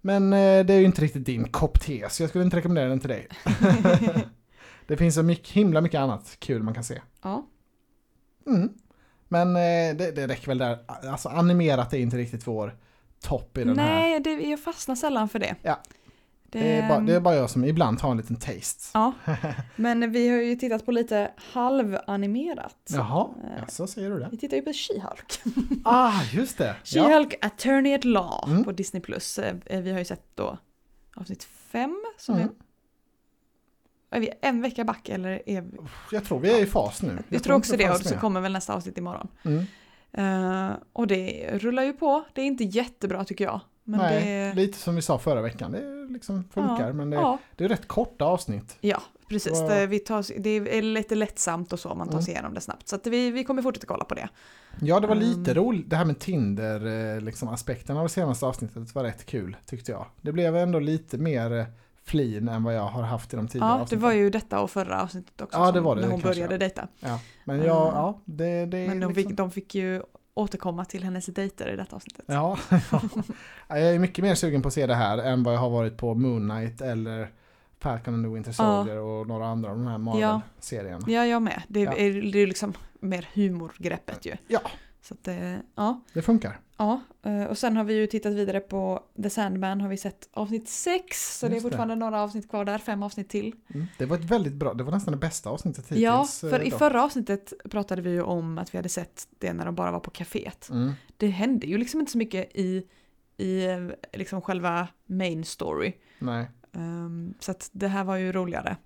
Men 0.00 0.32
eh, 0.32 0.64
det 0.66 0.74
är 0.74 0.78
ju 0.78 0.84
inte 0.84 1.02
riktigt 1.02 1.26
din 1.26 1.48
kopp 1.48 1.80
te, 1.80 2.06
så 2.10 2.22
jag 2.22 2.30
skulle 2.30 2.44
inte 2.44 2.56
rekommendera 2.56 2.88
den 2.88 3.00
till 3.00 3.08
dig. 3.08 3.28
det 4.86 4.96
finns 4.96 5.14
så 5.14 5.22
mycket, 5.22 5.48
himla 5.48 5.80
mycket 5.80 5.98
annat 6.00 6.36
kul 6.38 6.62
man 6.62 6.74
kan 6.74 6.84
se. 6.84 7.00
ja. 7.22 7.46
Mm. 8.46 8.68
Men 9.28 9.48
eh, 9.56 9.96
det, 9.96 10.10
det 10.16 10.26
räcker 10.26 10.46
väl 10.46 10.58
där. 10.58 10.78
Alltså 11.10 11.28
animerat 11.28 11.92
är 11.92 11.98
inte 11.98 12.16
riktigt 12.16 12.46
vår 12.46 12.76
topp 13.20 13.58
i 13.58 13.64
den 13.64 13.78
här. 13.78 13.86
Nej, 14.00 14.20
det, 14.20 14.30
jag 14.30 14.60
fastnar 14.60 14.94
sällan 14.94 15.28
för 15.28 15.38
det. 15.38 15.54
Ja. 15.62 15.78
Det, 16.50 16.58
Det 16.60 16.72
är, 16.72 16.88
bara, 16.88 17.00
det 17.00 17.14
är 17.14 17.20
bara 17.20 17.34
jag 17.34 17.50
som 17.50 17.64
ibland 17.64 18.00
har 18.00 18.10
en 18.10 18.16
liten 18.16 18.36
taste. 18.36 18.84
Ja, 18.94 19.12
men 19.76 20.12
vi 20.12 20.28
har 20.28 20.36
ju 20.36 20.56
tittat 20.56 20.86
på 20.86 20.92
lite 20.92 21.30
halvanimerat. 21.52 22.76
Jaha, 22.90 23.28
Eh, 23.44 23.50
ja, 23.60 23.66
så 23.68 23.86
säger 23.86 24.10
du 24.10 24.18
det. 24.18 24.28
Vi 24.30 24.36
tittar 24.38 24.56
ju 24.56 24.62
på 24.62 24.70
She-Hulk. 24.70 25.38
Ah, 25.84 26.22
just 26.32 26.58
det. 26.58 26.76
Ja. 26.84 27.02
She-Hulk 27.08 27.34
Attorney 27.40 27.94
at 27.94 28.04
Law 28.04 28.44
Mm. 28.50 28.64
på 28.64 28.72
Disney+. 28.72 29.00
Plus. 29.02 29.38
Eh, 29.38 29.80
Vi 29.80 29.90
har 29.92 29.98
ju 29.98 30.04
sett 30.04 30.22
då 30.34 30.58
avsnitt 31.16 31.44
fem 31.44 32.04
som 32.18 32.34
Mm. 32.34 32.48
är... 32.48 32.52
Är 34.10 34.20
vi 34.20 34.30
en 34.42 34.62
vecka 34.62 34.84
back 34.84 35.08
eller 35.08 35.42
är 35.46 35.60
vi... 35.60 35.78
Jag 36.12 36.24
tror 36.24 36.40
vi 36.40 36.50
är 36.52 36.62
i 36.62 36.66
fas 36.66 37.02
nu. 37.02 37.18
Jag, 37.28 37.42
tror 37.42 37.56
också 37.56 37.72
inte 37.72 37.84
det 37.86 37.90
och 37.90 38.00
så 38.00 38.14
kommer 38.16 38.40
väl 38.40 38.52
nästa 38.52 38.74
avsnitt 38.74 38.98
imorgon. 38.98 39.28
Mm. 39.44 39.64
Eh, 40.12 40.76
och 40.92 41.06
det 41.06 41.50
rullar 41.52 41.82
ju 41.82 41.92
på. 41.92 42.24
Det 42.34 42.40
är 42.40 42.46
inte 42.46 42.64
jättebra 42.64 43.24
tycker 43.24 43.44
jag. 43.44 43.60
Nej, 43.84 44.24
det... 44.24 44.54
lite 44.54 44.78
som 44.78 44.94
vi 44.96 45.02
sa 45.02 45.18
förra 45.18 45.42
veckan. 45.42 45.72
Det 45.72 46.12
liksom 46.12 46.44
funkar, 46.44 46.86
Ja, 46.86 46.92
men 46.92 47.10
det, 47.10 47.16
Ja, 47.16 47.38
det 47.56 47.64
är 47.64 47.68
rätt 47.68 47.88
korta 47.88 48.24
avsnitt. 48.24 48.76
ja, 48.80 49.02
precis. 49.28 49.60
Det, 49.60 49.86
vi 49.86 49.98
tar, 49.98 50.40
det 50.40 50.50
är 50.78 50.82
lite 50.82 51.14
lättsamt 51.14 51.72
och 51.72 51.80
så, 51.80 51.94
man 51.94 52.06
tar 52.06 52.12
Mm. 52.14 52.22
sig 52.22 52.34
igenom 52.34 52.54
det 52.54 52.60
snabbt. 52.60 52.88
Så 52.88 52.96
att 52.96 53.06
vi, 53.06 53.30
vi 53.30 53.44
kommer 53.44 53.62
fortsätta 53.62 53.86
kolla 53.86 54.04
på 54.04 54.14
det. 54.14 54.28
Ja, 54.80 55.00
det 55.00 55.06
var 55.06 55.14
lite 55.14 55.50
Um. 55.50 55.56
roligt. 55.56 55.90
Det 55.90 55.96
här 55.96 56.04
med 56.04 56.18
Tinder, 56.18 57.14
eh, 57.14 57.20
liksom 57.20 57.48
av 57.48 57.56
det 58.02 58.08
senaste 58.08 58.46
avsnittet 58.46 58.94
var 58.94 59.04
rätt 59.04 59.26
kul, 59.26 59.56
tyckte 59.66 59.92
jag. 59.92 60.06
Det 60.20 60.32
blev 60.32 60.56
ändå 60.56 60.78
lite 60.78 61.18
mer 61.18 61.52
eh, 61.52 61.66
flin 62.08 62.48
än 62.48 62.64
vad 62.64 62.74
jag 62.74 62.82
har 62.82 63.02
haft 63.02 63.32
i 63.32 63.36
de 63.36 63.48
tidigare 63.48 63.70
Ja, 63.70 63.76
det 63.76 63.82
avsnitten. 63.82 64.02
var 64.02 64.12
ju 64.12 64.30
detta 64.30 64.60
och 64.60 64.70
förra 64.70 65.02
avsnittet 65.02 65.40
också. 65.40 65.58
Ja, 65.58 65.72
det 65.72 65.80
var 65.80 65.94
det, 65.96 66.00
När 66.00 66.08
det 66.08 66.14
hon 66.14 66.20
kanske 66.22 66.40
började 66.40 66.54
var. 66.54 66.58
dejta. 66.58 66.88
Ja, 67.00 67.20
men 67.44 67.56
ja, 67.62 67.82
Mm. 67.88 67.94
ja 67.96 68.20
det, 68.24 68.66
det 68.66 68.86
Men 68.88 69.00
de 69.00 69.06
liksom... 69.06 69.14
fick, 69.14 69.36
de 69.36 69.50
fick 69.50 69.74
ju 69.74 70.02
återkomma 70.34 70.84
till 70.84 71.04
hennes 71.04 71.26
dejter 71.26 71.68
i 71.72 71.76
detta 71.76 71.96
avsnittet. 71.96 72.24
Ja, 72.28 72.58
ja. 72.90 73.00
jag 73.68 73.80
är 73.94 73.98
mycket 73.98 74.24
mer 74.24 74.34
sugen 74.34 74.62
på 74.62 74.68
att 74.68 74.74
se 74.74 74.86
det 74.86 74.94
här 74.94 75.18
än 75.18 75.42
vad 75.42 75.54
jag 75.54 75.58
har 75.60 75.70
varit 75.70 75.96
på 75.96 76.14
Moon 76.14 76.48
Knight 76.50 76.80
eller 76.80 77.30
Falcon 77.80 78.14
and 78.14 78.24
the 78.24 78.28
Winter 78.30 78.52
Soldier 78.52 78.98
och 78.98 79.26
några 79.26 79.46
andra 79.46 79.70
av 79.70 79.76
de 79.76 79.86
här 79.86 79.98
Marvel-serierna. 79.98 81.04
Ja, 81.06 81.26
jag 81.26 81.42
med. 81.42 81.62
Det 81.68 81.80
Ja. 81.80 81.92
är, 81.92 82.32
det 82.32 82.38
är 82.38 82.46
liksom 82.46 82.72
mer 83.00 83.28
humorgreppet 83.34 84.26
ju. 84.26 84.36
Ja. 84.48 84.60
Så 85.08 85.14
att 85.14 85.28
ja. 85.74 86.00
Det 86.12 86.22
funkar. 86.22 86.60
ja. 86.76 87.00
eh, 87.22 87.44
Och 87.44 87.58
sen 87.58 87.76
har 87.76 87.84
vi 87.84 87.94
ju 87.94 88.06
tittat 88.06 88.32
vidare 88.32 88.60
på 88.60 89.02
The 89.22 89.30
Sandman 89.30 89.80
har 89.80 89.88
vi 89.88 89.96
sett 89.96 90.28
avsnitt 90.32 90.68
6. 90.68 91.38
Så 91.38 91.46
det 91.46 91.52
är 91.52 91.54
Just 91.54 91.64
det. 91.64 91.70
fortfarande 91.70 91.94
några 91.94 92.22
avsnitt 92.22 92.48
kvar 92.50 92.64
där, 92.64 92.78
fem 92.78 93.02
avsnitt 93.02 93.28
till. 93.28 93.54
Mm. 93.74 93.86
Det 93.98 94.06
var 94.06 94.16
ett 94.16 94.24
väldigt 94.24 94.52
bra, 94.54 94.74
det 94.74 94.84
var 94.84 94.92
nästan 94.92 95.12
det 95.12 95.18
bästa 95.18 95.50
avsnittet 95.50 95.84
hittills. 95.84 96.00
ja, 96.02 96.20
eh, 96.20 96.50
för 96.50 96.62
i 96.62 96.70
då. 96.70 96.78
förra 96.78 97.04
avsnittet 97.04 97.52
pratade 97.70 98.02
vi 98.02 98.10
ju 98.10 98.22
om 98.22 98.58
att 98.58 98.74
vi 98.74 98.78
hade 98.78 98.88
sett 98.88 99.28
det 99.38 99.52
när 99.52 99.64
de 99.66 99.74
bara 99.74 99.90
var 99.90 100.00
på 100.00 100.10
kaféet. 100.10 100.70
Mm. 100.70 100.92
Det 101.16 101.26
hände 101.28 101.66
ju 101.66 101.78
liksom 101.78 102.00
inte 102.00 102.12
så 102.12 102.18
mycket 102.18 102.56
i, 102.56 102.82
i 103.36 103.66
eh, 103.66 103.78
liksom 104.12 104.40
själva 104.42 104.88
main 105.06 105.44
story. 105.44 105.92
Nej. 106.18 106.50
Ehm, 106.72 107.34
så 107.40 107.50
att 107.50 107.70
det 107.72 107.88
här 107.88 108.04
var 108.04 108.16
ju 108.16 108.32
roligare. 108.32 108.76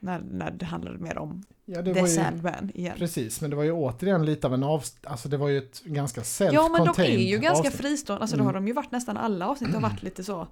När, 0.00 0.20
när 0.30 0.50
det 0.50 0.64
handlade 0.66 0.98
mer 0.98 1.18
om 1.18 1.42
Ja, 1.64 1.82
det 1.82 1.94
The 1.94 2.00
ju, 2.00 2.06
Sandman 2.06 2.70
igen. 2.74 2.94
precis, 2.98 3.40
men 3.40 3.50
det 3.50 3.56
var 3.56 3.62
ju 3.64 3.72
återigen 3.72 4.24
lite 4.26 4.46
av 4.46 4.54
en 4.54 4.62
av, 4.64 4.82
alltså 5.04 5.28
det 5.28 5.36
var 5.36 5.48
ju 5.48 5.58
ett 5.58 5.82
ganska 5.84 6.20
self-contained 6.20 6.54
Ja 6.54 6.68
men 6.68 6.86
de 6.96 7.02
är 7.02 7.18
ju 7.28 7.38
ganska 7.38 7.68
avsnitt. 7.68 7.80
fristående, 7.80 8.20
alltså 8.22 8.36
Mm. 8.36 8.44
då 8.44 8.48
har 8.48 8.54
de 8.54 8.66
ju 8.66 8.72
varit 8.72 8.90
nästan 8.92 9.16
alla 9.16 9.48
avsnitt 9.48 9.74
har 9.74 9.80
varit 9.80 10.02
lite 10.02 10.24
så 10.24 10.46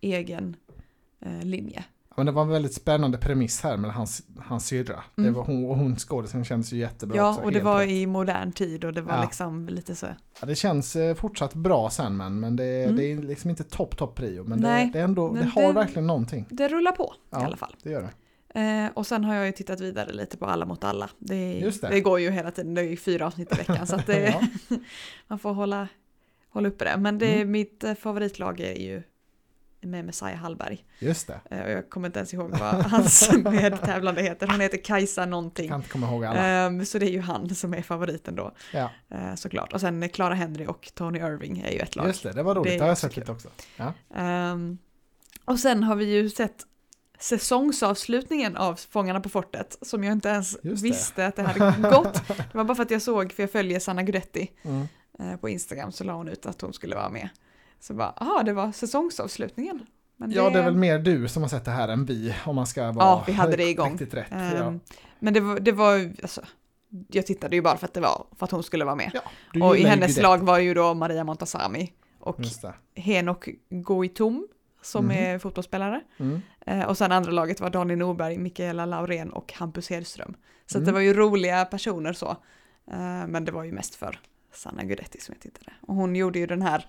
egen 0.00 0.56
eh, 1.20 1.42
linje. 1.44 1.84
Men 2.16 2.26
det 2.26 2.32
var 2.32 2.42
en 2.42 2.48
väldigt 2.48 2.74
spännande 2.74 3.18
premiss 3.18 3.60
här 3.60 3.76
med 3.76 3.92
hans, 3.94 4.22
hans 4.38 4.66
syrra. 4.66 5.02
Det 5.14 5.22
Mm. 5.22 5.34
var 5.34 5.44
hon, 5.44 5.64
och 5.70 5.76
hon 5.76 5.96
skådisen 5.96 6.44
kändes 6.44 6.72
ju 6.72 6.76
jättebra 6.78 7.16
Ja 7.16 7.28
också, 7.30 7.42
och 7.42 7.52
det 7.52 7.60
var 7.60 7.78
rätt. 7.80 7.88
i 7.90 8.06
modern 8.06 8.52
tid 8.52 8.84
och 8.84 8.92
det 8.92 9.02
var 9.02 9.14
Ja. 9.14 9.22
liksom 9.22 9.68
lite 9.68 9.94
så. 9.94 10.06
Ja, 10.40 10.46
det 10.46 10.54
känns 10.54 10.96
eh, 10.96 11.14
fortsatt 11.14 11.54
bra 11.54 11.90
sen 11.90 12.16
men, 12.16 12.40
men 12.40 12.56
det, 12.56 12.64
Mm. 12.84 12.96
det 12.96 13.04
är 13.12 13.16
liksom 13.22 13.50
inte 13.50 13.64
topp 13.64 13.96
topp 13.96 14.14
prio. 14.14 14.44
Men 14.44 14.58
Nej, 14.58 14.86
det, 14.86 14.92
det, 14.92 14.98
är 15.00 15.04
ändå, 15.04 15.32
men 15.32 15.42
det 15.42 15.48
har 15.60 15.62
det- 15.62 15.72
verkligen 15.72 16.06
någonting. 16.06 16.46
Det 16.50 16.68
rullar 16.68 16.92
på 16.92 17.14
Ja. 17.30 17.40
i 17.40 17.44
alla 17.44 17.56
fall. 17.56 17.74
Det 17.82 17.90
gör 17.90 18.02
det. 18.02 18.10
Eh, 18.54 18.86
och 18.94 19.06
sen 19.06 19.24
har 19.24 19.34
jag 19.34 19.46
ju 19.46 19.52
tittat 19.52 19.80
vidare 19.80 20.12
lite 20.12 20.36
på 20.36 20.46
Alla 20.46 20.66
mot 20.66 20.84
alla. 20.84 21.10
Det, 21.18 21.60
det. 21.80 21.88
det 21.88 22.00
går 22.00 22.20
ju 22.20 22.30
hela 22.30 22.50
tiden, 22.50 22.74
det 22.74 22.80
är 22.80 22.84
ju 22.90 22.96
fyra 22.96 23.26
avsnitt 23.26 23.52
i 23.52 23.56
veckan 23.56 23.86
så 23.86 23.96
det, 24.06 24.48
man 25.28 25.38
får 25.38 25.52
hålla, 25.52 25.88
hålla 26.48 26.68
uppe 26.68 26.84
det. 26.84 26.96
Men 26.96 27.18
det, 27.18 27.34
Mm. 27.34 27.50
mitt 27.50 27.84
eh, 27.84 27.94
favoritlag 27.94 28.60
är 28.60 28.74
ju 28.80 29.02
med 29.80 30.04
Messiah 30.04 30.34
Hallberg. 30.36 30.84
Just 30.98 31.26
det. 31.26 31.40
Eh, 31.50 31.62
och 31.64 31.70
jag 31.70 31.90
kommer 31.90 32.08
inte 32.08 32.18
ens 32.18 32.34
ihåg 32.34 32.50
vad 32.50 32.74
hans 32.86 33.32
medtävlande 33.44 34.22
heter. 34.22 34.46
Hon 34.46 34.60
heter 34.60 34.78
Kajsa 34.84 35.26
någonting. 35.26 35.68
Kan 35.68 35.80
inte 35.80 35.88
komma 35.90 36.06
ihåg 36.10 36.24
alla. 36.24 36.40
Ehm, 36.46 36.84
så 36.84 36.98
det 36.98 37.06
är 37.06 37.10
ju 37.10 37.20
han 37.20 37.54
som 37.54 37.74
är 37.74 37.82
favoriten 37.82 38.34
då, 38.36 38.52
ja, 38.72 38.90
eh, 39.10 39.34
såklart. 39.34 39.72
Och 39.72 39.80
sen 39.80 40.08
Clara 40.08 40.34
Henry 40.34 40.66
och 40.66 40.90
Tony 40.94 41.18
Irving 41.18 41.58
är 41.60 41.70
ju 41.72 41.78
ett 41.78 41.96
lag. 41.96 42.06
just 42.06 42.22
det. 42.22 42.32
Det 42.32 42.42
var 42.42 42.54
roligt. 42.54 42.72
Det 42.72 42.76
Det, 42.78 42.82
har 42.82 42.88
jag 42.88 42.98
sett 42.98 43.16
lite 43.16 43.32
också. 43.32 43.48
Ja. 43.76 43.92
Ehm, 44.14 44.78
och 45.44 45.58
sen 45.58 45.82
har 45.82 45.96
vi 45.96 46.04
ju 46.04 46.30
sett 46.30 46.66
säsongsavslutningen 47.18 48.56
av 48.56 48.74
Fångarna 48.90 49.20
på 49.20 49.28
fortet 49.28 49.78
som 49.82 50.04
jag 50.04 50.12
inte 50.12 50.28
ens 50.28 50.56
visste 50.62 51.26
att 51.26 51.36
det 51.36 51.42
hade 51.42 51.88
gått. 51.90 52.22
Det 52.28 52.54
var 52.54 52.64
bara 52.64 52.74
för 52.74 52.82
att 52.82 52.90
jag 52.90 53.02
såg, 53.02 53.32
för 53.32 53.42
jag 53.42 53.50
följer 53.50 53.80
Sanna 53.80 54.02
Guidetti 54.02 54.50
Mm. 54.62 54.86
eh, 55.18 55.36
på 55.36 55.48
Instagram, 55.48 55.92
så 55.92 56.04
la 56.04 56.12
hon 56.12 56.28
ut 56.28 56.46
att 56.46 56.60
hon 56.60 56.72
skulle 56.72 56.94
vara 56.96 57.08
med. 57.10 57.28
Så 57.80 57.94
bara, 57.94 58.10
aha, 58.16 58.42
det 58.42 58.52
var 58.52 58.72
säsongsavslutningen. 58.72 59.86
Men 60.16 60.30
ja, 60.32 60.50
det 60.50 60.58
är 60.58 60.62
väl 60.64 60.76
mer 60.76 60.98
du 60.98 61.28
som 61.28 61.42
har 61.42 61.48
sett 61.48 61.64
det 61.64 61.70
här 61.70 61.88
än 61.88 62.04
vi 62.06 62.34
om 62.46 62.56
man 62.56 62.66
ska 62.66 62.82
vara 62.92 63.04
Ja, 63.06 63.24
vi 63.26 63.32
hade 63.32 63.56
det 63.56 63.64
igång. 63.70 63.90
riktigt 63.90 64.14
rätt. 64.14 64.32
Ehm, 64.32 64.56
ja. 64.56 64.74
Men 65.18 65.34
det 65.34 65.40
var, 65.40 65.60
det 65.60 65.72
var 65.72 66.12
alltså, 66.22 66.40
jag 67.08 67.26
tittade 67.26 67.56
ju 67.56 67.62
bara 67.62 67.76
för 67.76 67.86
att 67.86 67.94
det 67.94 68.00
var, 68.00 68.26
för 68.38 68.44
att 68.44 68.50
hon 68.50 68.62
skulle 68.62 68.84
vara 68.84 68.94
med. 68.96 69.10
Ja, 69.52 69.66
och 69.68 69.76
i 69.76 69.84
hennes 69.84 70.22
lag 70.22 70.38
var 70.38 70.58
ju 70.58 70.74
då 70.74 70.94
Maria 70.94 71.24
Montazami 71.24 71.92
och. 72.20 72.36
Henok 72.96 73.48
Goitom 73.70 74.48
som 74.84 75.04
Mhm. 75.04 75.16
är 75.16 75.38
fotbollsspelare. 75.38 76.00
Mm. 76.18 76.40
Eh, 76.66 76.84
och 76.84 76.98
sen 76.98 77.12
andra 77.12 77.30
laget 77.30 77.60
var 77.60 77.70
Daniel 77.70 77.98
Norberg, 77.98 78.38
Mikaela 78.38 78.86
Laurén 78.86 79.30
och 79.32 79.52
Hampus 79.52 79.90
Hedström. 79.90 80.34
Så 80.66 80.78
Mm. 80.78 80.86
det 80.86 80.92
var 80.92 81.00
ju 81.00 81.14
roliga 81.14 81.64
personer 81.64 82.12
så. 82.12 82.28
Eh, 82.90 83.26
men 83.26 83.44
det 83.44 83.52
var 83.52 83.64
ju 83.64 83.72
mest 83.72 83.94
för 83.94 84.20
Sanna 84.52 84.82
Guidetti 84.84 85.20
som 85.20 85.34
jag 85.34 85.42
tittade. 85.42 85.72
Och 85.80 85.94
hon 85.94 86.16
gjorde 86.16 86.38
ju 86.38 86.46
den 86.46 86.62
här 86.62 86.86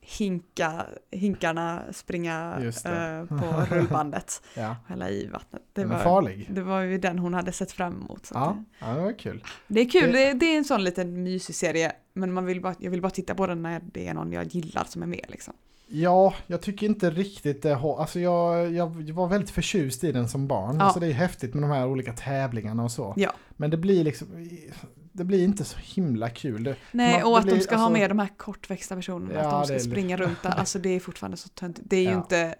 hinka, 0.00 0.86
hinkarna 1.10 1.82
springa 1.92 2.56
det. 2.58 2.84
eh, 2.86 3.24
på 3.38 3.64
rullbandet 3.74 4.42
Ja, 4.56 4.70
och 4.84 4.88
hälla 4.88 5.10
i 5.10 5.26
vattnet. 5.26 5.62
Det 5.72 5.80
den 5.80 5.90
var, 5.90 5.98
farlig. 5.98 6.46
det 6.50 6.62
var 6.62 6.80
ju 6.80 6.98
den 6.98 7.18
hon 7.18 7.34
hade 7.34 7.52
sett 7.52 7.72
fram 7.72 7.92
emot. 7.92 8.26
Så 8.26 8.38
att 8.38 8.56
Ja, 8.56 8.64
ja, 8.88 8.94
det 8.94 9.00
var 9.00 9.18
kul. 9.18 9.44
det, 9.66 9.74
det 9.74 9.80
är 9.80 9.90
kul, 9.90 10.12
Det- 10.12 10.18
det, 10.24 10.32
det 10.34 10.46
är 10.46 10.58
en 10.58 10.64
sån 10.64 10.84
liten 10.84 11.22
mysig 11.22 11.54
serie. 11.54 11.92
Men 12.12 12.32
man 12.32 12.44
vill 12.46 12.60
bara, 12.60 12.74
jag 12.78 12.90
vill 12.90 13.00
bara 13.02 13.10
titta 13.10 13.34
på 13.34 13.46
den 13.46 13.62
när 13.62 13.80
det 13.92 14.08
är 14.08 14.14
någon 14.14 14.32
jag 14.32 14.46
gillar 14.46 14.84
som 14.84 15.02
är 15.02 15.06
med 15.06 15.24
liksom. 15.28 15.54
Ja, 15.92 16.34
jag 16.46 16.62
tycker 16.62 16.86
inte 16.86 17.10
riktigt 17.10 17.62
det 17.62 17.74
har, 17.74 18.00
alltså 18.00 18.20
jag, 18.20 18.72
jag 18.72 18.86
var 19.12 19.28
väldigt 19.28 19.50
förtjust 19.50 20.04
i 20.04 20.12
den 20.12 20.28
som 20.28 20.46
barn. 20.46 20.76
Ja. 20.78 20.84
Alltså 20.84 21.00
det 21.00 21.06
är 21.06 21.12
häftigt 21.12 21.54
med 21.54 21.62
de 21.62 21.70
här 21.70 21.86
olika 21.86 22.12
tävlingarna 22.12 22.84
och 22.84 22.92
så. 22.92 23.14
Ja. 23.16 23.32
Men 23.56 23.70
det 23.70 23.76
blir 23.76 24.04
liksom, 24.04 24.48
det 25.12 25.24
blir 25.24 25.44
inte 25.44 25.64
så 25.64 25.78
himla 25.82 26.30
kul. 26.30 26.64
Det, 26.64 26.76
Nej, 26.92 27.12
Man- 27.12 27.22
och 27.22 27.30
det 27.32 27.38
att 27.38 27.44
de 27.46 27.50
blir- 27.52 27.60
ska 27.62 27.76
ha 27.76 27.84
alltså- 27.84 27.98
med 28.00 28.10
de 28.10 28.18
här 28.18 28.28
kortväxta 28.36 28.96
personerna, 28.96 29.34
Ja, 29.34 29.40
att 29.60 29.68
de 29.68 29.74
det 29.74 29.80
ska 29.80 29.90
springa 29.90 30.16
runt 30.16 30.42
där. 30.42 30.50
Alltså 30.50 30.78
det 30.78 30.88
är 30.88 31.00
fortfarande 31.00 31.36
så 31.36 31.48
töntigt. 31.48 31.86
Det 31.90 31.96
är 31.96 32.10
ju 32.10 32.14
inte 32.16 32.54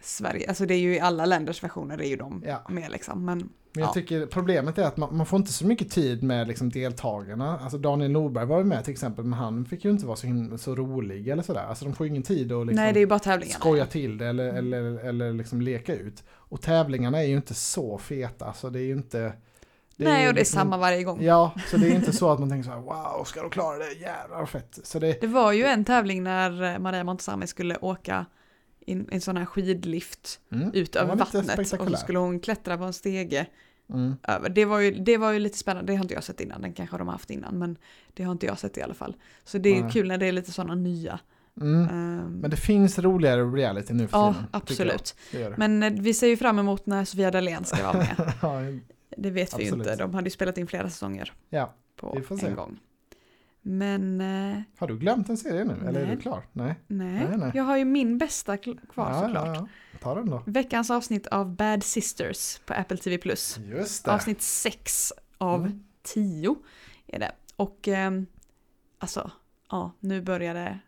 Sverige, 0.00 0.48
alltså 0.48 0.66
det 0.66 0.74
är 0.74 0.78
ju 0.78 0.94
i 0.94 1.00
alla 1.00 1.26
länders 1.26 1.62
versioner 1.64 1.98
är 1.98 2.08
ju 2.08 2.16
de 2.16 2.44
med 2.68 2.90
liksom. 2.90 3.24
Men 3.24 3.48
Men 3.74 3.80
jag 3.82 3.88
Ja. 3.88 3.92
tycker 3.92 4.26
problemet 4.26 4.78
är 4.78 4.82
att 4.86 4.96
man, 4.96 5.16
man 5.16 5.26
får 5.26 5.36
inte 5.38 5.52
så 5.52 5.66
mycket 5.66 5.90
tid 5.90 6.22
med 6.22 6.48
liksom 6.48 6.70
deltagarna. 6.70 7.58
Alltså 7.58 7.78
Daniel 7.78 8.10
Norberg 8.10 8.46
var 8.46 8.58
ju 8.58 8.64
med 8.64 8.84
till 8.84 8.92
exempel, 8.92 9.24
men 9.24 9.38
han 9.38 9.64
fick 9.64 9.84
ju 9.84 9.90
inte 9.90 10.06
vara 10.06 10.16
så, 10.16 10.26
himla, 10.26 10.58
så 10.58 10.74
rolig 10.74 11.28
eller 11.28 11.42
sådär. 11.42 11.64
Alltså 11.68 11.84
de 11.84 11.94
får 11.94 12.06
ju 12.06 12.10
ingen 12.10 12.22
tid 12.22 12.52
att 12.52 12.66
liksom 12.66 12.84
nej, 13.36 13.48
skoja 13.50 13.86
till 13.86 14.18
det 14.18 14.26
eller, 14.26 14.48
Mm. 14.48 14.56
eller, 14.66 15.04
eller 15.08 15.32
liksom 15.32 15.60
leka 15.60 15.94
ut. 15.94 16.22
Och 16.30 16.60
tävlingarna 16.62 17.18
är 17.22 17.26
ju 17.26 17.36
inte 17.36 17.54
så 17.54 17.98
feta, 17.98 18.52
så 18.52 18.70
det 18.70 18.78
är 18.80 18.84
ju 18.84 18.92
inte... 18.92 19.18
det 19.96 20.04
nej, 20.04 20.28
och 20.28 20.34
det 20.34 20.38
är 20.38 20.40
liksom- 20.40 20.58
samma 20.60 20.76
varje 20.76 21.04
gång. 21.04 21.22
Ja, 21.22 21.52
så 21.70 21.76
det 21.76 21.86
är 21.90 21.94
inte 21.94 22.12
så 22.12 22.30
att 22.30 22.38
man 22.38 22.48
tänker 22.50 22.64
så 22.70 22.74
här, 22.74 22.80
wow, 22.80 23.24
ska 23.24 23.40
de 23.40 23.50
klara 23.50 23.78
det? 23.78 23.92
Jävlar 23.92 24.38
vad 24.38 24.48
fett. 24.48 24.78
Så 24.82 24.98
det, 24.98 25.20
Det 25.20 25.26
var 25.26 25.52
ju 25.52 25.64
en 25.64 25.84
tävling 25.84 26.22
när 26.22 26.78
Maria 26.78 27.04
Montazami 27.04 27.46
skulle 27.46 27.76
åka 27.76 28.26
i 28.86 28.92
en 29.10 29.20
sån 29.20 29.36
här 29.36 29.44
skidlift 29.44 30.40
mm, 30.52 30.70
ut 30.74 30.96
över 30.96 31.16
vattnet 31.16 31.58
och 31.58 31.66
så 31.66 31.96
skulle 31.96 32.18
hon 32.18 32.40
klättra 32.40 32.78
på 32.78 32.84
en 32.84 32.92
stege 32.92 33.46
Mm. 33.90 34.16
över. 34.22 34.48
Det 34.48 34.64
var, 34.64 34.80
ju, 34.80 34.90
det 34.90 35.16
var 35.16 35.32
ju 35.32 35.38
lite 35.38 35.58
spännande, 35.58 35.92
det 35.92 35.96
har 35.96 36.04
inte 36.04 36.14
jag 36.14 36.24
sett 36.24 36.40
innan, 36.40 36.62
den 36.62 36.72
kanske 36.72 36.98
de 36.98 37.06
har 37.08 37.12
haft 37.12 37.30
innan, 37.30 37.58
men 37.58 37.76
det 38.14 38.22
har 38.22 38.32
inte 38.32 38.46
jag 38.46 38.58
sett 38.58 38.78
i 38.78 38.82
alla 38.82 38.94
fall. 38.94 39.16
Så 39.44 39.58
det 39.58 39.78
är 39.78 39.82
Nej. 39.82 39.92
kul 39.92 40.08
när 40.08 40.18
det 40.18 40.26
är 40.26 40.32
lite 40.32 40.52
sådana 40.52 40.74
nya. 40.74 41.18
Mm. 41.60 41.88
ehm, 41.88 42.32
Men 42.40 42.50
det 42.50 42.56
finns 42.56 42.98
roligare 42.98 43.42
reality 43.44 43.92
nu 43.94 44.08
för 44.08 44.18
ja, 44.18 44.32
tiden. 44.32 44.44
tycker 44.44 44.56
absolut. 44.56 45.16
Det 45.32 45.48
det. 45.48 45.54
Men 45.56 45.82
eh, 45.82 45.92
vi 45.92 46.14
ser 46.14 46.26
ju 46.26 46.36
fram 46.36 46.58
emot 46.58 46.86
när 46.86 47.04
Sofia 47.04 47.30
Dalén 47.30 47.64
ska 47.64 47.82
vara 47.82 47.98
med. 47.98 48.32
ja, 48.42 48.60
Det 49.16 49.30
vet 49.30 49.58
vi 49.58 49.64
ju 49.64 49.70
inte, 49.70 49.96
de 49.96 50.14
hade 50.14 50.26
ju 50.26 50.30
spelat 50.30 50.58
in 50.58 50.66
flera 50.66 50.90
säsonger 50.90 51.32
ja. 51.50 51.74
på 51.96 52.18
en 52.42 52.54
gång. 52.54 52.78
Men 53.66 54.20
eh, 54.20 54.58
Har 54.78 54.86
du 54.86 54.98
glömt 54.98 55.28
en 55.28 55.36
serie 55.36 55.64
nu? 55.64 55.74
Eller 55.88 56.00
är 56.00 56.06
Nej. 56.06 56.16
du 56.16 56.22
klar? 56.22 56.42
Nej. 56.52 56.74
nej, 56.86 57.12
Nej, 57.28 57.36
nej. 57.38 57.50
jag 57.54 57.64
har 57.64 57.76
ju 57.76 57.84
min 57.84 58.18
bästa 58.18 58.56
kvar 58.56 58.76
ja, 58.96 59.20
såklart. 59.22 59.46
Ja, 59.46 59.54
ja. 59.92 59.98
Ta 60.00 60.14
den 60.14 60.30
då. 60.30 60.42
Veckans 60.46 60.90
avsnitt 60.90 61.26
av 61.26 61.56
Bad 61.56 61.82
Sisters 61.84 62.58
på 62.66 62.74
Apple 62.74 62.96
TV+. 62.96 63.18
Just 63.24 64.04
det. 64.04 64.10
Avsnitt 64.12 64.42
6 64.42 65.12
av 65.38 65.60
Mm. 65.60 65.84
10 66.02 66.56
är 67.06 67.18
det. 67.18 67.32
Och 67.56 67.88
ehm, 67.88 68.26
alltså, 68.98 69.30
ja, 69.70 69.92
nu 70.00 70.22
börjar 70.22 70.54
det, 70.54 70.78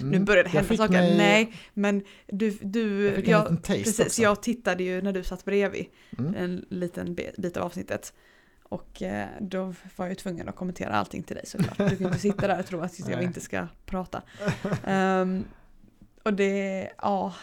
nu 0.00 0.06
Mm. 0.06 0.24
börjar 0.24 0.44
det 0.44 0.50
Jag 0.54 0.60
hända 0.62 0.76
saker. 0.76 0.92
mig- 0.92 1.16
Nej, 1.16 1.52
men 1.74 2.02
du, 2.26 2.50
du 2.50 3.08
Jag 3.10 3.28
jag, 3.28 3.62
precis, 3.62 4.00
också. 4.00 4.22
jag 4.22 4.42
tittade 4.42 4.82
ju 4.84 5.02
när 5.02 5.12
du 5.12 5.22
satt 5.24 5.44
bredvid 5.44 5.86
Mm. 6.18 6.34
en 6.34 6.64
liten 6.70 7.14
bit 7.14 7.56
av 7.56 7.62
avsnittet. 7.62 8.14
Och 8.72 9.02
eh, 9.02 9.28
då 9.40 9.74
var 9.96 10.06
jag 10.06 10.18
tvungen 10.18 10.48
att 10.48 10.56
kommentera 10.56 10.90
allting 10.94 11.22
till 11.22 11.36
dig 11.36 11.46
såklart. 11.46 11.78
Du 11.90 11.96
kan 11.96 12.06
inte 12.06 12.18
sitta 12.18 12.46
där 12.46 12.58
och 12.60 12.66
tro 12.66 12.80
att 12.80 13.08
jag 13.08 13.22
inte 13.22 13.40
ska 13.40 13.66
prata. 13.86 14.22
Ehm, 14.84 15.44
och 16.22 16.34
det, 16.34 16.88
ja, 17.02 17.34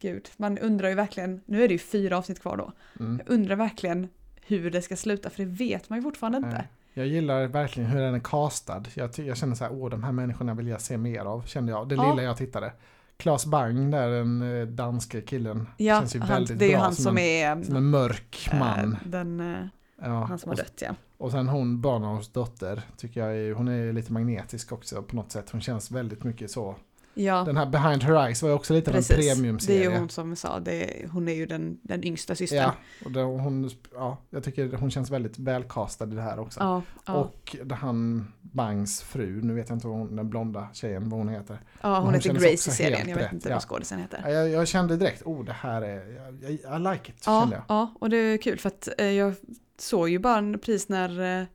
gud, 0.00 0.28
man 0.36 0.58
undrar 0.58 0.88
ju 0.88 0.94
verkligen, 0.94 1.40
nu 1.46 1.64
är 1.64 1.68
det 1.68 1.74
ju 1.74 1.78
fyra 1.78 2.18
avsnitt 2.18 2.40
kvar 2.40 2.56
då. 2.56 2.72
Mm. 3.00 3.20
Jag 3.26 3.34
undrar 3.34 3.56
verkligen 3.56 4.08
hur 4.46 4.70
det 4.70 4.82
ska 4.82 4.96
sluta, 4.96 5.30
för 5.30 5.38
det 5.44 5.50
vet 5.50 5.90
man 5.90 5.98
ju 5.98 6.02
fortfarande 6.02 6.38
inte. 6.38 6.64
Jag 6.94 7.06
gillar 7.06 7.46
verkligen 7.46 7.90
hur 7.90 8.00
den 8.00 8.14
är 8.14 8.20
castad. 8.20 8.84
Jag, 8.94 9.10
jag 9.18 9.36
känner 9.36 9.54
så 9.54 9.64
här, 9.64 9.72
åh 9.72 9.90
de 9.90 10.04
här 10.04 10.12
människorna 10.12 10.54
vill 10.54 10.66
jag 10.68 10.80
se 10.80 10.96
mer 10.96 11.20
av, 11.20 11.42
kände 11.46 11.72
jag. 11.72 11.88
Det 11.88 11.94
Ja. 11.94 12.10
lilla 12.10 12.22
jag 12.22 12.36
tittade. 12.36 12.72
Claes 13.16 13.46
Bang, 13.46 13.90
där 13.92 14.08
den 14.10 14.42
eh, 14.60 14.66
danske 14.66 15.20
killen, 15.20 15.68
Ja, 15.76 16.00
känns 16.00 16.14
ju 16.16 16.20
han, 16.20 16.28
väldigt 16.28 16.58
det 16.58 16.64
är 16.64 16.68
ju 16.68 16.74
bra 16.74 16.82
han 16.82 16.94
som, 16.94 17.04
som 17.04 17.18
en, 17.18 17.58
är 17.60 17.64
som 17.64 17.76
en 17.76 17.90
mörk 17.90 18.48
man. 18.52 18.92
eh, 18.92 18.98
den, 19.08 19.40
eh, 19.54 19.66
ja. 20.00 20.24
han 20.24 20.38
som 20.38 20.48
har 20.48 20.56
dött 20.56 20.82
ja. 20.82 20.94
och 21.18 21.30
sen 21.30 21.48
hon, 21.48 21.80
Barnholms 21.80 22.28
dotter, 22.28 22.82
tycker 22.96 23.20
jag 23.20 23.36
är, 23.36 23.52
hon 23.52 23.68
är 23.68 23.92
lite 23.92 24.12
magnetisk 24.12 24.72
också 24.72 25.02
på 25.02 25.16
något 25.16 25.32
sätt. 25.32 25.50
Hon 25.50 25.60
känns 25.60 25.90
väldigt 25.90 26.24
mycket 26.24 26.50
så. 26.50 26.74
Ja, 27.18 27.44
Den 27.44 27.56
här 27.56 27.66
Behind 27.66 28.02
Her 28.02 28.26
Eyes 28.26 28.42
var 28.42 28.48
ju 28.48 28.54
också 28.54 28.74
lite 28.74 28.90
av 28.90 28.96
en 28.96 29.02
precis. 29.02 29.16
Det 29.16 29.30
är 29.30 29.34
premiumserie. 29.34 29.82
ju 29.82 29.98
hon 29.98 30.08
som 30.08 30.36
sa, 30.36 30.60
det, 30.60 31.08
hon 31.12 31.28
är 31.28 31.32
ju 31.32 31.46
den, 31.46 31.78
den 31.82 32.04
yngsta 32.04 32.34
systern. 32.34 32.58
Ja, 32.58 32.74
och 33.04 33.12
det, 33.12 33.22
hon, 33.22 33.70
ja, 33.94 34.18
jag 34.30 34.44
tycker 34.44 34.72
hon 34.76 34.90
känns 34.90 35.10
väldigt 35.10 35.38
välkastad 35.38 36.04
i 36.04 36.08
det 36.08 36.22
här 36.22 36.38
också. 36.38 36.60
ja, 36.60 36.82
ja. 37.06 37.14
Och 37.14 37.56
han 37.70 38.26
Bangs 38.40 39.02
fru, 39.02 39.42
nu 39.42 39.54
vet 39.54 39.68
jag 39.68 39.76
inte 39.76 39.86
vad 39.86 39.96
hon, 39.96 40.16
den 40.16 40.30
blonda 40.30 40.68
tjejen, 40.72 41.08
vad 41.08 41.20
hon 41.20 41.28
heter. 41.28 41.58
ja 41.82 41.94
hon, 41.94 42.04
hon 42.04 42.14
heter 42.14 42.32
Grace 42.32 42.52
i 42.52 42.56
serien, 42.56 43.08
jag 43.08 43.16
vet 43.16 43.32
inte 43.32 43.50
vad 43.50 43.62
skådisen 43.62 43.98
heter. 43.98 44.20
Ja, 44.24 44.30
Jag, 44.30 44.50
jag 44.50 44.68
kände 44.68 44.96
direkt, 44.96 45.22
oh 45.22 45.44
det 45.44 45.52
här 45.52 45.82
är, 45.82 46.30
jag, 46.42 46.50
I 46.52 46.92
like 46.92 47.12
it, 47.12 47.22
Ja, 47.26 47.40
kände 47.40 47.56
jag. 47.56 47.64
ja, 47.68 47.94
och 48.00 48.10
det 48.10 48.16
är 48.16 48.38
kul 48.38 48.58
för 48.58 48.68
att 48.68 48.88
eh, 48.98 49.06
jag 49.06 49.34
såg 49.80 50.08
ju 50.08 50.18
bara 50.18 50.58
precis 50.58 50.88
när 50.88 51.40
eh, 51.40 51.46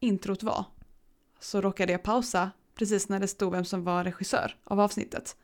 introt 0.00 0.42
var. 0.42 0.64
Så 1.40 1.60
råkade 1.60 1.92
jag 1.92 2.02
pausa 2.02 2.50
precis 2.74 3.08
när 3.08 3.20
det 3.20 3.28
stod 3.28 3.52
vem 3.52 3.64
som 3.64 3.84
var 3.84 4.04
regissör 4.04 4.56
av 4.64 4.80
avsnittet. 4.80 5.36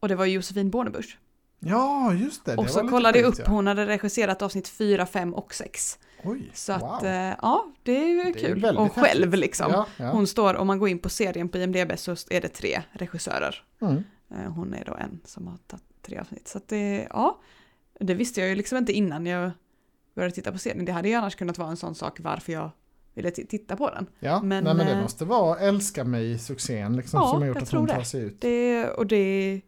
Och 0.00 0.08
det 0.08 0.14
var 0.14 0.26
Josefin 0.26 0.70
Bornebusch. 0.70 1.18
Ja, 1.58 2.14
just 2.14 2.44
det. 2.44 2.52
det 2.52 2.58
Och 2.58 2.70
så 2.70 2.88
kollade 2.88 3.18
jag 3.18 3.28
upp, 3.28 3.38
ja. 3.38 3.44
hon 3.48 3.66
hade 3.66 3.86
regisserat 3.86 4.42
avsnitt 4.42 4.68
4, 4.68 5.06
5 5.06 5.34
och 5.34 5.54
6. 5.54 5.98
Oj, 6.24 6.50
Så 6.54 6.72
att 6.72 6.82
wow. 6.82 7.04
eh, 7.04 7.34
ja, 7.42 7.66
det 7.82 7.92
är 7.96 8.06
ju 8.08 8.22
Det 8.22 8.28
är 8.28 8.32
kul. 8.48 8.60
väldigt 8.60 8.80
och 8.80 8.92
själv 8.94 9.24
häftigt. 9.24 9.40
liksom. 9.40 9.70
Ja, 9.72 9.86
ja. 9.96 10.10
Hon 10.10 10.26
står, 10.26 10.54
om 10.54 10.66
man 10.66 10.78
går 10.78 10.88
in 10.88 10.98
på 10.98 11.08
serien 11.08 11.48
på 11.48 11.58
IMDB 11.58 11.92
så 11.98 12.12
är 12.30 12.40
det 12.40 12.48
tre 12.48 12.82
regissörer. 12.92 13.64
Mm. 13.80 14.04
Eh, 14.30 14.52
Hon 14.52 14.74
är 14.74 14.84
då 14.84 14.94
en 14.94 15.20
som 15.24 15.46
har 15.46 15.56
tagit 15.66 15.84
tre 16.02 16.18
avsnitt. 16.18 16.48
Så 16.48 16.58
att 16.58 16.68
det, 16.68 17.06
ja, 17.10 17.40
det 18.00 18.14
visste 18.14 18.40
jag 18.40 18.48
ju 18.48 18.54
liksom 18.54 18.78
inte 18.78 18.92
innan 18.92 19.26
jag 19.26 19.50
började 20.14 20.34
titta 20.34 20.52
på 20.52 20.58
serien. 20.58 20.84
Det 20.84 20.92
hade 20.92 21.08
ju 21.08 21.14
annars 21.14 21.34
kunnat 21.34 21.58
vara 21.58 21.68
en 21.70 21.76
sån 21.76 21.94
sak 21.94 22.20
varför 22.20 22.52
jag 22.52 22.70
ville 23.14 23.30
titta 23.30 23.76
på 23.76 23.90
den. 23.90 24.06
Ja, 24.18 24.42
Men, 24.42 24.64
nej, 24.64 24.74
men 24.74 24.86
det 24.86 24.92
eh, 24.92 25.02
måste 25.02 25.24
vara 25.24 25.58
Älska 25.58 26.04
mig-succén 26.04 26.96
liksom, 26.96 27.20
Ja, 27.20 27.28
som 27.30 27.40
har 27.40 27.48
gjort 27.48 27.56
att 27.62 27.70
hon 27.72 27.86
det. 27.86 27.94
tar 27.94 28.02
sig 28.02 28.20
ut. 28.22 28.40
Det, 28.40 28.88
och 28.88 29.06
det, 29.06 29.60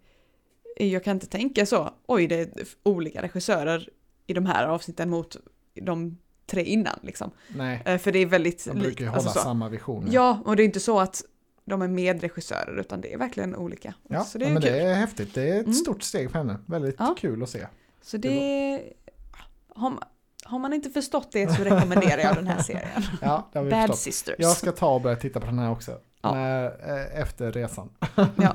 jag 0.76 1.04
kan 1.04 1.16
inte 1.16 1.26
tänka 1.26 1.66
så, 1.66 1.90
oj 2.06 2.26
det 2.26 2.34
är 2.40 2.48
olika 2.82 3.22
regissörer 3.22 3.88
i 4.26 4.32
de 4.34 4.46
här 4.46 4.66
avsnitten 4.66 5.10
mot 5.10 5.36
de 5.74 6.18
tre 6.46 6.62
innan 6.62 6.98
liksom. 7.02 7.30
Nej, 7.48 7.82
Eh, 7.84 7.98
För 7.98 8.12
det 8.12 8.18
är 8.18 8.26
väldigt 8.26 8.64
de 8.66 8.78
brukar 8.78 9.04
ju 9.04 9.08
hålla 9.10 9.22
alltså 9.22 9.38
så. 9.38 9.44
samma 9.44 9.68
vision. 9.68 10.08
Ja, 10.10 10.42
och 10.44 10.56
det 10.56 10.62
är 10.62 10.64
inte 10.64 10.80
så 10.80 11.00
att 11.00 11.24
de 11.64 11.82
är 11.82 11.88
medregissörer 11.88 12.80
utan 12.80 13.00
det 13.00 13.12
är 13.12 13.18
verkligen 13.18 13.56
olika. 13.56 13.94
ja 14.08 14.24
så 14.24 14.38
det 14.38 14.46
är 14.46 14.52
men 14.52 14.62
kul. 14.62 14.72
det 14.72 14.80
är 14.80 14.94
häftigt. 14.94 15.34
Det 15.34 15.42
är 15.48 15.54
ett 15.60 15.66
Mm. 15.66 15.74
stort 15.74 16.02
steg 16.02 16.30
för 16.30 16.38
henne. 16.38 16.56
Väldigt 16.66 16.96
Ja. 16.98 17.14
kul 17.18 17.42
att 17.42 17.50
se. 17.50 17.66
Så 18.02 18.16
det... 18.16 18.82
Har, 19.68 19.90
man- 19.90 19.98
har 20.44 20.58
man 20.58 20.72
inte 20.72 20.90
förstått 20.90 21.28
det 21.32 21.54
så 21.56 21.64
rekommenderar 21.64 22.18
jag 22.22 22.34
den 22.36 22.46
här 22.46 22.62
serien. 22.62 23.02
Ja, 23.22 23.48
Bad 23.52 23.70
förstått. 23.70 23.98
Sisters. 23.98 24.34
Jag 24.38 24.56
ska 24.56 24.72
ta 24.72 24.94
och 24.94 25.00
börja 25.00 25.16
titta 25.16 25.40
på 25.40 25.46
den 25.46 25.58
här 25.58 25.70
också. 25.70 25.98
Ja. 26.22 26.38
Eh, 26.38 27.20
efter 27.20 27.52
resan. 27.52 27.90
Ja, 28.36 28.54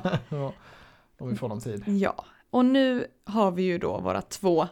Om 1.18 1.30
vi 1.30 1.36
får 1.36 1.48
någon 1.48 1.60
tid. 1.60 1.82
ja, 1.86 2.24
och 2.50 2.64
nu 2.64 3.06
har 3.24 3.50
vi 3.50 3.62
ju 3.62 3.78
då 3.78 4.00
våra 4.00 4.22
två 4.22 4.68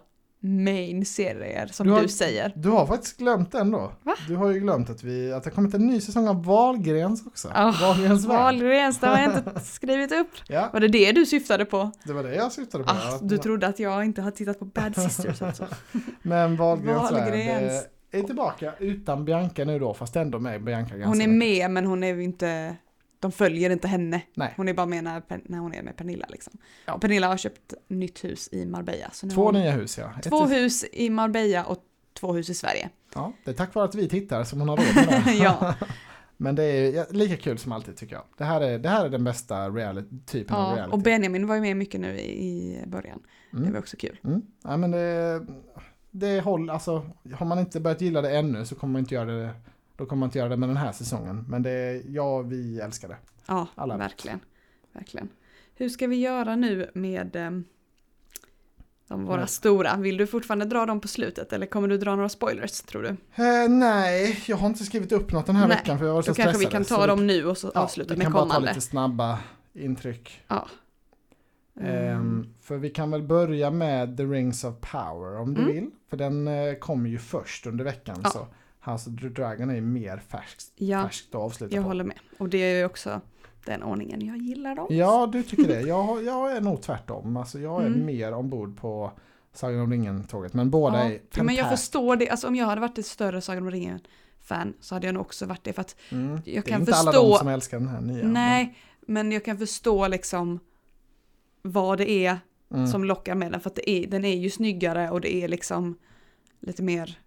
main-serier 0.48 1.66
som 1.66 1.86
Du 1.86 1.92
du, 1.94 2.00
har- 2.00 2.06
säger. 2.08 2.52
Du 2.56 2.68
har 2.68 2.86
faktiskt 2.86 3.16
glömt 3.18 3.52
den 3.52 3.70
då. 3.70 3.92
Va? 4.02 4.14
Du 4.28 4.36
har 4.36 4.50
ju 4.50 4.60
glömt 4.60 4.90
att, 4.90 5.02
vi, 5.04 5.32
att 5.32 5.44
det 5.44 5.50
har 5.50 5.54
kommit 5.54 5.74
en 5.74 5.86
ny 5.86 6.00
säsong 6.00 6.28
av 6.28 6.44
Wahlgrens 6.44 7.26
också. 7.26 7.48
Wahlgrens 7.48 8.24
värld. 8.26 8.36
Wahlgrens, 8.38 8.98
det 9.00 9.06
har 9.06 9.18
jag 9.18 9.36
inte 9.36 9.60
skrivit 9.64 10.12
upp. 10.12 10.28
Ja, 10.48 10.70
Var 10.72 10.80
det 10.80 10.88
det 10.88 11.12
du 11.12 11.26
syftade 11.26 11.64
på? 11.64 11.90
det 12.04 12.12
var 12.12 12.22
det 12.22 12.34
jag 12.34 12.52
syftade 12.52 12.84
på. 12.84 12.90
Ah, 12.90 13.18
du 13.22 13.38
trodde 13.38 13.66
att 13.66 13.78
jag 13.78 14.04
inte 14.04 14.22
har 14.22 14.30
tittat 14.30 14.58
på 14.58 14.64
Bad 14.64 14.96
Sisters 15.10 15.42
alltså. 15.42 15.66
Men 16.22 16.56
Wahlgrens, 16.56 17.10
Wahlgrens. 17.10 17.72
värld 17.72 17.84
eh, 18.12 18.20
är 18.20 18.22
tillbaka 18.22 18.72
utan 18.78 19.24
Bianca 19.24 19.64
nu 19.64 19.78
då, 19.78 19.94
fast 19.94 20.16
ändå 20.16 20.38
med 20.38 20.64
Bianca 20.64 20.94
Hon 21.04 21.20
är 21.20 21.28
med 21.28 21.70
men 21.70 21.86
hon 21.86 22.02
är 22.04 22.14
ju 22.14 22.24
inte, 22.24 22.76
de 23.20 23.32
följer 23.32 23.70
inte 23.70 23.88
henne. 23.88 24.22
Nej. 24.34 24.54
Hon 24.56 24.68
är 24.68 24.74
bara 24.74 24.86
med 24.86 25.04
när, 25.04 25.22
när 25.44 25.58
hon 25.58 25.74
är 25.74 25.82
med 25.82 25.96
Pernilla 25.96 26.26
liksom. 26.28 26.52
Ja. 26.86 26.98
Pernilla 26.98 27.26
har 27.28 27.36
köpt 27.36 27.74
nytt 27.88 28.24
hus 28.24 28.48
i 28.52 28.66
Marbella. 28.66 29.10
Två 29.34 29.52
nya 29.52 29.70
hus 29.70 29.98
ja. 29.98 30.12
Två 30.22 30.46
hus 30.46 30.84
i 30.92 31.10
Marbella 31.10 31.64
och 31.64 31.78
två 32.20 32.32
hus 32.32 32.50
i 32.50 32.54
Sverige. 32.54 32.90
ja. 33.14 33.32
Det 33.44 33.50
är 33.50 33.54
tack 33.54 33.74
vare 33.74 33.84
att 33.84 33.94
vi 33.94 34.08
tittar 34.08 34.44
som 34.44 34.58
hon 34.60 34.68
har 34.68 34.76
råd 34.76 34.94
med 34.94 35.22
det. 35.26 35.32
ja, 35.42 35.74
Men 36.40 36.54
det 36.54 36.62
är 36.64 37.06
lika 37.12 37.36
kul 37.36 37.58
som 37.58 37.72
alltid 37.72 37.96
tycker 37.96 38.14
jag. 38.14 38.24
Det 38.36 38.44
här 38.44 38.60
är, 38.60 38.78
det 38.78 38.88
här 38.88 39.04
är 39.04 39.08
den 39.08 39.24
bästa 39.24 39.70
reality, 39.70 40.08
typen 40.26 40.56
av 40.56 40.70
ja. 40.70 40.76
reality. 40.76 40.92
och 40.92 40.98
Benjamin 41.02 41.46
var 41.46 41.54
ju 41.54 41.60
med 41.60 41.76
mycket 41.76 42.00
nu 42.00 42.18
i, 42.18 42.82
början. 42.86 43.22
Det 43.50 43.56
Mm. 43.58 43.72
var 43.72 43.78
också 43.80 43.96
kul. 43.96 44.20
Mm. 44.24 44.42
Ja, 44.64 44.76
men 44.76 44.90
det, 44.90 45.46
det 46.10 46.40
håller, 46.40 46.72
alltså, 46.72 47.10
har 47.34 47.46
man 47.46 47.58
inte 47.58 47.80
börjat 47.80 48.00
gilla 48.00 48.20
det 48.22 48.36
ännu 48.38 48.66
så 48.66 48.74
kommer 48.74 48.92
man 48.92 49.00
inte 49.00 49.14
göra 49.14 49.32
det, 49.32 49.50
då 49.98 50.06
kommer 50.06 50.20
man 50.20 50.26
inte 50.26 50.38
göra 50.38 50.48
det 50.48 50.56
med 50.56 50.68
den 50.68 50.76
här 50.76 50.92
säsongen. 50.92 51.44
Men 51.48 51.62
det, 51.62 52.02
ja, 52.08 52.42
vi 52.42 52.80
älskar 52.80 53.08
det. 53.08 53.16
Ja, 53.46 53.66
Alla 53.74 53.96
verkligen. 53.96 54.40
verkligen. 54.92 55.28
Hur 55.74 55.88
ska 55.88 56.06
vi 56.06 56.16
göra 56.16 56.56
nu 56.56 56.90
med 56.94 57.36
ehm, 57.36 57.64
de 59.08 59.24
våra 59.24 59.36
Mm. 59.36 59.46
stora? 59.48 59.96
Vill 59.96 60.16
du 60.16 60.26
fortfarande 60.26 60.64
dra 60.64 60.86
dem 60.86 61.00
på 61.00 61.08
slutet 61.08 61.52
eller 61.52 61.66
kommer 61.66 61.88
du 61.88 61.98
dra 61.98 62.14
några 62.16 62.28
spoilers 62.28 62.80
tror 62.80 63.02
du? 63.02 63.08
Eh, 63.08 63.68
nej, 63.68 64.42
jag 64.46 64.56
har 64.56 64.66
inte 64.66 64.84
skrivit 64.84 65.12
upp 65.12 65.32
något 65.32 65.46
den 65.46 65.56
här 65.56 65.68
Nej, 65.68 65.76
veckan 65.76 65.98
för 65.98 66.06
jag 66.06 66.14
var 66.14 66.22
så 66.22 66.30
Då 66.30 66.34
kanske 66.34 66.58
vi 66.58 66.66
kan 66.72 66.84
ta 66.84 67.00
vi- 67.00 67.06
dem 67.06 67.26
nu 67.26 67.44
och 67.46 67.58
så 67.58 67.70
ja, 67.74 67.80
avsluta 67.80 68.14
vi 68.14 68.18
med 68.18 68.24
kan 68.24 68.32
bara 68.32 68.42
ta 68.44 68.48
kommande. 68.48 68.68
lite 68.68 68.80
snabba 68.80 69.38
intryck. 69.74 70.40
Ja. 70.48 70.68
Ehm, 71.80 72.46
för 72.60 72.76
vi 72.76 72.90
kan 72.90 73.10
väl 73.10 73.22
börja 73.22 73.70
med 73.70 74.16
The 74.16 74.24
Rings 74.24 74.64
of 74.64 74.74
Power 74.80 75.36
om 75.38 75.54
du 75.54 75.60
Mm. 75.62 75.74
vill. 75.74 75.90
För 76.10 76.16
den 76.16 76.48
eh, 76.48 76.74
kommer 76.74 77.10
ju 77.10 77.18
först 77.18 77.66
under 77.66 77.84
veckan. 77.84 78.20
Ja. 78.24 78.30
Så 78.30 78.46
House 78.84 79.10
of 79.10 79.20
the 79.20 79.28
Dragon 79.28 79.70
är 79.70 79.80
mer 79.80 80.16
färskt, 80.28 80.72
Ja, 80.76 81.02
färskt 81.02 81.34
att 81.34 81.40
avsluta 81.40 81.74
jag 81.74 81.84
på. 81.84 81.88
håller 81.88 82.04
med. 82.04 82.18
Och 82.38 82.48
det 82.48 82.58
är 82.58 82.78
ju 82.78 82.84
också 82.84 83.20
den 83.64 83.82
ordningen 83.82 84.26
jag 84.26 84.36
gillar 84.36 84.74
dem. 84.74 84.86
Ja, 84.90 85.28
du 85.32 85.42
tycker 85.42 85.68
det. 85.68 85.80
Jag, 85.80 86.24
jag 86.24 86.56
är 86.56 86.60
nog 86.60 86.82
tvärtom. 86.82 87.36
Alltså, 87.36 87.58
jag 87.58 87.82
är 87.82 87.86
Mm. 87.86 88.06
mer 88.06 88.32
ombord 88.32 88.76
på 88.76 89.12
Sagan 89.52 89.80
om 89.80 89.90
ringen-tåget. 89.90 90.54
Men 90.54 90.70
båda 90.70 90.98
Ja, 90.98 91.04
är 91.04 91.20
ja, 91.34 91.42
men 91.42 91.54
jag 91.54 91.68
förstår 91.70 92.16
det. 92.16 92.28
Alltså 92.30 92.48
om 92.48 92.54
jag 92.56 92.66
hade 92.66 92.80
varit 92.80 92.98
ett 92.98 93.06
större 93.06 93.40
Sagan 93.40 93.62
om 93.62 93.70
ringen-fan 93.70 94.74
så 94.80 94.94
hade 94.94 95.06
jag 95.06 95.14
nog 95.14 95.20
också 95.20 95.46
varit 95.46 95.64
det. 95.64 95.72
För 95.72 95.80
att, 95.80 95.96
Mm. 96.12 96.30
jag 96.44 96.64
det 96.64 96.70
är 96.72 96.78
inte 96.80 96.94
alla 96.94 97.12
förstå- 97.12 97.30
de 97.32 97.38
som 97.38 97.48
älskar 97.48 97.78
den 97.78 97.88
här 97.88 98.00
nya. 98.00 98.24
nej, 98.24 98.76
men 99.00 99.32
jag 99.32 99.44
kan 99.44 99.58
förstå 99.58 100.08
liksom 100.08 100.60
vad 101.62 101.98
det 101.98 102.10
är 102.10 102.38
men, 102.68 102.78
mm. 102.80 102.90
som 102.90 103.04
lockar 103.04 103.34
med 103.34 103.52
den. 103.52 103.60
För 103.60 103.70
att 103.70 103.76
det 103.76 103.90
är, 103.90 104.06
den 104.06 104.24
är 104.24 104.36
ju 104.36 104.50
snyggare 104.50 105.10
och 105.10 105.20
det 105.20 105.34
är 105.34 105.48
liksom 105.48 105.98
lite 106.60 106.82
mer 106.82 107.18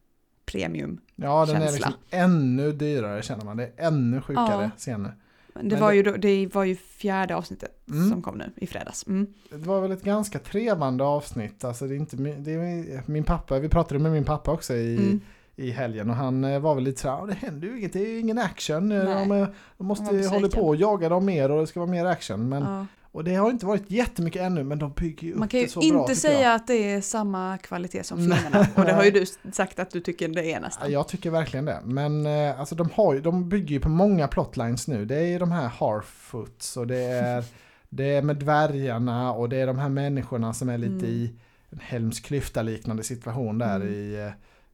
premium. 0.46 0.98
Ja, 1.16 1.46
den 1.46 1.56
är 1.56 1.60
känsla. 1.60 1.88
liksom 1.88 1.94
ännu 2.10 2.72
dyrare 2.72 3.22
känner 3.22 3.46
man. 3.46 3.58
Det 3.58 3.64
är 3.64 3.88
ännu 3.88 4.22
sjukare 4.22 4.64
Ja. 4.64 4.70
scener. 4.78 5.16
Men 5.54 5.70
det, 5.70 5.76
Men 5.76 5.82
var 5.84 5.90
det- 5.92 5.96
Ju 5.98 6.04
då, 6.04 6.12
det 6.18 6.48
var 6.56 6.64
ju 6.64 6.76
fjärde 6.76 7.36
avsnittet 7.36 7.82
Mm. 7.90 8.10
som 8.10 8.22
kom 8.22 8.38
nu 8.38 8.52
i 8.56 8.68
fredags. 8.68 9.08
Mm. 9.08 9.28
Det 9.50 9.58
var 9.58 9.82
väl 9.82 9.92
ett 9.92 10.04
ganska 10.04 10.40
trevande 10.40 11.04
avsnitt. 11.04 11.64
Alltså 11.64 11.88
det 11.88 11.96
är 11.96 11.98
inte, 11.98 12.16
det 12.18 12.52
är 12.52 13.10
min 13.12 13.24
pappa, 13.24 13.60
vi 13.60 13.70
pratade 13.70 14.00
med 14.00 14.12
min 14.12 14.26
pappa 14.26 14.52
också 14.52 14.74
i, 14.74 14.98
Mm. 14.98 15.20
i 15.56 15.72
helgen 15.72 16.10
och 16.10 16.16
han 16.16 16.44
eh, 16.44 16.60
var 16.60 16.76
väl 16.76 16.84
lite 16.84 17.02
så 17.02 17.10
här, 17.10 17.18
"Ja, 17.18 17.26
det 17.26 17.34
händer 17.34 17.68
ju 17.68 17.78
inget, 17.80 17.94
det 17.94 18.00
är 18.00 18.10
ju 18.10 18.20
ingen 18.20 18.38
action. 18.38 18.90
Nej. 18.90 19.06
De, 19.06 19.32
eh, 19.32 19.48
de 19.78 19.88
måste 19.88 20.28
hålla 20.28 20.48
på 20.50 20.62
och 20.68 20.76
jaga 20.76 21.10
dem 21.10 21.26
mer 21.26 21.52
och 21.52 21.62
det 21.62 21.68
ska 21.68 21.80
vara 21.80 21.90
mer 21.92 22.06
action. 22.06 22.50
Men, 22.50 22.64
Ja. 22.64 22.86
Och 23.14 23.24
det 23.24 23.36
har 23.36 23.50
inte 23.50 23.66
varit 23.66 23.92
jättemycket 23.92 24.42
ännu 24.42 24.64
men 24.64 24.80
de 24.80 24.92
bygger 24.92 25.28
ju 25.28 25.34
upp 25.34 25.40
Man 25.40 25.48
kan 25.48 25.60
ju 25.60 25.66
det 25.66 25.72
så 25.72 25.80
bra 25.80 25.88
inte 25.88 26.00
tycker 26.08 26.16
säga 26.16 26.42
jag. 26.42 26.56
att 26.56 26.68
det 26.68 26.92
är 26.94 27.02
samma 27.02 27.58
kvalitet 27.58 28.04
som 28.04 28.28
Nej. 28.28 28.38
filmerna. 28.38 28.68
Och 28.76 28.86
det 28.86 28.94
har 28.94 29.04
ju 29.04 29.12
du 29.12 29.26
sagt 29.52 29.80
att 29.80 29.92
du 29.92 30.00
tycker 30.00 30.28
det 30.28 30.54
är 30.54 30.60
nästan. 30.60 30.88
Ja, 30.92 30.94
Jag 31.00 31.08
tycker 31.08 31.30
verkligen 31.30 31.66
det. 31.66 31.80
Men 31.84 32.26
eh, 32.26 32.60
alltså 32.60 32.76
de, 32.76 32.90
har 32.94 33.14
ju, 33.14 33.22
de 33.22 33.50
bygger 33.50 33.70
ju 33.74 33.80
på 33.80 33.90
många 33.90 34.28
plotlines 34.28 34.88
nu. 34.88 35.06
Det 35.06 35.16
är 35.16 35.26
ju 35.28 35.40
de 35.40 35.52
här 35.52 35.68
Harfoots 35.68 36.78
och 36.78 36.88
det 36.88 37.04
är, 37.04 37.44
det 37.90 38.16
är 38.16 38.22
med 38.22 38.36
dvärgarna 38.38 39.34
och 39.34 39.50
det 39.50 39.58
är 39.58 39.68
de 39.68 39.80
här 39.80 39.90
människorna 39.90 40.54
som 40.54 40.70
är 40.70 40.78
lite 40.78 40.92
Mm. 41.06 41.06
i 41.10 41.34
en 41.70 41.80
Helms 41.80 42.20
klyfta-liknande 42.20 43.04
situation 43.04 43.58
där 43.58 43.76
Mm. 43.76 43.88
i, 43.94 44.14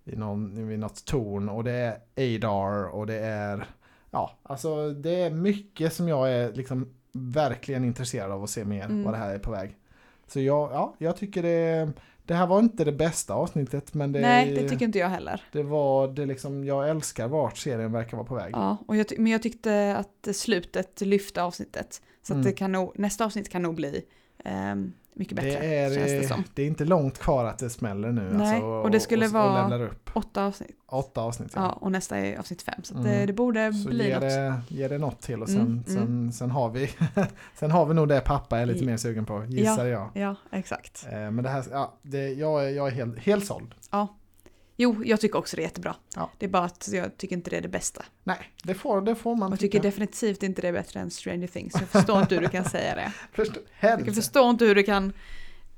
eh, 0.06 0.14
i, 0.14 0.16
någon, 0.16 0.68
vid 0.68 0.80
något 0.80 1.06
torn. 1.06 1.50
Och 1.50 1.64
det 1.64 1.72
är 2.16 2.36
Adar 2.36 2.84
och 2.96 3.08
det 3.08 3.20
är, 3.20 3.68
ja, 4.12 4.32
alltså 4.44 4.90
det 4.92 5.22
är 5.22 5.30
mycket 5.32 5.94
som 5.94 6.08
jag 6.08 6.32
är 6.32 6.54
liksom 6.54 6.90
verkligen 7.20 7.84
intresserad 7.84 8.32
av 8.32 8.44
att 8.44 8.50
se 8.50 8.66
mer 8.66 8.86
Mm. 8.86 9.04
vad 9.04 9.14
det 9.14 9.18
här 9.18 9.36
är 9.36 9.40
på 9.40 9.52
väg. 9.52 9.76
Så 10.28 10.40
jag, 10.40 10.72
ja, 10.72 10.96
jag 10.98 11.18
tycker 11.18 11.44
det, 11.44 11.92
det 12.26 12.34
här 12.34 12.48
var 12.48 12.60
inte 12.60 12.84
det 12.86 12.92
bästa 12.92 13.34
avsnittet 13.34 13.94
men 13.94 14.12
det 14.12 14.20
Nej, 14.22 14.54
det 14.54 14.70
tycker 14.70 14.86
inte 14.86 15.00
jag 15.00 15.10
heller. 15.10 15.42
det 15.52 15.64
var 15.64 16.08
det 16.08 16.26
liksom, 16.26 16.64
jag 16.66 16.90
älskar 16.90 17.28
vart 17.28 17.58
serien 17.58 17.92
verkar 17.92 18.18
vara 18.18 18.28
på 18.28 18.36
väg. 18.36 18.52
Ja, 18.54 18.78
och 18.88 18.96
jag 18.98 19.06
men 19.18 19.32
jag 19.32 19.42
tyckte 19.44 19.96
att 19.98 20.36
slutet 20.36 21.02
lyfte 21.02 21.44
avsnittet. 21.44 22.02
Så 22.22 22.34
att 22.34 22.36
Mm. 22.38 22.46
det 22.46 22.52
kan 22.54 22.72
nog, 22.72 22.92
nästa 23.00 23.26
avsnitt 23.26 23.50
kan 23.50 23.62
nog 23.62 23.76
bli 23.76 24.02
ehm, 24.44 24.94
mycket 25.20 25.36
bättre, 25.36 25.50
det, 25.60 25.76
är, 25.76 25.90
känns 25.96 26.06
det 26.12 26.18
eh, 26.18 26.28
som. 26.28 26.44
det 26.54 26.62
är 26.62 26.68
inte 26.68 26.86
långt 26.86 27.20
kvar 27.20 27.46
att 27.46 27.60
det 27.60 27.70
smäller 27.70 28.12
nu. 28.12 28.30
Nej, 28.34 28.48
alltså, 28.54 28.66
och 28.68 28.92
det 28.92 29.00
skulle 29.00 29.26
och, 29.26 29.32
vara- 29.32 29.76
Och 29.76 29.86
upp. 29.86 30.10
Åtta 30.14 30.46
avsnitt. 30.46 30.78
Åtta 30.88 31.22
avsnitt. 31.22 31.52
Ja, 31.56 31.70
och 31.72 31.92
nästa 31.92 32.18
är 32.18 32.38
avsnitt 32.40 32.62
fem. 32.62 32.84
Så 32.84 32.94
Mm. 32.94 33.06
det, 33.08 33.26
det 33.26 33.34
borde 33.34 33.74
Så 33.74 33.90
bli 33.90 34.08
ge 34.08 34.14
något. 34.14 34.22
det, 34.22 34.62
ge 34.68 34.88
det 34.88 34.98
något 34.98 35.22
till 35.22 35.42
och 35.42 35.50
sen, 35.50 35.62
Mm, 35.62 35.84
sen, 35.88 35.98
mm. 35.98 36.32
sen, 36.32 36.52
har 36.52 36.70
vi, 36.70 36.90
sen 37.56 37.72
har 37.72 37.86
vi 37.86 37.94
nog 37.94 38.08
det 38.08 38.22
pappa 38.22 38.60
är 38.60 38.66
lite 38.66 38.86
mer 38.86 38.98
sugen 38.98 39.26
på, 39.26 39.46
gissar 39.48 39.86
jag. 39.86 40.10
Ja, 40.14 40.36
exakt. 40.52 41.06
Eh, 41.12 41.12
Men 41.32 41.44
det 41.44 41.50
här, 41.50 41.64
ja, 41.72 41.94
det, 42.02 42.30
jag, 42.34 42.66
är, 42.66 42.70
jag 42.70 42.88
är 42.88 42.92
helt, 42.92 43.20
helt 43.20 43.46
såld. 43.46 43.76
Jo, 44.80 45.04
jag 45.06 45.22
tycker 45.22 45.40
också 45.40 45.56
det 45.56 45.62
är 45.62 45.64
jättebra. 45.64 45.96
Ja. 46.16 46.32
Det 46.38 46.46
är 46.46 46.50
bara 46.50 46.64
att 46.64 46.90
jag 46.94 47.18
tycker 47.18 47.36
inte 47.36 47.50
det 47.50 47.58
är 47.58 47.62
det 47.62 47.68
bästa. 47.68 48.06
Nej, 48.24 48.38
det 48.64 48.74
får, 48.74 49.02
det 49.02 49.16
får 49.16 49.36
man 49.36 49.50
jag 49.52 49.60
tycker 49.60 49.78
tycka. 49.80 49.88
definitivt 49.88 50.44
inte 50.44 50.62
det 50.62 50.68
är 50.68 50.74
bättre 50.74 51.00
än 51.00 51.12
Stranger 51.12 51.48
Things. 51.48 51.74
Jag 51.74 51.90
förstår 51.90 52.20
inte 52.20 52.36
hur 52.36 52.42
du 52.42 52.50
kan 52.50 52.66
säga 52.66 52.96
det. 52.96 53.12
Först, 53.34 53.52
Jag 53.56 53.90
helvete. 53.90 54.14
förstår 54.14 54.50
inte 54.50 54.66
hur 54.66 54.76
du 54.76 54.84
kan 54.84 55.14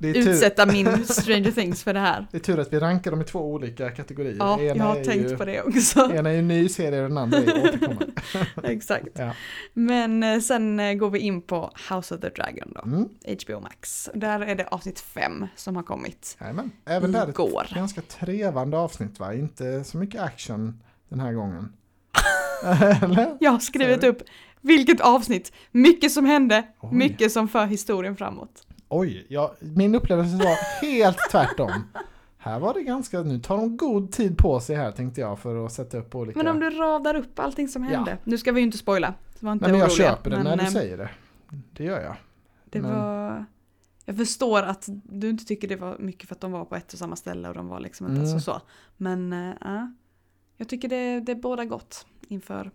utsätta 0.08 0.66
min 0.66 1.06
Stranger 1.06 1.52
Things 1.52 1.84
för 1.84 1.94
det 1.94 2.00
här. 2.00 2.28
det 2.32 2.38
är 2.38 2.42
tur 2.42 2.60
att 2.60 2.74
vi 2.74 2.80
rankar 2.80 3.12
dem 3.12 3.22
i 3.22 3.24
två 3.24 3.40
olika 3.40 3.90
kategorier. 3.90 4.36
Ja, 4.40 4.62
jag 4.62 4.76
Ena 4.76 4.84
har 4.84 4.96
är 4.96 5.04
tänkt 5.04 5.32
ju, 5.32 5.38
på 5.38 5.46
det 5.46 5.62
också. 5.62 6.12
Ena 6.14 6.30
är 6.30 6.34
ju 6.34 6.42
ny 6.42 6.70
serie 6.70 7.02
och 7.04 7.10
den 7.10 7.18
andra 7.18 7.38
är 7.38 7.64
återkommande. 7.64 8.06
Exakt. 8.64 9.08
Ja. 9.14 9.34
Men 9.74 10.24
eh, 10.24 10.40
sen 10.40 10.80
eh, 10.80 10.94
går 10.94 11.10
vi 11.10 11.20
in 11.20 11.42
på 11.42 11.72
House 11.90 12.16
of 12.16 12.22
the 12.22 12.30
Dragon 12.30 12.74
då. 12.76 12.82
Mm. 12.82 13.10
HBO 13.46 13.60
Max. 13.60 14.10
Där 14.14 14.40
är 14.40 14.56
det 14.56 14.68
avsnitt 14.68 15.00
fem 15.00 15.48
som 15.56 15.76
har 15.76 15.84
kommit. 15.84 16.38
Jajamän. 16.42 16.72
Även 16.86 17.12
där 17.12 17.30
Igår. 17.30 17.66
ett 17.70 17.76
ganska 17.76 18.02
trevande 18.02 18.78
avsnitt 18.78 19.20
va? 19.20 19.34
Inte 19.34 19.84
så 19.84 19.98
mycket 19.98 20.22
action 20.22 20.82
den 21.10 21.20
här 21.20 21.34
gången. 21.34 21.74
Eller? 23.04 23.38
Jag 23.40 23.52
har 23.52 23.60
skrivit 23.60 24.04
upp 24.04 24.24
vilket 24.62 25.02
avsnitt, 25.02 25.52
mycket 25.72 26.12
som 26.12 26.26
hände, 26.26 26.64
Oj. 26.80 26.90
mycket 26.96 27.32
som 27.32 27.48
för 27.48 27.66
historien 27.66 28.16
framåt. 28.16 28.66
Oj, 28.90 29.26
ja, 29.30 29.56
min 29.60 29.96
upplevelse 29.96 30.36
var 30.38 30.82
helt 30.82 31.18
tvärtom. 31.32 31.72
Här 32.38 32.60
var 32.60 32.74
det 32.74 32.82
ganska, 32.84 33.22
nu 33.22 33.40
tar 33.40 33.58
de 33.58 33.78
god 33.78 34.12
tid 34.12 34.38
på 34.38 34.60
sig 34.60 34.76
här 34.76 34.92
tänkte 34.92 35.22
jag 35.22 35.40
för 35.40 35.66
att 35.66 35.72
sätta 35.74 35.98
upp 35.98 36.16
olika. 36.16 36.38
Men 36.40 36.48
om 36.48 36.60
du 36.60 36.70
radar 36.70 37.16
upp 37.16 37.40
allting 37.40 37.68
som 37.68 37.84
Ja. 37.84 37.90
hände. 37.90 38.18
Nu 38.24 38.38
ska 38.38 38.52
vi 38.52 38.60
ju 38.60 38.66
inte 38.66 38.78
spoila. 38.78 39.14
Så 39.40 39.46
var 39.46 39.54
inte 39.54 39.66
Nej 39.66 39.72
men 39.72 39.80
jag 39.80 39.90
oroliga. 39.90 40.10
köper 40.10 40.30
det 40.30 40.36
Men, 40.36 40.46
när 40.46 40.58
du 40.58 40.64
eh, 40.64 40.70
säger 40.70 40.98
det. 40.98 41.10
Det 41.50 41.84
gör 41.84 42.02
jag. 42.02 42.16
Det 42.66 42.82
men- 42.82 42.92
var... 42.96 43.46
Jag 44.06 44.18
förstår 44.18 44.64
att 44.64 44.86
du 45.04 45.30
inte 45.30 45.46
tycker 45.46 45.68
det 45.68 45.76
var 45.76 45.98
mycket 46.00 46.28
för 46.28 46.36
att 46.36 46.42
de 46.42 46.52
var 46.52 46.66
på 46.66 46.76
ett 46.76 46.94
och 46.94 47.00
samma 47.00 47.16
ställe 47.16 47.48
och 47.50 47.54
de 47.56 47.68
var 47.68 47.80
liksom 47.80 48.08
inte 48.08 48.22
Mm. 48.22 48.40
så 48.40 48.40
så. 48.40 48.62
Men 48.98 49.34
äh, 49.34 49.54
ja, 49.62 49.92
jag 50.58 50.70
tycker 50.70 50.90
det, 50.90 51.20
det 51.20 51.32
är 51.32 51.36
båda 51.36 51.66
gott 51.66 52.06
inför 52.28 52.72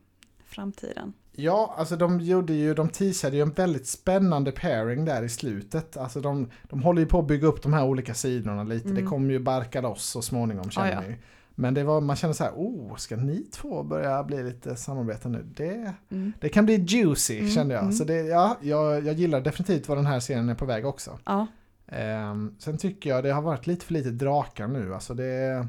framtiden. 0.46 1.12
Ja, 1.36 1.74
alltså 1.78 1.96
de 1.96 2.20
gjorde 2.20 2.52
ju, 2.52 2.74
de 2.74 2.88
teasade 2.88 3.36
ju 3.36 3.42
en 3.42 3.50
väldigt 3.50 3.86
spännande 3.86 4.52
pairing 4.52 5.04
där 5.04 5.22
i 5.22 5.28
slutet. 5.28 5.96
Alltså 5.96 6.20
de, 6.20 6.50
de 6.62 6.82
håller 6.82 7.00
ju 7.02 7.06
på 7.08 7.18
att 7.18 7.26
bygga 7.26 7.46
upp 7.46 7.62
de 7.62 7.72
här 7.72 7.84
olika 7.84 8.14
sidorna 8.14 8.62
lite. 8.62 8.88
Mm. 8.88 9.02
Det 9.02 9.08
kommer 9.10 9.30
ju 9.30 9.38
barka 9.38 9.80
loss 9.80 10.04
så 10.04 10.22
småningom 10.22 10.70
känner 10.70 10.92
Ja, 10.92 11.02
ja. 11.02 11.08
ju. 11.08 11.14
Men 11.54 11.74
det 11.74 11.84
var, 11.84 12.00
man 12.00 12.16
känner 12.16 12.34
så 12.34 12.44
här, 12.44 12.52
oh, 12.56 12.96
ska 12.96 13.16
ni 13.16 13.42
två 13.52 13.82
börja 13.82 14.24
bli 14.24 14.42
lite 14.42 14.76
samarbete 14.76 15.28
nu? 15.28 15.42
Det, 15.56 15.92
Mm. 16.10 16.32
det 16.40 16.48
kan 16.48 16.64
bli 16.64 16.74
juicy 16.74 17.38
Mm, 17.38 17.50
kände 17.50 17.74
jag. 17.74 17.82
mm. 17.82 17.92
Så 17.92 18.04
det, 18.04 18.14
ja, 18.22 18.56
jag, 18.60 19.06
jag 19.06 19.14
gillar 19.14 19.40
definitivt 19.40 19.88
vad 19.88 19.98
den 19.98 20.06
här 20.06 20.20
serien 20.20 20.48
är 20.48 20.54
på 20.54 20.64
väg 20.64 20.86
också. 20.86 21.18
Ja, 21.24 21.46
Ehm, 21.86 22.54
sen 22.58 22.78
tycker 22.78 23.10
jag 23.10 23.24
det 23.24 23.30
har 23.32 23.42
varit 23.42 23.66
lite 23.66 23.86
för 23.86 23.92
lite 23.92 24.10
drakar 24.10 24.68
nu. 24.68 24.94
Alltså 24.94 25.14
det, 25.14 25.66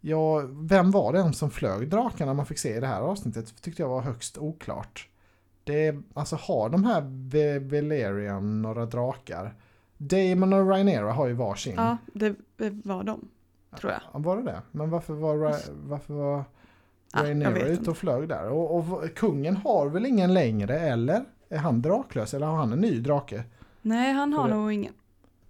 ja, 0.00 0.42
vem 0.50 0.90
var 0.90 1.12
det 1.12 1.32
som 1.32 1.50
flög 1.50 1.88
drakarna 1.90 2.34
man 2.34 2.46
fick 2.46 2.58
se 2.58 2.76
i 2.76 2.80
det 2.80 2.86
här 2.86 3.00
avsnittet? 3.00 3.62
tyckte 3.62 3.82
jag 3.82 3.88
var 3.88 4.00
högst 4.00 4.38
oklart. 4.38 5.08
Det, 5.64 5.96
alltså 6.14 6.36
har 6.36 6.68
de 6.68 6.84
här 6.84 7.02
Ve- 7.30 7.58
Valerian 7.58 8.62
några 8.62 8.86
drakar? 8.86 9.54
Damon 9.98 10.52
och 10.52 10.68
Rhaenyra 10.68 11.12
har 11.12 11.26
ju 11.26 11.32
varsin. 11.32 11.74
ja 11.76 11.96
det, 12.14 12.34
var 12.84 13.04
de, 13.04 13.28
tror 13.80 13.92
jag. 13.92 14.00
Ja, 14.12 14.18
Var 14.18 14.36
det 14.36 14.42
det? 14.42 14.62
Men 14.72 14.90
varför 14.90 15.14
var, 15.14 15.34
Ra- 15.36 15.70
varför 15.88 16.14
var 16.14 16.44
Ja, 17.12 17.22
Rhaenyra 17.22 17.50
vet 17.50 17.66
ute 17.68 17.90
och 17.90 17.96
flög 17.96 18.28
där? 18.28 18.48
Och, 18.48 18.76
och 18.76 19.04
v- 19.04 19.08
kungen 19.08 19.56
har 19.56 19.86
väl 19.88 20.06
ingen 20.06 20.34
längre, 20.34 20.78
eller? 20.80 21.24
Är 21.48 21.58
han 21.58 21.82
draklös 21.82 22.34
eller 22.34 22.46
har 22.46 22.56
han 22.56 22.72
en 22.72 22.78
ny 22.78 23.00
drake? 23.00 23.44
Nej, 23.82 24.12
han 24.12 24.32
har 24.32 24.48
nog 24.48 24.72
ingen. 24.72 24.92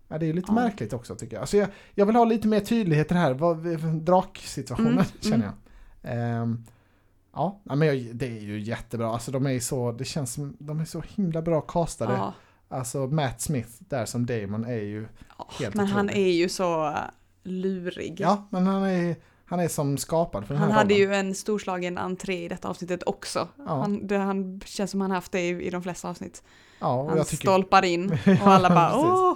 Ja, 0.09 0.19
det 0.19 0.27
är 0.27 0.33
lite 0.33 0.47
Ja. 0.49 0.55
märkligt 0.55 0.93
också 0.93 1.15
tycker 1.17 1.37
jag. 1.37 1.41
Alltså 1.41 1.57
jag. 1.57 1.69
Jag 1.95 2.07
vill 2.07 2.17
ha 2.17 2.25
lite 2.25 2.49
mer 2.49 2.61
tydlighet 2.61 3.11
i 3.11 3.15
det 3.15 3.21
här, 3.21 4.01
draksituationen 4.01 4.93
Mm, 4.93 5.05
känner 5.21 5.37
mm. 5.37 5.51
jag. 6.03 6.13
Ehm, 6.43 6.65
ja, 7.33 7.61
men 7.65 7.83
jag, 7.83 8.11
det 8.17 8.27
är 8.27 8.41
ju 8.41 8.61
jättebra. 8.61 9.09
Alltså 9.13 9.31
de 9.31 9.47
är 9.47 9.61
så, 9.61 9.93
det 9.93 10.05
känns 10.05 10.33
som, 10.33 10.57
de 10.59 10.81
är 10.81 10.85
så 10.85 11.03
himla 11.09 11.43
bra 11.43 11.61
castade. 11.61 12.13
Ja, 12.13 12.35
Alltså 12.69 12.99
Matt 13.07 13.41
Smith 13.41 13.69
där 13.79 14.05
som 14.07 14.27
Damon 14.27 14.65
är 14.65 14.83
ju, 14.83 15.07
ja. 15.39 15.49
Helt 15.59 15.75
men 15.75 15.87
han 15.87 16.07
otroligt. 16.07 16.27
är 16.27 16.31
ju 16.33 16.49
så 16.49 16.87
äh, 16.89 16.95
lurig. 17.43 18.17
ja 18.21 18.47
men 18.51 18.67
han 18.67 18.83
är, 18.83 19.17
han 19.45 19.61
är 19.61 19.69
som 19.69 19.99
skapad 19.99 20.47
för 20.47 20.55
den 20.55 20.63
Han 20.63 20.71
här 20.73 20.79
hade 20.79 20.95
rollen. 20.95 21.09
ju 21.09 21.15
en 21.15 21.35
storslagen 21.35 21.99
entré 21.99 22.45
i 22.45 22.49
detta 22.49 22.69
avsnittet 22.69 23.03
också. 23.07 23.49
Ja. 23.59 23.65
Han, 23.81 24.07
det 24.07 24.17
han 24.19 24.61
känns 24.65 24.91
som 24.91 25.01
han 25.01 25.11
haft 25.11 25.33
det 25.33 25.41
i, 25.41 25.67
i 25.67 25.71
de 25.71 25.83
flesta 25.83 26.09
avsnitt. 26.09 26.43
Ja, 26.81 27.09
Han 27.09 27.25
stolpar 27.25 27.85
in 27.85 28.13
och 28.43 28.49
alla 28.49 28.69
bara 28.69 28.97
åh! 28.99 29.35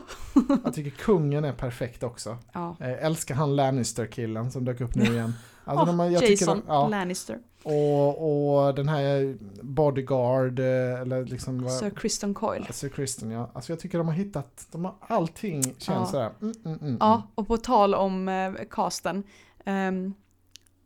jag 0.65 0.75
tycker 0.75 0.91
kungen 0.91 1.45
är 1.45 1.53
perfekt 1.53 2.03
också. 2.03 2.37
Ja. 2.53 2.77
Jag 2.79 2.91
älskar 2.99 3.35
han 3.35 3.57
Lannister-killen 3.57 4.51
som 4.51 4.65
dök 4.65 4.81
upp 4.81 4.95
nu 4.95 5.05
igen. 5.05 5.35
Alltså, 5.65 5.97
jag 6.05 6.21
tycker 6.21 6.31
Jason 6.33 6.59
de, 6.67 6.73
ja, 6.73 6.89
Lannister. 6.89 7.39
och, 7.63 8.65
och 8.67 8.75
den 8.75 8.89
här 8.89 9.37
Bodyguard, 9.63 10.59
eh, 10.59 11.01
eller 11.01 11.25
liksom 11.25 11.69
Sir 11.69 11.91
Kristen 11.91 12.35
Coyle. 12.35 12.67
Sir 12.73 12.89
Kristen, 12.89 13.31
ja. 13.31 13.51
Alltså 13.53 13.73
jag 13.73 13.81
tycker 13.81 13.99
de 13.99 14.07
har 14.07 14.15
hittat, 14.15 14.67
de 14.71 14.85
har, 14.85 14.95
allting 15.01 15.63
känns 15.63 15.87
Ja. 15.89 16.07
sådär. 16.07 16.31
Mm, 16.43 16.55
mm, 16.65 16.79
mm, 16.83 16.97
Ja, 17.01 17.23
och 17.35 17.47
på 17.49 17.57
tal 17.57 17.95
om 17.95 18.29
eh, 18.29 18.53
casten. 18.71 19.23
Um, 19.67 20.15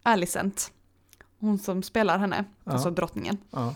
Alicent. 0.02 0.70
Hon 1.40 1.58
som 1.58 1.82
spelar 1.82 2.18
henne, 2.18 2.44
Ja. 2.64 2.72
alltså 2.72 2.90
drottningen. 2.90 3.38
Ja. 3.50 3.74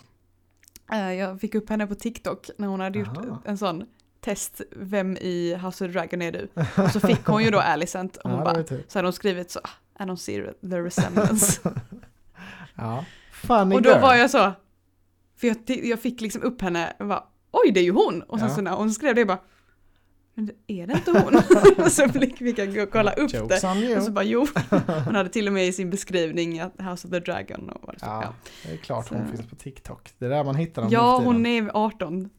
Eh, 0.93 1.13
jag 1.13 1.41
fick 1.41 1.55
upp 1.55 1.69
henne 1.71 1.87
på 1.87 1.95
TikTok 1.95 2.51
när 2.59 2.69
hon 2.69 2.81
hade 2.81 2.99
gjort 2.99 3.17
Aha. 3.17 3.43
en 3.45 3.59
sån 3.59 3.85
test, 4.21 4.61
vem 4.77 5.17
i 5.17 5.55
House 5.55 5.85
of 5.85 5.89
the 5.93 5.99
Dragon 5.99 6.23
är 6.23 6.33
du? 6.33 6.49
Och 6.83 6.91
så 6.91 7.01
fick 7.01 7.27
hon 7.27 7.45
ju 7.45 7.51
då 7.51 7.61
Alicent 7.61 8.17
och 8.17 8.31
hon 8.31 8.39
Ja, 8.39 8.45
bara, 8.45 8.65
så 8.89 8.99
hade 8.99 9.07
hon 9.07 9.13
skrivit 9.13 9.51
så, 9.51 9.61
I 10.01 10.03
don't 10.03 10.17
see 10.17 10.43
the 10.71 10.81
resemblance. 10.81 11.61
Ja. 12.75 13.05
Funny 13.33 13.77
och 13.77 13.83
då 13.83 13.91
girl. 13.91 14.01
var 14.01 14.15
jag 14.15 14.31
så, 14.31 14.53
för 15.37 15.47
jag, 15.47 15.57
jag 15.85 16.01
fick 16.01 16.21
liksom 16.21 16.43
upp 16.43 16.63
henne 16.63 16.93
och 16.99 17.07
bara, 17.07 17.25
oj 17.51 17.71
det 17.75 17.81
är 17.81 17.85
ju 17.85 17.93
hon! 17.93 18.23
Och 18.23 18.39
sen 18.39 18.49
Ja. 18.49 18.55
så 18.55 18.61
när 18.61 18.73
hon 18.73 18.91
skrev 18.93 19.15
det 19.15 19.21
jag 19.21 19.29
bara, 19.29 19.39
men 20.39 20.51
är 20.67 20.87
det 20.87 20.93
inte 20.93 21.11
hon? 21.11 21.43
och 21.85 21.93
så 21.93 22.09
jag 22.59 22.75
gå 22.75 22.83
och 22.83 22.91
kolla 22.91 23.13
upp 23.13 23.35
Jokes 23.35 23.61
det. 23.61 23.97
Och 23.97 24.03
så 24.03 24.11
bara 24.13 24.25
jo, 24.25 24.47
hon 25.05 25.15
hade 25.15 25.29
till 25.29 25.47
och 25.47 25.53
med 25.53 25.67
i 25.67 25.73
sin 25.73 25.91
beskrivning 25.91 26.61
att 26.61 26.73
House 26.79 27.07
of 27.09 27.13
the 27.13 27.21
Dragon 27.21 27.71
och 27.71 27.87
var 27.87 27.93
det 27.93 27.99
så, 28.01 28.07
Ja, 28.07 28.35
det 28.67 28.73
är 28.73 28.77
klart 28.77 29.09
Så- 29.09 29.15
hon 29.15 29.29
finns 29.29 29.51
på 29.51 29.57
TikTok. 29.57 30.11
Det 30.19 30.25
är 30.27 30.31
där 30.31 30.45
man 30.45 30.55
hittar 30.55 30.83
dem 30.83 30.91
Ja, 30.91 31.21
hon 31.25 31.47
är 31.47 31.71
18. 31.75 32.31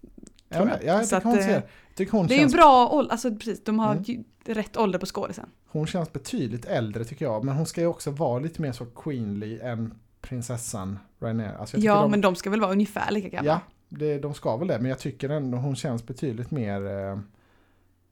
Ja, 0.50 0.68
jag. 0.86 1.04
tycker 1.10 1.22
hon, 1.24 1.34
att, 1.34 1.40
eh, 1.40 1.46
ser, 1.46 1.62
tycker 1.96 2.12
hon, 2.12 2.28
Det 2.28 2.34
är 2.34 2.36
ju 2.36 2.42
känns, 2.42 2.54
bra 2.54 2.90
ålder, 2.90 3.12
alltså 3.12 3.32
precis, 3.36 3.64
de 3.64 3.80
har 3.80 3.94
Mm. 3.96 4.24
rätt 4.46 4.78
ålder 4.78 5.00
på 5.00 5.06
skådisen. 5.06 5.50
hon 5.68 5.88
känns 5.88 6.14
betydligt 6.14 6.66
äldre 6.66 7.04
tycker 7.06 7.26
jag. 7.26 7.44
Men 7.46 7.56
hon 7.56 7.66
ska 7.66 7.82
ju 7.82 7.88
också 7.88 8.12
vara 8.12 8.40
lite 8.40 8.62
mer 8.62 8.72
så 8.72 8.86
queenly 8.86 9.60
än 9.60 9.94
prinsessan 10.22 11.00
Rainier. 11.22 11.56
Alltså 11.60 11.78
Ja, 11.78 12.02
de, 12.02 12.12
men 12.12 12.22
de 12.22 12.36
ska 12.36 12.50
väl 12.50 12.62
vara 12.62 12.72
ungefär 12.72 13.12
lika 13.12 13.30
gamla? 13.30 13.52
Ja, 13.52 13.60
det, 13.90 14.20
de 14.20 14.34
ska 14.34 14.58
väl 14.58 14.68
det. 14.68 14.80
Men 14.80 14.90
jag 14.90 15.00
tycker 15.00 15.30
ändå 15.30 15.58
hon 15.58 15.76
känns 15.76 16.06
betydligt 16.08 16.52
mer 16.52 16.86
eh, 16.88 17.20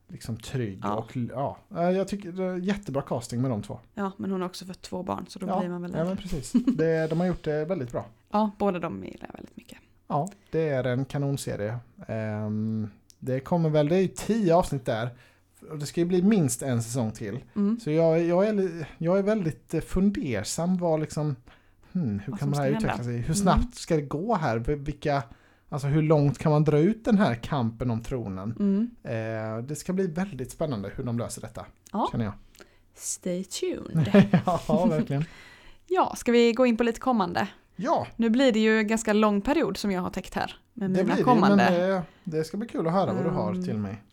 liksom 0.08 0.38
trygg. 0.38 0.80
Ja. 0.84 0.93
Och, 0.95 1.18
ja, 1.18 1.58
eh, 1.76 1.89
jag 1.89 2.08
tycker 2.08 2.32
det 2.32 2.43
är 2.43 2.55
jättebra 2.58 3.01
casting 3.01 3.41
med 3.41 3.51
de 3.51 3.62
två. 3.64 3.80
Ja, 3.93 4.12
men 4.18 4.32
hon 4.32 4.41
har 4.41 4.47
också 4.49 4.66
fått 4.66 4.82
två 4.82 5.03
barn, 5.03 5.26
så 5.28 5.39
då 5.39 5.47
Ja, 5.47 5.60
blir 5.60 5.70
man 5.70 5.82
väl 5.82 5.93
ja 5.97 6.03
men 6.03 6.18
precis. 6.18 6.51
Det, 6.51 7.08
de 7.08 7.20
har 7.20 7.28
gjort 7.28 7.43
det 7.43 7.66
väldigt 7.66 7.91
bra. 7.91 8.05
Ja, 8.32 8.51
båda 8.58 8.80
de 8.80 9.03
gillar 9.03 9.28
jag 9.28 9.34
väldigt 9.34 9.58
mycket. 9.58 9.78
Ja, 10.08 10.30
det 10.51 10.70
är 10.70 10.84
en 10.84 11.05
kanonserie. 11.05 11.78
Ehm, 12.08 12.89
det 13.20 13.39
kommer 13.39 13.70
väl, 13.70 13.88
det 13.89 13.95
är 13.95 13.99
ju 14.01 14.08
tio 14.08 14.55
avsnitt 14.55 14.86
där. 14.86 15.10
Och 15.72 15.78
det 15.80 15.86
ska 15.86 16.01
ju 16.01 16.05
bli 16.05 16.22
minst 16.24 16.62
en 16.62 16.84
säsong 16.84 17.12
till. 17.12 17.39
Mm. 17.55 17.80
Så 17.80 17.91
jag, 17.91 18.24
jag, 18.24 18.47
är, 18.47 18.86
jag 18.97 19.18
är 19.20 19.24
väldigt 19.24 19.74
eh, 19.74 19.82
fundersam 19.82 20.78
vad 20.78 20.99
liksom, 20.99 21.36
hmm, 21.93 22.20
hur 22.20 22.32
Vad 22.32 22.39
kan 22.39 22.51
det 22.51 22.58
här 22.58 22.70
utveckla 22.70 23.03
sig? 23.03 23.14
Hur 23.18 23.24
Mm. 23.24 23.36
snabbt 23.36 23.76
ska 23.76 23.95
det 23.95 24.01
gå 24.01 24.36
här? 24.36 24.58
Vilka, 24.58 25.24
alltså 25.70 25.88
hur 25.88 26.01
långt 26.01 26.38
kan 26.38 26.51
man 26.51 26.63
dra 26.63 26.80
ut 26.80 27.05
den 27.05 27.18
här 27.18 27.36
kampen 27.36 27.91
om 27.91 28.03
tronen? 28.03 28.55
Mm. 28.59 28.89
Eh, 29.03 29.63
det 29.63 29.76
ska 29.76 29.93
bli 29.93 30.07
väldigt 30.07 30.51
spännande 30.51 30.91
hur 30.95 31.03
de 31.03 31.18
löser 31.20 31.41
detta, 31.41 31.65
Ja. 31.91 32.07
känner 32.11 32.26
jag. 32.26 32.34
Stay 32.95 33.43
tuned. 33.43 34.30
ja, 34.68 34.86
verkligen. 34.89 35.26
ja, 35.88 36.13
ska 36.18 36.32
vi 36.32 36.53
gå 36.53 36.65
in 36.65 36.78
på 36.78 36.84
lite 36.84 36.99
kommande? 36.99 37.47
Ja, 37.76 38.07
Nu 38.15 38.30
blir 38.30 38.51
det 38.51 38.59
ju 38.59 38.80
en 38.80 38.88
ganska 38.88 39.13
lång 39.13 39.41
period 39.41 39.78
som 39.78 39.91
jag 39.91 40.01
har 40.01 40.09
täckt 40.09 40.34
här 40.34 40.55
med 40.74 40.89
det 40.91 40.93
mina 41.03 41.03
blir 41.05 41.15
det, 41.15 41.24
kommande. 41.24 41.55
men 41.55 41.74
det, 41.74 42.03
det 42.24 42.43
ska 42.43 42.57
bli 42.57 42.68
kul 42.68 42.88
att 42.88 42.93
höra 42.93 43.13
vad 43.13 43.24
du 43.24 43.30
har 43.30 43.51
Mm. 43.51 43.63
till 43.63 43.78
mig. 43.78 44.03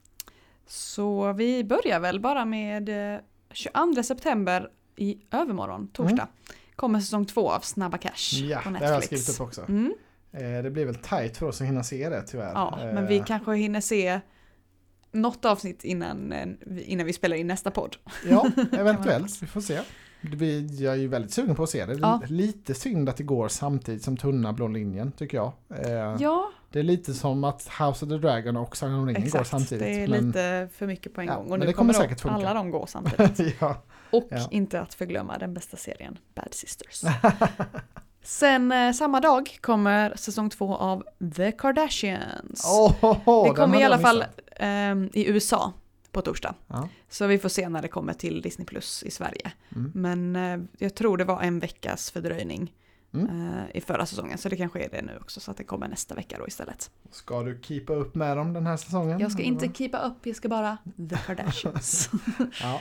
Så 0.67 1.33
vi 1.33 1.65
börjar 1.65 2.01
väl 2.01 2.21
bara 2.21 2.45
med 2.45 3.15
eh, 3.15 3.21
22 3.53 4.03
september 4.03 4.71
i 4.97 5.19
övermorgon, 5.31 5.89
torsdag. 5.89 6.29
Kommer 6.77 7.01
säsong 7.01 7.25
två 7.27 7.51
av 7.51 7.61
Snabba 7.61 7.99
Cash 7.99 8.37
Mm. 8.39 8.51
Ja, 8.51 8.61
på 8.65 8.71
det 8.71 8.79
har 8.79 8.85
jag 8.85 8.93
Netflix. 9.01 9.23
skrivit 9.25 9.41
upp 9.41 9.47
också. 9.47 9.61
Mm. 9.69 9.95
Eh, 10.35 10.63
det 10.63 10.71
blir 10.71 10.85
väl 10.87 10.95
tajt 10.95 11.37
för 11.37 11.47
oss 11.47 11.61
att 11.61 11.67
hinna 11.67 11.83
se 11.83 12.09
det 12.09 12.23
tyvärr. 12.23 12.53
Ja, 12.55 12.79
Eh, 12.83 12.95
men 12.95 13.07
vi 13.07 13.23
kanske 13.27 13.55
hinner 13.55 13.81
se 13.81 14.21
något 15.13 15.45
avsnitt 15.45 15.85
innan, 15.85 16.33
eh, 16.33 16.47
innan 16.85 17.07
vi 17.07 17.13
spelar 17.13 17.37
in 17.37 17.47
nästa 17.47 17.71
podd. 17.71 17.97
Ja, 18.29 18.47
eventuellt. 18.73 19.43
Vi 19.43 19.47
får 19.47 19.61
se. 19.61 19.81
Jag 20.79 20.93
är 20.95 20.99
ju 20.99 21.09
väldigt 21.09 21.33
sugen 21.33 21.55
på 21.57 21.63
att 21.63 21.71
se 21.71 21.87
det. 21.87 21.95
Ja. 21.95 22.21
Lite 22.27 22.75
synd 22.75 23.09
att 23.09 23.17
det 23.17 23.23
går 23.23 23.49
samtidigt 23.49 24.03
som 24.03 24.17
Tunna 24.17 24.53
blå 24.53 24.69
linjen, 24.69 25.13
tycker 25.13 25.37
jag. 25.37 25.53
Eh, 25.85 26.17
Ja, 26.21 26.51
Det 26.71 26.79
är 26.79 26.83
lite 26.83 27.15
som 27.15 27.45
att 27.45 27.63
House 27.79 28.05
of 28.05 28.11
the 28.11 28.17
Dragon 28.19 28.57
och 28.57 28.77
Sagan 28.77 28.95
om 28.95 29.07
ringen 29.07 29.31
går 29.31 29.45
samtidigt. 29.45 29.85
Det 29.85 30.03
är 30.03 30.09
men, 30.09 30.27
lite 30.27 30.69
för 30.73 30.87
mycket 30.87 31.15
på 31.15 31.21
en 31.21 31.27
Ja, 31.27 31.35
gång. 31.35 31.45
Och 31.45 31.51
men 31.51 31.61
nu 31.61 31.67
det 31.67 31.73
kommer 31.73 31.93
kommer 31.95 32.05
säkert 32.05 32.21
funka. 32.21 32.35
alla 32.37 32.55
de 32.55 32.71
gå 32.71 32.87
samtidigt. 32.89 33.55
ja. 33.61 33.83
Och 34.11 34.29
Ja. 34.31 34.49
inte 34.51 34.81
att 34.81 34.95
förglömma 34.95 35.39
den 35.39 35.55
bästa 35.55 35.77
serien, 35.77 36.19
Bad 36.35 36.49
Sisters. 36.55 37.03
Sen 38.25 38.73
eh, 38.73 38.93
samma 38.93 39.21
dag 39.21 39.59
kommer 39.61 40.13
säsong 40.17 40.51
två 40.51 40.75
av 40.77 41.05
The 41.37 41.53
Kardashians. 41.53 42.65
Oh, 42.65 43.45
det 43.49 43.55
kommer 43.55 43.81
i 43.81 43.83
alla 43.85 43.99
fall 43.99 44.25
ehm, 44.57 45.11
i 45.13 45.29
USA 45.29 45.73
på 46.13 46.23
torsdag. 46.23 46.55
Ja. 46.69 46.89
Så 47.09 47.27
vi 47.27 47.39
får 47.39 47.49
se 47.49 47.69
när 47.69 47.83
det 47.83 47.89
kommer 47.89 48.13
till 48.13 48.43
Disney 48.43 48.67
Plus 48.67 49.03
i 49.03 49.11
Sverige. 49.11 49.53
Mm. 49.77 49.93
Men 49.95 50.37
eh, 50.37 50.67
jag 50.79 50.95
tror 50.95 51.17
det 51.17 51.25
var 51.25 51.43
en 51.43 51.59
veckas 51.59 52.11
fördröjning 52.11 52.73
Mm. 53.15 53.49
eh, 53.55 53.77
i 53.77 53.81
förra 53.81 54.07
säsongen. 54.07 54.39
Så 54.39 54.49
det 54.49 54.57
kanske 54.57 54.85
är 54.85 54.89
det 54.91 55.03
nu 55.03 55.19
också. 55.21 55.41
Så 55.41 55.51
att 55.51 55.57
det 55.57 55.65
kommer 55.65 55.89
nästa 55.89 56.15
vecka 56.15 56.37
då 56.39 56.47
istället. 56.49 56.91
Ska 57.11 57.43
du 57.43 57.61
keepa 57.63 57.93
upp 57.93 58.15
med 58.15 58.37
dem 58.37 58.53
den 58.53 58.67
här 58.67 58.77
säsongen? 58.77 59.19
Jag 59.21 59.33
ska 59.33 59.43
inte 59.43 59.69
keepa 59.75 59.99
upp, 59.99 60.27
jag 60.27 60.37
ska 60.37 60.49
bara 60.49 60.79
The 61.11 61.17
Kardashians. 61.27 62.11
Ja. 62.63 62.81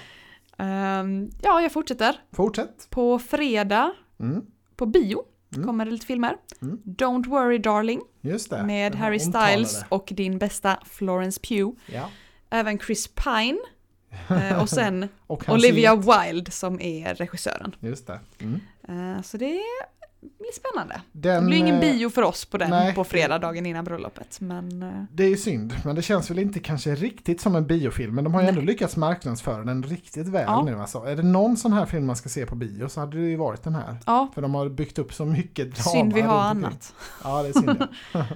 Ehm, 0.57 1.29
ja, 1.41 1.61
jag 1.61 1.71
fortsätter. 1.71 2.15
Fortsätt. 2.31 2.87
På 2.89 3.19
fredag 3.19 3.91
Mm. 4.19 4.45
på 4.75 4.85
bio 4.85 5.23
Mm. 5.55 5.67
kommer 5.67 5.85
det 5.85 5.91
lite 5.91 6.05
filmer. 6.05 6.35
Mm. 6.61 6.79
Don't 6.85 7.27
worry 7.29 7.57
darling 7.57 8.01
Just 8.21 8.49
det. 8.49 8.63
med 8.63 8.95
Harry 8.95 9.19
omtalade. 9.25 9.65
Styles 9.65 9.85
och 9.89 10.07
din 10.11 10.37
bästa 10.37 10.79
Florence 10.85 11.39
Pugh. 11.41 11.71
Ja. 11.85 12.09
Även 12.49 12.79
Chris 12.79 13.07
Pine 13.07 13.57
eh, 14.49 14.61
och 14.61 14.69
sen 14.69 15.07
Och 15.27 15.49
Olivia. 15.49 15.95
Wilde 15.95 16.51
som 16.51 16.79
är 16.81 17.15
regissören. 17.15 17.75
Just 17.79 18.07
det. 18.07 18.19
Mm. 18.39 18.59
Eh, 19.15 19.21
så 19.21 19.37
det 19.37 19.61
blir 20.39 20.51
spännande. 20.53 21.01
Den, 21.11 21.43
det 21.43 21.47
blir 21.47 21.57
ingen 21.57 21.75
eh, 21.75 21.81
bio 21.81 22.09
för 22.09 22.21
oss 22.21 22.45
på 22.45 22.57
den 22.57 22.69
nej. 22.69 22.95
på 22.95 23.03
fredag, 23.03 23.39
dagen 23.39 23.65
innan 23.65 23.85
bröllopet. 23.85 24.41
Men 24.41 24.83
eh, 24.83 25.03
Det 25.11 25.23
är 25.23 25.29
ju 25.29 25.37
synd, 25.37 25.73
men 25.85 25.95
det 25.95 26.01
känns 26.01 26.29
väl 26.31 26.39
inte 26.39 26.59
kanske 26.59 26.95
riktigt 26.95 27.41
som 27.41 27.55
en 27.55 27.67
biofilm. 27.67 28.15
Men 28.15 28.23
de 28.23 28.33
har 28.33 28.41
ju 28.41 28.45
Nej. 28.45 28.49
ändå 28.55 28.61
lyckats 28.71 28.97
marknadsföra 28.97 29.63
den 29.63 29.83
riktigt 29.83 30.27
väl 30.27 30.43
Ja. 30.47 30.63
nu. 30.63 30.79
Alltså. 30.79 30.97
Är 31.03 31.15
det 31.15 31.23
någon 31.23 31.57
sån 31.57 31.73
här 31.73 31.85
film 31.85 32.05
man 32.05 32.15
ska 32.15 32.29
se 32.29 32.45
på 32.45 32.55
bio 32.55 32.89
så 32.89 32.99
hade 32.99 33.17
det 33.17 33.29
ju 33.29 33.35
varit 33.35 33.63
den 33.63 33.75
här. 33.75 33.97
ja, 34.05 34.31
För 34.33 34.41
de 34.41 34.55
har 34.55 34.69
byggt 34.69 34.99
upp 34.99 35.13
så 35.13 35.25
mycket 35.25 35.75
drama. 35.75 35.91
synd 35.91 36.13
vi 36.13 36.21
har 36.21 36.39
annat. 36.41 36.93
Ja, 37.23 37.43
det 37.43 37.49
är 37.49 37.53
synd. 37.53 37.83
ja. 38.13 38.25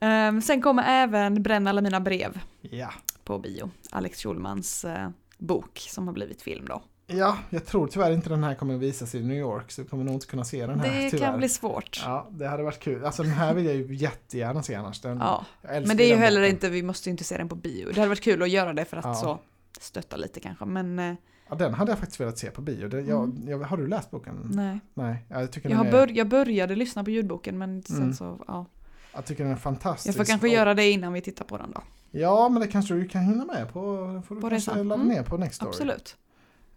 Eh, 0.00 0.40
sen 0.40 0.62
kommer 0.62 0.84
även 0.86 1.42
Bränn 1.42 1.66
alla 1.66 1.80
mina 1.80 2.00
brev 2.00 2.40
ja. 2.60 2.90
på 3.24 3.38
bio. 3.38 3.70
Alex 3.90 4.22
Schulmans 4.22 4.84
eh, 4.84 5.08
bok 5.38 5.78
som 5.90 6.06
har 6.06 6.14
blivit 6.14 6.42
film 6.42 6.66
då. 6.66 6.82
Ja, 7.18 7.36
jag 7.50 7.66
tror 7.66 7.86
tyvärr 7.86 8.10
inte 8.12 8.28
den 8.28 8.44
här 8.44 8.54
kommer 8.54 8.76
visas 8.76 9.14
i 9.14 9.22
New 9.22 9.36
York 9.36 9.70
så 9.72 9.82
vi 9.82 9.88
kommer 9.88 10.04
nog 10.04 10.14
inte 10.14 10.26
kunna 10.26 10.44
se 10.44 10.66
den 10.66 10.80
här 10.80 11.02
Det 11.02 11.10
tyvärr. 11.10 11.26
kan 11.26 11.38
bli 11.38 11.48
svårt. 11.48 12.02
Ja, 12.04 12.28
det 12.30 12.46
hade 12.48 12.62
varit 12.62 12.80
kul. 12.80 13.04
Alltså 13.04 13.22
den 13.22 13.32
här 13.32 13.54
vill 13.54 13.64
jag 13.66 13.74
ju 13.74 13.94
jättegärna 13.94 14.62
se 14.62 14.74
annars. 14.74 15.00
Den, 15.00 15.18
Ja. 15.18 15.44
Men 15.62 15.96
det 15.96 16.04
är 16.04 16.08
ju 16.08 16.14
heller 16.16 16.40
boken. 16.40 16.54
inte, 16.54 16.68
vi 16.68 16.82
måste 16.82 17.08
ju 17.08 17.10
inte 17.10 17.24
se 17.24 17.36
den 17.36 17.48
på 17.48 17.54
bio. 17.54 17.86
Det 17.92 17.96
hade 18.00 18.08
varit 18.08 18.20
kul 18.22 18.42
att 18.42 18.50
göra 18.50 18.72
det 18.72 18.84
för 18.84 18.96
att 18.96 19.04
Ja. 19.04 19.14
så 19.14 19.38
stötta 19.80 20.16
lite 20.16 20.40
kanske. 20.40 20.64
Men 20.64 20.98
eh, 20.98 21.14
Ja, 21.48 21.54
den 21.54 21.74
hade 21.74 21.92
jag 21.92 21.98
faktiskt 21.98 22.20
velat 22.20 22.38
se 22.38 22.50
på 22.50 22.60
bio. 22.62 22.88
Det, 22.88 23.00
jag, 23.00 23.24
Mm. 23.24 23.48
jag, 23.48 23.58
har 23.58 23.76
du 23.76 23.86
läst 23.86 24.10
boken? 24.10 24.50
nej. 24.54 24.80
Nej, 24.94 25.24
jag 25.28 25.52
tycker, 25.52 25.70
Jag, 25.70 25.86
är, 25.86 25.90
bör, 25.90 26.10
jag 26.14 26.28
började 26.28 26.74
lyssna 26.76 27.04
på 27.04 27.10
ljudboken 27.10 27.58
men 27.58 27.82
sen 27.82 27.96
Mm. 27.96 28.14
så, 28.14 28.38
ja. 28.46 28.66
jag 29.14 29.24
tycker 29.24 29.44
den 29.44 29.52
är 29.52 29.56
fantastisk. 29.56 30.08
Jag 30.08 30.14
får 30.14 30.24
kanske 30.32 30.46
Och- 30.46 30.52
göra 30.52 30.74
det 30.74 30.90
innan 30.90 31.12
vi 31.12 31.20
tittar 31.20 31.44
på 31.44 31.56
den 31.58 31.70
då. 31.70 31.80
Ja, 32.10 32.48
men 32.48 32.60
det 32.62 32.68
kanske 32.68 32.94
du 32.94 33.08
kan 33.08 33.22
hinna 33.22 33.44
med 33.44 33.72
på, 33.72 33.80
får 34.28 34.34
du 34.34 34.40
På 34.40 34.50
kanske 34.50 34.70
resan. 34.70 34.88
ladda 34.88 35.02
Mm. 35.02 35.14
ner 35.16 35.22
på 35.22 35.36
Next 35.36 35.54
Story. 35.56 35.68
Absolut. 35.68 36.16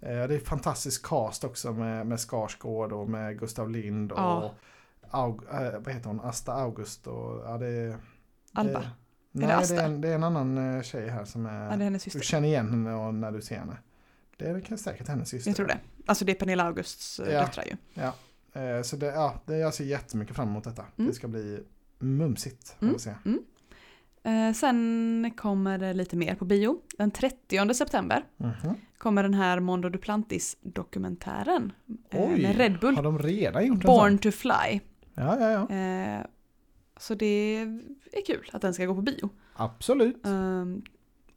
Eh, 0.02 0.28
Det 0.28 0.36
är 0.36 0.40
fantastisk 0.40 1.06
cast 1.06 1.44
också 1.44 1.74
med, 1.74 2.08
med 2.08 2.20
Skarsgård 2.20 2.92
och 2.94 3.10
med 3.10 3.40
Gustav 3.40 3.70
Lind 3.70 4.12
och 4.12 4.20
Ja. 4.20 4.54
Aug, 5.10 5.42
äh, 5.52 5.80
vad 5.80 5.94
heter 5.94 6.08
hon, 6.08 6.20
Asta 6.22 6.54
August 6.54 7.08
och 7.08 7.42
ja, 7.46 7.58
det 7.58 7.68
är... 7.68 7.98
Alba. 8.54 8.80
Det, 8.80 8.86
det 8.86 8.90
nej, 9.32 9.48
det 9.48 9.56
Asta? 9.56 9.76
är, 9.82 9.86
en, 9.86 10.02
det 10.02 10.10
är 10.10 10.16
en 10.16 10.24
annan 10.24 10.76
eh, 10.76 10.82
tjej 10.82 11.10
här 11.10 11.26
som 11.26 11.46
är... 11.46 11.64
Ja, 11.64 11.70
det 11.70 11.76
är 11.76 11.78
hennes 11.78 12.04
du 12.04 12.10
syster. 12.10 12.26
känner 12.26 12.48
igen 12.48 12.70
henne 12.70 13.12
när 13.12 13.32
du 13.32 13.42
ser 13.42 13.56
henne. 13.60 13.78
Det 14.38 14.46
är 14.50 14.76
säkert 14.78 15.08
hennes 15.08 15.30
syster. 15.30 15.50
Jag 15.50 15.56
tror 15.56 15.68
det. 15.68 15.78
Alltså 16.06 16.26
det 16.26 16.32
är 16.32 16.36
Pernilla 16.36 16.64
Augusts 16.64 17.20
eh, 17.20 17.34
Ja. 17.34 17.40
döttrar 17.42 17.64
ju. 17.64 18.02
Eh, 18.62 18.82
Så 18.82 18.96
det, 18.96 19.06
ja, 19.06 19.42
det, 19.46 19.58
jag 19.58 19.74
ser 19.74 19.84
jättemycket 19.86 20.36
fram 20.36 20.48
emot 20.48 20.64
detta. 20.64 20.86
Mm. 20.98 21.08
Det 21.10 21.16
ska 21.16 21.28
bli 21.28 21.64
mumsigt. 22.00 22.76
Mm. 22.80 22.90
Mm. 22.90 23.00
Se. 23.00 23.10
Eh, 23.10 23.16
sen 24.56 25.32
kommer 25.38 25.78
det 25.78 25.94
lite 25.94 26.16
mer 26.16 26.36
på 26.36 26.46
bio. 26.46 26.82
Den 26.98 27.12
30 27.12 27.74
september 27.74 28.24
Mhm. 28.38 28.76
kommer 28.98 29.24
den 29.24 29.34
här 29.34 29.60
Mondo 29.60 29.90
Duplantis-dokumentären. 29.90 31.72
eh, 32.10 32.22
Oj, 32.22 32.42
med 32.42 32.58
Red 32.58 32.80
Bull. 32.80 32.96
Har 32.96 33.04
de 33.04 33.20
redan 33.20 33.66
gjort 33.68 33.84
en 33.84 33.88
Born 33.88 34.18
to 34.18 34.32
Fly. 34.32 34.80
Ja, 35.14 35.40
ja, 35.40 35.50
ja. 35.70 35.76
Eh, 35.76 36.26
så 37.00 37.16
det 37.16 37.56
är 38.12 38.26
kul 38.28 38.50
att 38.54 38.62
den 38.62 38.74
ska 38.74 38.86
gå 38.86 38.96
på 38.96 39.02
bio. 39.02 39.30
Absolut. 39.56 40.26
Ehm, 40.26 40.82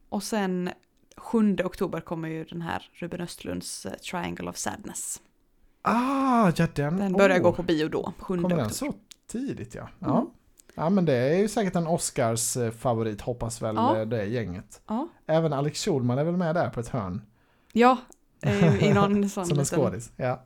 och 0.09 0.23
sen 0.23 0.71
7 1.17 1.57
oktober 1.65 2.01
kommer 2.01 2.29
ju 2.29 2.45
den 2.45 2.63
här 2.63 2.89
Ruben 2.93 3.21
Östlunds 3.21 3.87
eh, 3.87 3.93
Triangle 3.93 4.51
of 4.51 4.57
Sadness. 4.57 5.21
Ah, 5.83 6.53
ja 6.57 6.67
den. 6.75 6.97
Den 6.97 7.13
börjar 7.13 7.39
oh. 7.39 7.43
gå 7.43 7.53
på 7.53 7.63
bio 7.63 7.89
då, 7.89 8.13
7 8.19 8.25
Kommer 8.35 8.45
oktober. 8.45 8.63
den 8.63 8.71
så 8.71 8.95
tidigt 9.27 9.75
ja. 9.75 9.89
Ja. 9.99 10.19
Mm. 10.21 10.31
Ja 10.75 10.91
men 10.91 11.05
det 11.05 11.15
är 11.15 11.39
ju 11.39 11.49
säkert 11.49 11.77
en 11.77 11.87
Oscars 11.87 12.57
eh, 12.57 12.71
favorit 12.71 13.21
hoppas 13.21 13.63
väl 13.63 13.75
Ja. 13.77 13.97
eh, 14.01 14.07
det 14.07 14.25
gänget. 14.25 14.81
Ja, 14.89 15.09
Även 15.27 15.53
Alex 15.53 15.85
Schulman 15.85 16.19
är 16.19 16.25
väl 16.25 16.37
med 16.37 16.55
där 16.55 16.71
på 16.71 16.81
ett 16.81 16.89
hörn. 16.89 17.23
ja 17.73 17.99
i 18.81 18.93
någon 18.95 19.29
sån 19.29 19.47
Som 19.47 19.59
en 19.59 19.65
skådis. 19.65 20.13
Ja. 20.17 20.43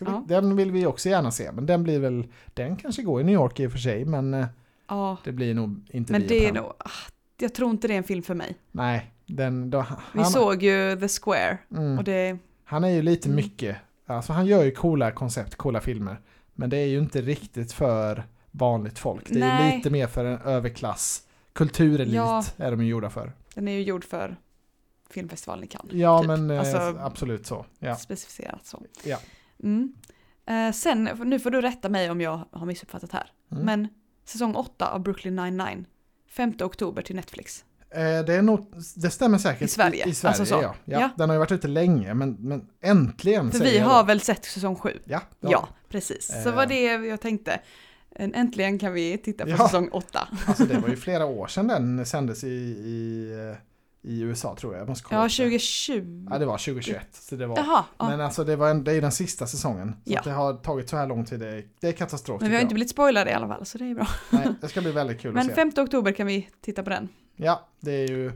Ja. 0.00 0.24
Den 0.28 0.56
vill 0.56 0.70
vi 0.72 0.86
också 0.86 1.08
gärna 1.08 1.30
se. 1.30 1.52
Men 1.52 1.66
den 1.66 1.82
blir 1.82 1.98
väl, 1.98 2.26
den 2.54 2.76
kanske 2.76 3.02
går 3.02 3.20
i 3.20 3.24
New 3.24 3.34
York 3.34 3.60
i 3.60 3.66
och 3.66 3.72
för 3.72 3.78
sig 3.78 4.04
men 4.04 4.34
eh, 4.34 4.46
Ja, 4.88 5.16
det 5.24 5.32
blir 5.32 5.54
nog 5.54 5.80
inte 5.90 6.12
men 6.12 6.22
vi 6.22 6.28
det 6.28 6.48
är 6.48 6.52
nog, 6.52 6.64
ah, 6.64 6.90
jag 7.38 7.54
tror 7.54 7.70
inte 7.70 7.88
det 7.88 7.94
är 7.94 7.98
en 7.98 8.04
film 8.04 8.22
för 8.22 8.34
mig. 8.34 8.54
Nej, 8.72 9.12
den, 9.26 9.70
då, 9.70 9.84
Vi 10.14 10.20
han, 10.20 10.30
såg 10.30 10.62
ju 10.62 10.96
The 11.00 11.08
Square 11.08 11.58
mm, 11.70 11.98
och 11.98 12.04
det, 12.04 12.38
han 12.64 12.84
är 12.84 12.88
ju 12.88 13.02
lite 13.02 13.28
Mm. 13.28 13.36
mycket, 13.36 13.76
alltså 14.06 14.32
han 14.32 14.46
gör 14.46 14.64
ju 14.64 14.70
coola 14.70 15.10
koncept, 15.10 15.54
coola 15.54 15.80
filmer. 15.80 16.20
Men 16.54 16.70
det 16.70 16.76
är 16.76 16.86
ju 16.86 16.98
inte 16.98 17.20
riktigt 17.20 17.72
för 17.72 18.24
vanligt 18.50 18.98
folk. 18.98 19.24
Det 19.28 19.34
är 19.40 19.58
Nej. 19.58 19.76
lite 19.76 19.90
mer 19.90 20.06
för 20.06 20.24
en 20.24 20.38
överklass. 20.40 21.22
Kulturelit 21.52 22.14
Ja. 22.14 22.44
är 22.56 22.70
de 22.70 22.82
ju 22.82 22.88
gjorda 22.88 23.10
för. 23.10 23.32
den 23.54 23.68
är 23.68 23.72
ju 23.72 23.82
gjord 23.82 24.04
för 24.04 24.36
filmfestivalen 25.10 25.64
i 25.64 25.66
Cannes. 25.66 25.92
Ja, 25.94 26.18
typ. 26.18 26.26
men 26.26 26.50
eh, 26.50 26.58
Alltså, 26.58 26.78
absolut 27.00 27.46
så. 27.46 27.66
Ja. 27.78 27.96
Specificerat 27.96 28.66
så. 28.66 28.82
Ja. 29.04 29.18
Mm. 29.62 29.92
Eh, 30.46 30.72
sen, 30.72 31.04
nu 31.24 31.38
får 31.40 31.50
du 31.50 31.60
rätta 31.60 31.88
mig 31.88 32.10
om 32.10 32.20
jag 32.20 32.40
har 32.52 32.66
missuppfattat 32.66 33.12
här. 33.12 33.32
Mm. 33.52 33.64
Men 33.64 33.88
säsong 34.24 34.54
8 34.54 34.88
av 34.90 35.00
Brooklyn 35.02 35.36
99, 35.36 35.84
5 36.30 36.54
oktober 36.62 37.02
till 37.02 37.16
Netflix. 37.16 37.64
Eh, 37.90 37.98
det, 38.00 38.34
är 38.34 38.42
nog, 38.42 38.72
det 38.96 39.10
stämmer 39.10 39.38
säkert. 39.38 39.62
I 39.62 39.68
Sverige, 39.68 40.06
I, 40.06 40.10
i 40.10 40.14
Sverige 40.14 40.30
alltså 40.40 40.54
så. 40.54 40.62
ja. 40.62 40.74
ja. 40.84 41.00
Ja. 41.00 41.10
Den 41.16 41.28
har 41.28 41.34
ju 41.34 41.38
varit 41.38 41.52
ute 41.52 41.68
länge, 41.68 42.14
men, 42.14 42.32
men 42.40 42.66
äntligen 42.80 43.50
För 43.50 43.58
vi 43.58 43.78
har 43.78 44.00
då. 44.02 44.06
väl 44.06 44.20
sett 44.20 44.44
säsong 44.44 44.76
7? 44.76 44.98
Ja, 45.04 45.20
Ja, 45.40 45.68
precis. 45.88 46.42
Så 46.42 46.48
Eh. 46.48 46.54
var 46.54 46.66
det 46.66 46.82
jag 46.82 47.20
tänkte. 47.20 47.60
En- 48.14 48.34
Äntligen 48.34 48.78
kan 48.78 48.92
vi 48.92 49.18
titta 49.18 49.44
på 49.44 49.50
Ja. 49.50 49.56
säsong 49.56 49.88
8. 49.92 50.28
Alltså 50.46 50.64
det 50.64 50.78
var 50.78 50.88
ju 50.88 50.96
flera 51.06 51.24
år 51.26 51.46
sedan 51.46 51.68
den 51.68 52.06
sändes 52.06 52.44
i, 52.44 52.48
i, 52.48 53.54
i 54.02 54.20
USA 54.20 54.56
tror 54.56 54.72
jag. 54.74 54.80
jag 54.80 54.88
måste 54.88 55.04
kolla 55.04 55.20
Ja, 55.20 55.24
upp 55.26 55.30
det. 55.30 55.36
2020. 55.36 56.26
Ja, 56.30 56.38
det 56.38 56.46
var 56.46 56.58
2021. 56.58 57.06
Så 57.10 57.36
det 57.36 57.46
var, 57.46 57.56
Jaha, 57.56 57.84
ja. 57.98 58.08
Men 58.08 58.20
alltså 58.20 58.44
det, 58.44 58.56
var 58.56 58.70
en, 58.70 58.84
det 58.84 58.92
är 58.92 59.00
den 59.00 59.12
sista 59.12 59.46
säsongen. 59.46 59.92
Så 60.04 60.12
Ja. 60.12 60.20
det 60.24 60.30
har 60.30 60.54
tagit 60.54 60.88
så 60.88 60.96
här 60.96 61.06
lång 61.06 61.24
tid, 61.24 61.40
det 61.40 61.48
är, 61.48 61.64
det 61.80 61.88
är 61.88 61.92
katastrof. 61.92 62.40
men 62.40 62.50
vi 62.50 62.56
har 62.56 62.62
inte 62.62 62.74
blivit 62.74 62.90
spoilade 62.90 63.30
i 63.30 63.34
alla 63.34 63.48
fall, 63.48 63.66
så 63.66 63.78
det 63.78 63.84
är 63.90 63.94
bra. 63.94 64.06
Nej, 64.30 64.48
det 64.60 64.68
ska 64.68 64.80
bli 64.80 64.92
väldigt 64.92 65.20
kul 65.20 65.32
Men 65.32 65.40
att 65.40 65.46
se. 65.46 65.54
5 65.54 65.70
oktober 65.76 66.12
kan 66.12 66.26
vi 66.26 66.48
titta 66.60 66.82
på 66.82 66.90
den. 66.90 67.08
Ja, 67.36 67.68
det 67.80 67.92
är 67.92 68.08
ju 68.08 68.32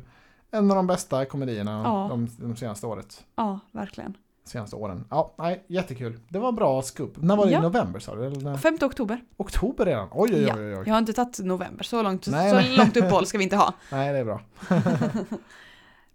en 0.51 0.71
av 0.71 0.77
de 0.77 0.87
bästa 0.87 1.25
komedierna 1.25 1.83
Ja. 1.85 2.07
de, 2.11 2.29
de 2.39 2.57
senaste 2.57 2.87
året. 2.87 3.25
Ja, 3.37 3.61
verkligen. 3.73 4.17
Senaste 4.45 4.77
åren. 4.77 5.05
Ja, 5.11 5.35
nej, 5.39 5.65
jättekul. 5.67 6.21
Det 6.29 6.39
var 6.39 6.53
bra 6.53 6.83
skup. 6.83 7.13
När 7.17 7.37
var 7.37 7.47
det? 7.47 7.53
Ja. 7.53 7.59
I 7.59 7.63
november 7.63 8.01
sa 8.01 8.15
du? 8.15 8.27
Eller 8.27 8.41
när? 8.41 8.57
5 8.57 8.79
oktober. 8.83 9.21
Oktober 9.37 9.85
redan? 9.87 10.09
Oj, 10.13 10.31
oj, 10.35 10.53
oj. 10.57 10.77
oj. 10.77 10.83
Jag 10.87 10.95
har 10.95 10.99
inte 10.99 11.13
tagit 11.13 11.39
november, 11.39 11.85
så 11.85 12.03
långt, 12.03 12.27
Nej, 12.27 12.51
så 12.51 12.57
nej. 12.57 12.77
långt 12.77 12.97
uppehåll 12.97 13.27
ska 13.27 13.39
vi 13.39 13.45
inte 13.45 13.57
ha. 13.57 13.73
Nej, 13.91 14.13
det 14.13 14.19
är 14.19 14.25
bra. 14.25 14.41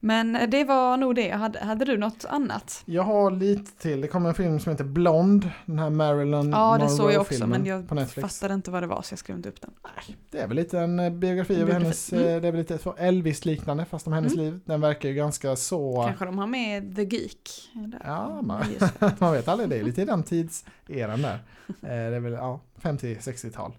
Men 0.02 0.50
det 0.50 0.64
var 0.64 0.97
nog 0.97 1.16
det 1.16 1.28
jag 1.28 1.38
hade. 1.38 1.60
Hade 1.60 1.86
du 1.86 1.97
något 1.97 2.26
annat? 2.26 2.82
Jag 2.86 3.04
har 3.04 3.32
lite 3.32 3.72
till. 3.72 4.02
Det 4.02 4.08
kommer 4.08 4.30
en 4.30 4.36
film 4.36 4.60
som 4.60 4.72
heter 4.72 4.84
Blond. 4.84 5.50
Den 5.66 5.80
här 5.80 5.89
Marilyn 5.89 6.52
Ja, 6.52 6.78
det 6.82 6.89
såg 6.89 7.12
jag 7.12 7.22
också, 7.22 7.47
men 7.47 7.66
jag 7.66 7.86
fattade 8.22 8.54
inte 8.54 8.72
vad 8.72 8.84
det 8.84 8.88
var 8.88 9.02
så 9.02 9.14
jag 9.14 9.20
skrev 9.20 9.38
inte 9.38 9.50
upp 9.50 9.62
den. 9.62 9.72
Det 10.32 10.39
är 10.39 10.47
väl 10.47 10.56
lite 10.58 10.80
en 10.80 11.00
eh, 11.00 11.10
biografi 11.10 11.56
En 11.56 11.62
över 11.62 11.74
hennes, 11.74 12.14
mm. 12.14 12.26
eh, 12.26 12.41
det 12.41 12.47
är 12.47 12.52
väl 12.52 12.56
lite 12.62 12.80
Elvis-liknande 12.97 13.86
fast 13.86 14.08
om 14.08 14.14
hennes 14.14 14.34
Mm. 14.34 14.45
liv. 14.45 14.60
Den 14.66 14.82
verkar 14.82 15.10
ju 15.10 15.16
ganska 15.16 15.56
så, 15.56 16.04
Kanske 16.08 16.26
de 16.26 16.38
har 16.38 16.47
med 16.47 16.95
The 16.95 17.04
Geek. 17.04 17.50
där. 17.74 18.02
Ja, 18.06 18.41
man- 18.41 18.64
man 19.20 19.34
vet 19.34 19.47
aldrig, 19.47 19.70
det 19.70 19.78
är 19.80 19.84
lite 19.84 20.02
i 20.02 20.06
den 20.06 20.24
tidseran 20.24 21.22
där. 21.22 21.39
Eh, 21.68 21.76
Det 21.82 21.89
är 22.16 22.20
väl, 22.20 22.34
ja, 22.34 22.60
50-60-tal. 22.82 23.72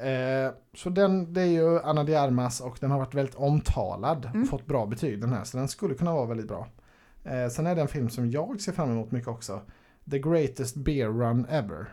Eh, 0.00 0.52
Så 0.74 0.90
den, 0.90 1.32
det 1.32 1.40
är 1.42 1.46
ju 1.46 1.80
Anna 1.80 2.04
de 2.04 2.16
Armas 2.16 2.60
och 2.60 2.76
den 2.80 2.90
har 2.90 2.98
varit 2.98 3.14
väldigt 3.14 3.34
omtalad 3.34 4.24
Mm. 4.24 4.42
och 4.42 4.48
fått 4.48 4.66
bra 4.66 4.86
betyg 4.86 5.20
den 5.20 5.32
här, 5.32 5.44
så 5.44 5.56
den 5.56 5.68
skulle 5.68 5.94
kunna 5.94 6.14
vara 6.14 6.26
väldigt 6.26 6.48
bra. 6.48 6.68
Eh, 7.24 7.48
Sen 7.48 7.66
är 7.66 7.74
det 7.74 7.80
en 7.80 7.88
film 7.88 8.10
som 8.10 8.30
jag 8.30 8.60
ser 8.60 8.72
fram 8.72 8.90
emot 8.90 9.10
mycket 9.10 9.28
också. 9.28 9.60
The 10.10 10.18
Greatest 10.18 10.76
Beer 10.76 11.08
Run 11.08 11.46
Ever. 11.50 11.86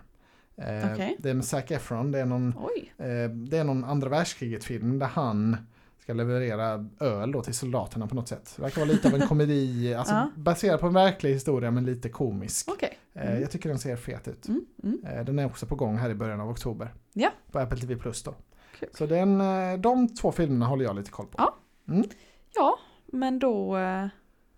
Eh, 0.57 0.91
Okej. 0.93 1.15
Det 1.19 1.29
är 1.29 1.33
med 1.33 1.45
Zac 1.45 1.71
Efron, 1.71 2.11
det 2.11 2.19
är 2.19 2.25
någon 2.25 2.53
Eh, 2.97 3.29
Det 3.29 3.57
är 3.57 3.63
någon 3.63 3.83
andra 3.83 4.09
världskriget-film 4.09 4.99
där 4.99 5.07
han 5.07 5.57
ska 5.99 6.13
leverera 6.13 6.89
öl 6.99 7.31
då 7.31 7.41
till 7.41 7.53
soldaterna 7.53 8.07
på 8.07 8.15
något 8.15 8.27
sätt. 8.27 8.53
Det 8.55 8.61
verkar 8.61 8.81
vara 8.81 8.91
lite 8.91 9.07
av 9.07 9.15
en 9.15 9.21
komedi, 9.27 9.93
alltså 9.95 10.13
Ja. 10.13 10.31
baserad 10.35 10.79
på 10.79 10.87
en 10.87 10.93
verklig 10.93 11.33
historia 11.33 11.71
men 11.71 11.85
lite 11.85 12.09
komisk. 12.09 12.69
okej. 12.71 12.97
Eh, 13.15 13.27
Mm. 13.27 13.41
Jag 13.41 13.51
tycker 13.51 13.69
den 13.69 13.79
ser 13.79 13.95
fet 13.95 14.27
ut. 14.27 14.47
Mm, 14.47 14.65
mm. 14.83 15.05
Eh, 15.05 15.25
Den 15.25 15.39
är 15.39 15.45
också 15.45 15.65
på 15.65 15.75
gång 15.75 15.97
här 15.97 16.09
i 16.09 16.15
början 16.15 16.41
av 16.41 16.49
oktober. 16.49 16.93
Ja. 17.13 17.29
På 17.51 17.59
Apple 17.59 17.77
TV 17.77 17.95
Plus 17.95 18.23
då. 18.23 18.35
Kul. 18.79 18.89
Så 18.93 19.05
den, 19.05 19.41
eh, 19.41 19.79
de 19.79 20.07
två 20.15 20.31
filmerna 20.31 20.65
håller 20.65 20.85
jag 20.85 20.95
lite 20.95 21.11
koll 21.11 21.25
på. 21.27 21.33
Ja. 21.37 21.55
Mm. 21.93 22.07
Ja, 22.55 22.79
men 23.05 23.39
då 23.39 23.77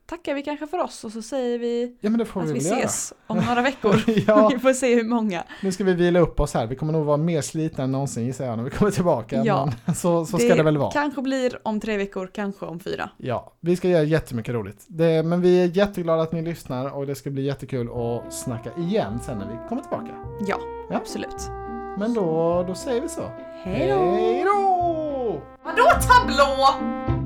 tackar 0.08 0.34
vi 0.34 0.42
kanske 0.44 0.68
för 0.68 0.78
oss 0.84 1.04
och 1.04 1.12
så 1.12 1.22
säger 1.22 1.60
vi 1.60 1.98
Ja 2.02 2.10
att 2.10 2.50
vi 2.50 2.54
vi 2.54 2.60
göra. 2.60 2.78
ses 2.78 3.14
om 3.28 3.38
några 3.38 3.62
veckor. 3.62 3.96
ja, 4.28 4.50
vi 4.54 4.60
får 4.60 4.74
se 4.74 4.96
hur 4.96 5.04
många. 5.04 5.44
nu 5.62 5.72
ska 5.72 5.84
vi 5.84 5.94
vila 5.94 6.20
upp 6.20 6.40
oss 6.40 6.54
här. 6.54 6.68
Vi 6.68 6.76
kommer 6.76 6.94
nog 6.94 7.06
vara 7.06 7.18
mer 7.18 7.42
slitna 7.42 7.84
än 7.84 7.92
någonsin 7.92 8.26
gissar 8.26 8.46
jag 8.46 8.58
när 8.58 8.64
vi 8.64 8.70
kommer 8.70 8.92
tillbaka. 8.92 9.42
Ja. 9.46 9.72
Men 9.86 9.96
så, 9.96 10.26
så 10.26 10.38
ska 10.38 10.56
det 10.56 10.64
väl 10.64 10.78
vara. 10.78 10.92
kanske 10.92 11.22
blir 11.22 11.60
om 11.64 11.80
tre 11.80 11.98
veckor, 11.98 12.30
kanske 12.34 12.66
om 12.66 12.80
fyra. 12.80 13.10
Ja, 13.18 13.54
vi 13.62 13.76
ska 13.76 13.88
göra 13.90 14.04
jättemycket 14.04 14.54
roligt. 14.54 14.86
Det, 14.88 15.24
men 15.24 15.42
vi 15.42 15.62
är 15.64 15.78
jätteglada 15.78 16.22
att 16.24 16.32
ni 16.32 16.42
lyssnar 16.42 16.90
och 16.96 17.08
det 17.08 17.16
ska 17.16 17.30
bli 17.30 17.42
jättekul 17.46 17.90
att 17.90 18.34
snacka 18.34 18.70
igen 18.78 19.20
sen 19.26 19.38
när 19.38 19.46
vi 19.48 19.70
kommer 19.70 19.82
tillbaka. 19.82 20.12
Ja, 20.48 20.58
Ja. 20.90 20.96
absolut. 20.98 21.50
Men 22.00 22.14
då, 22.14 22.64
då 22.68 22.76
säger 22.76 23.02
vi 23.02 23.10
så. 23.10 23.22
Hej 23.64 23.88
då! 23.90 23.96
Hej 24.12 24.44
då! 24.44 25.42
Vadå 25.64 25.84
tablå? 26.02 27.17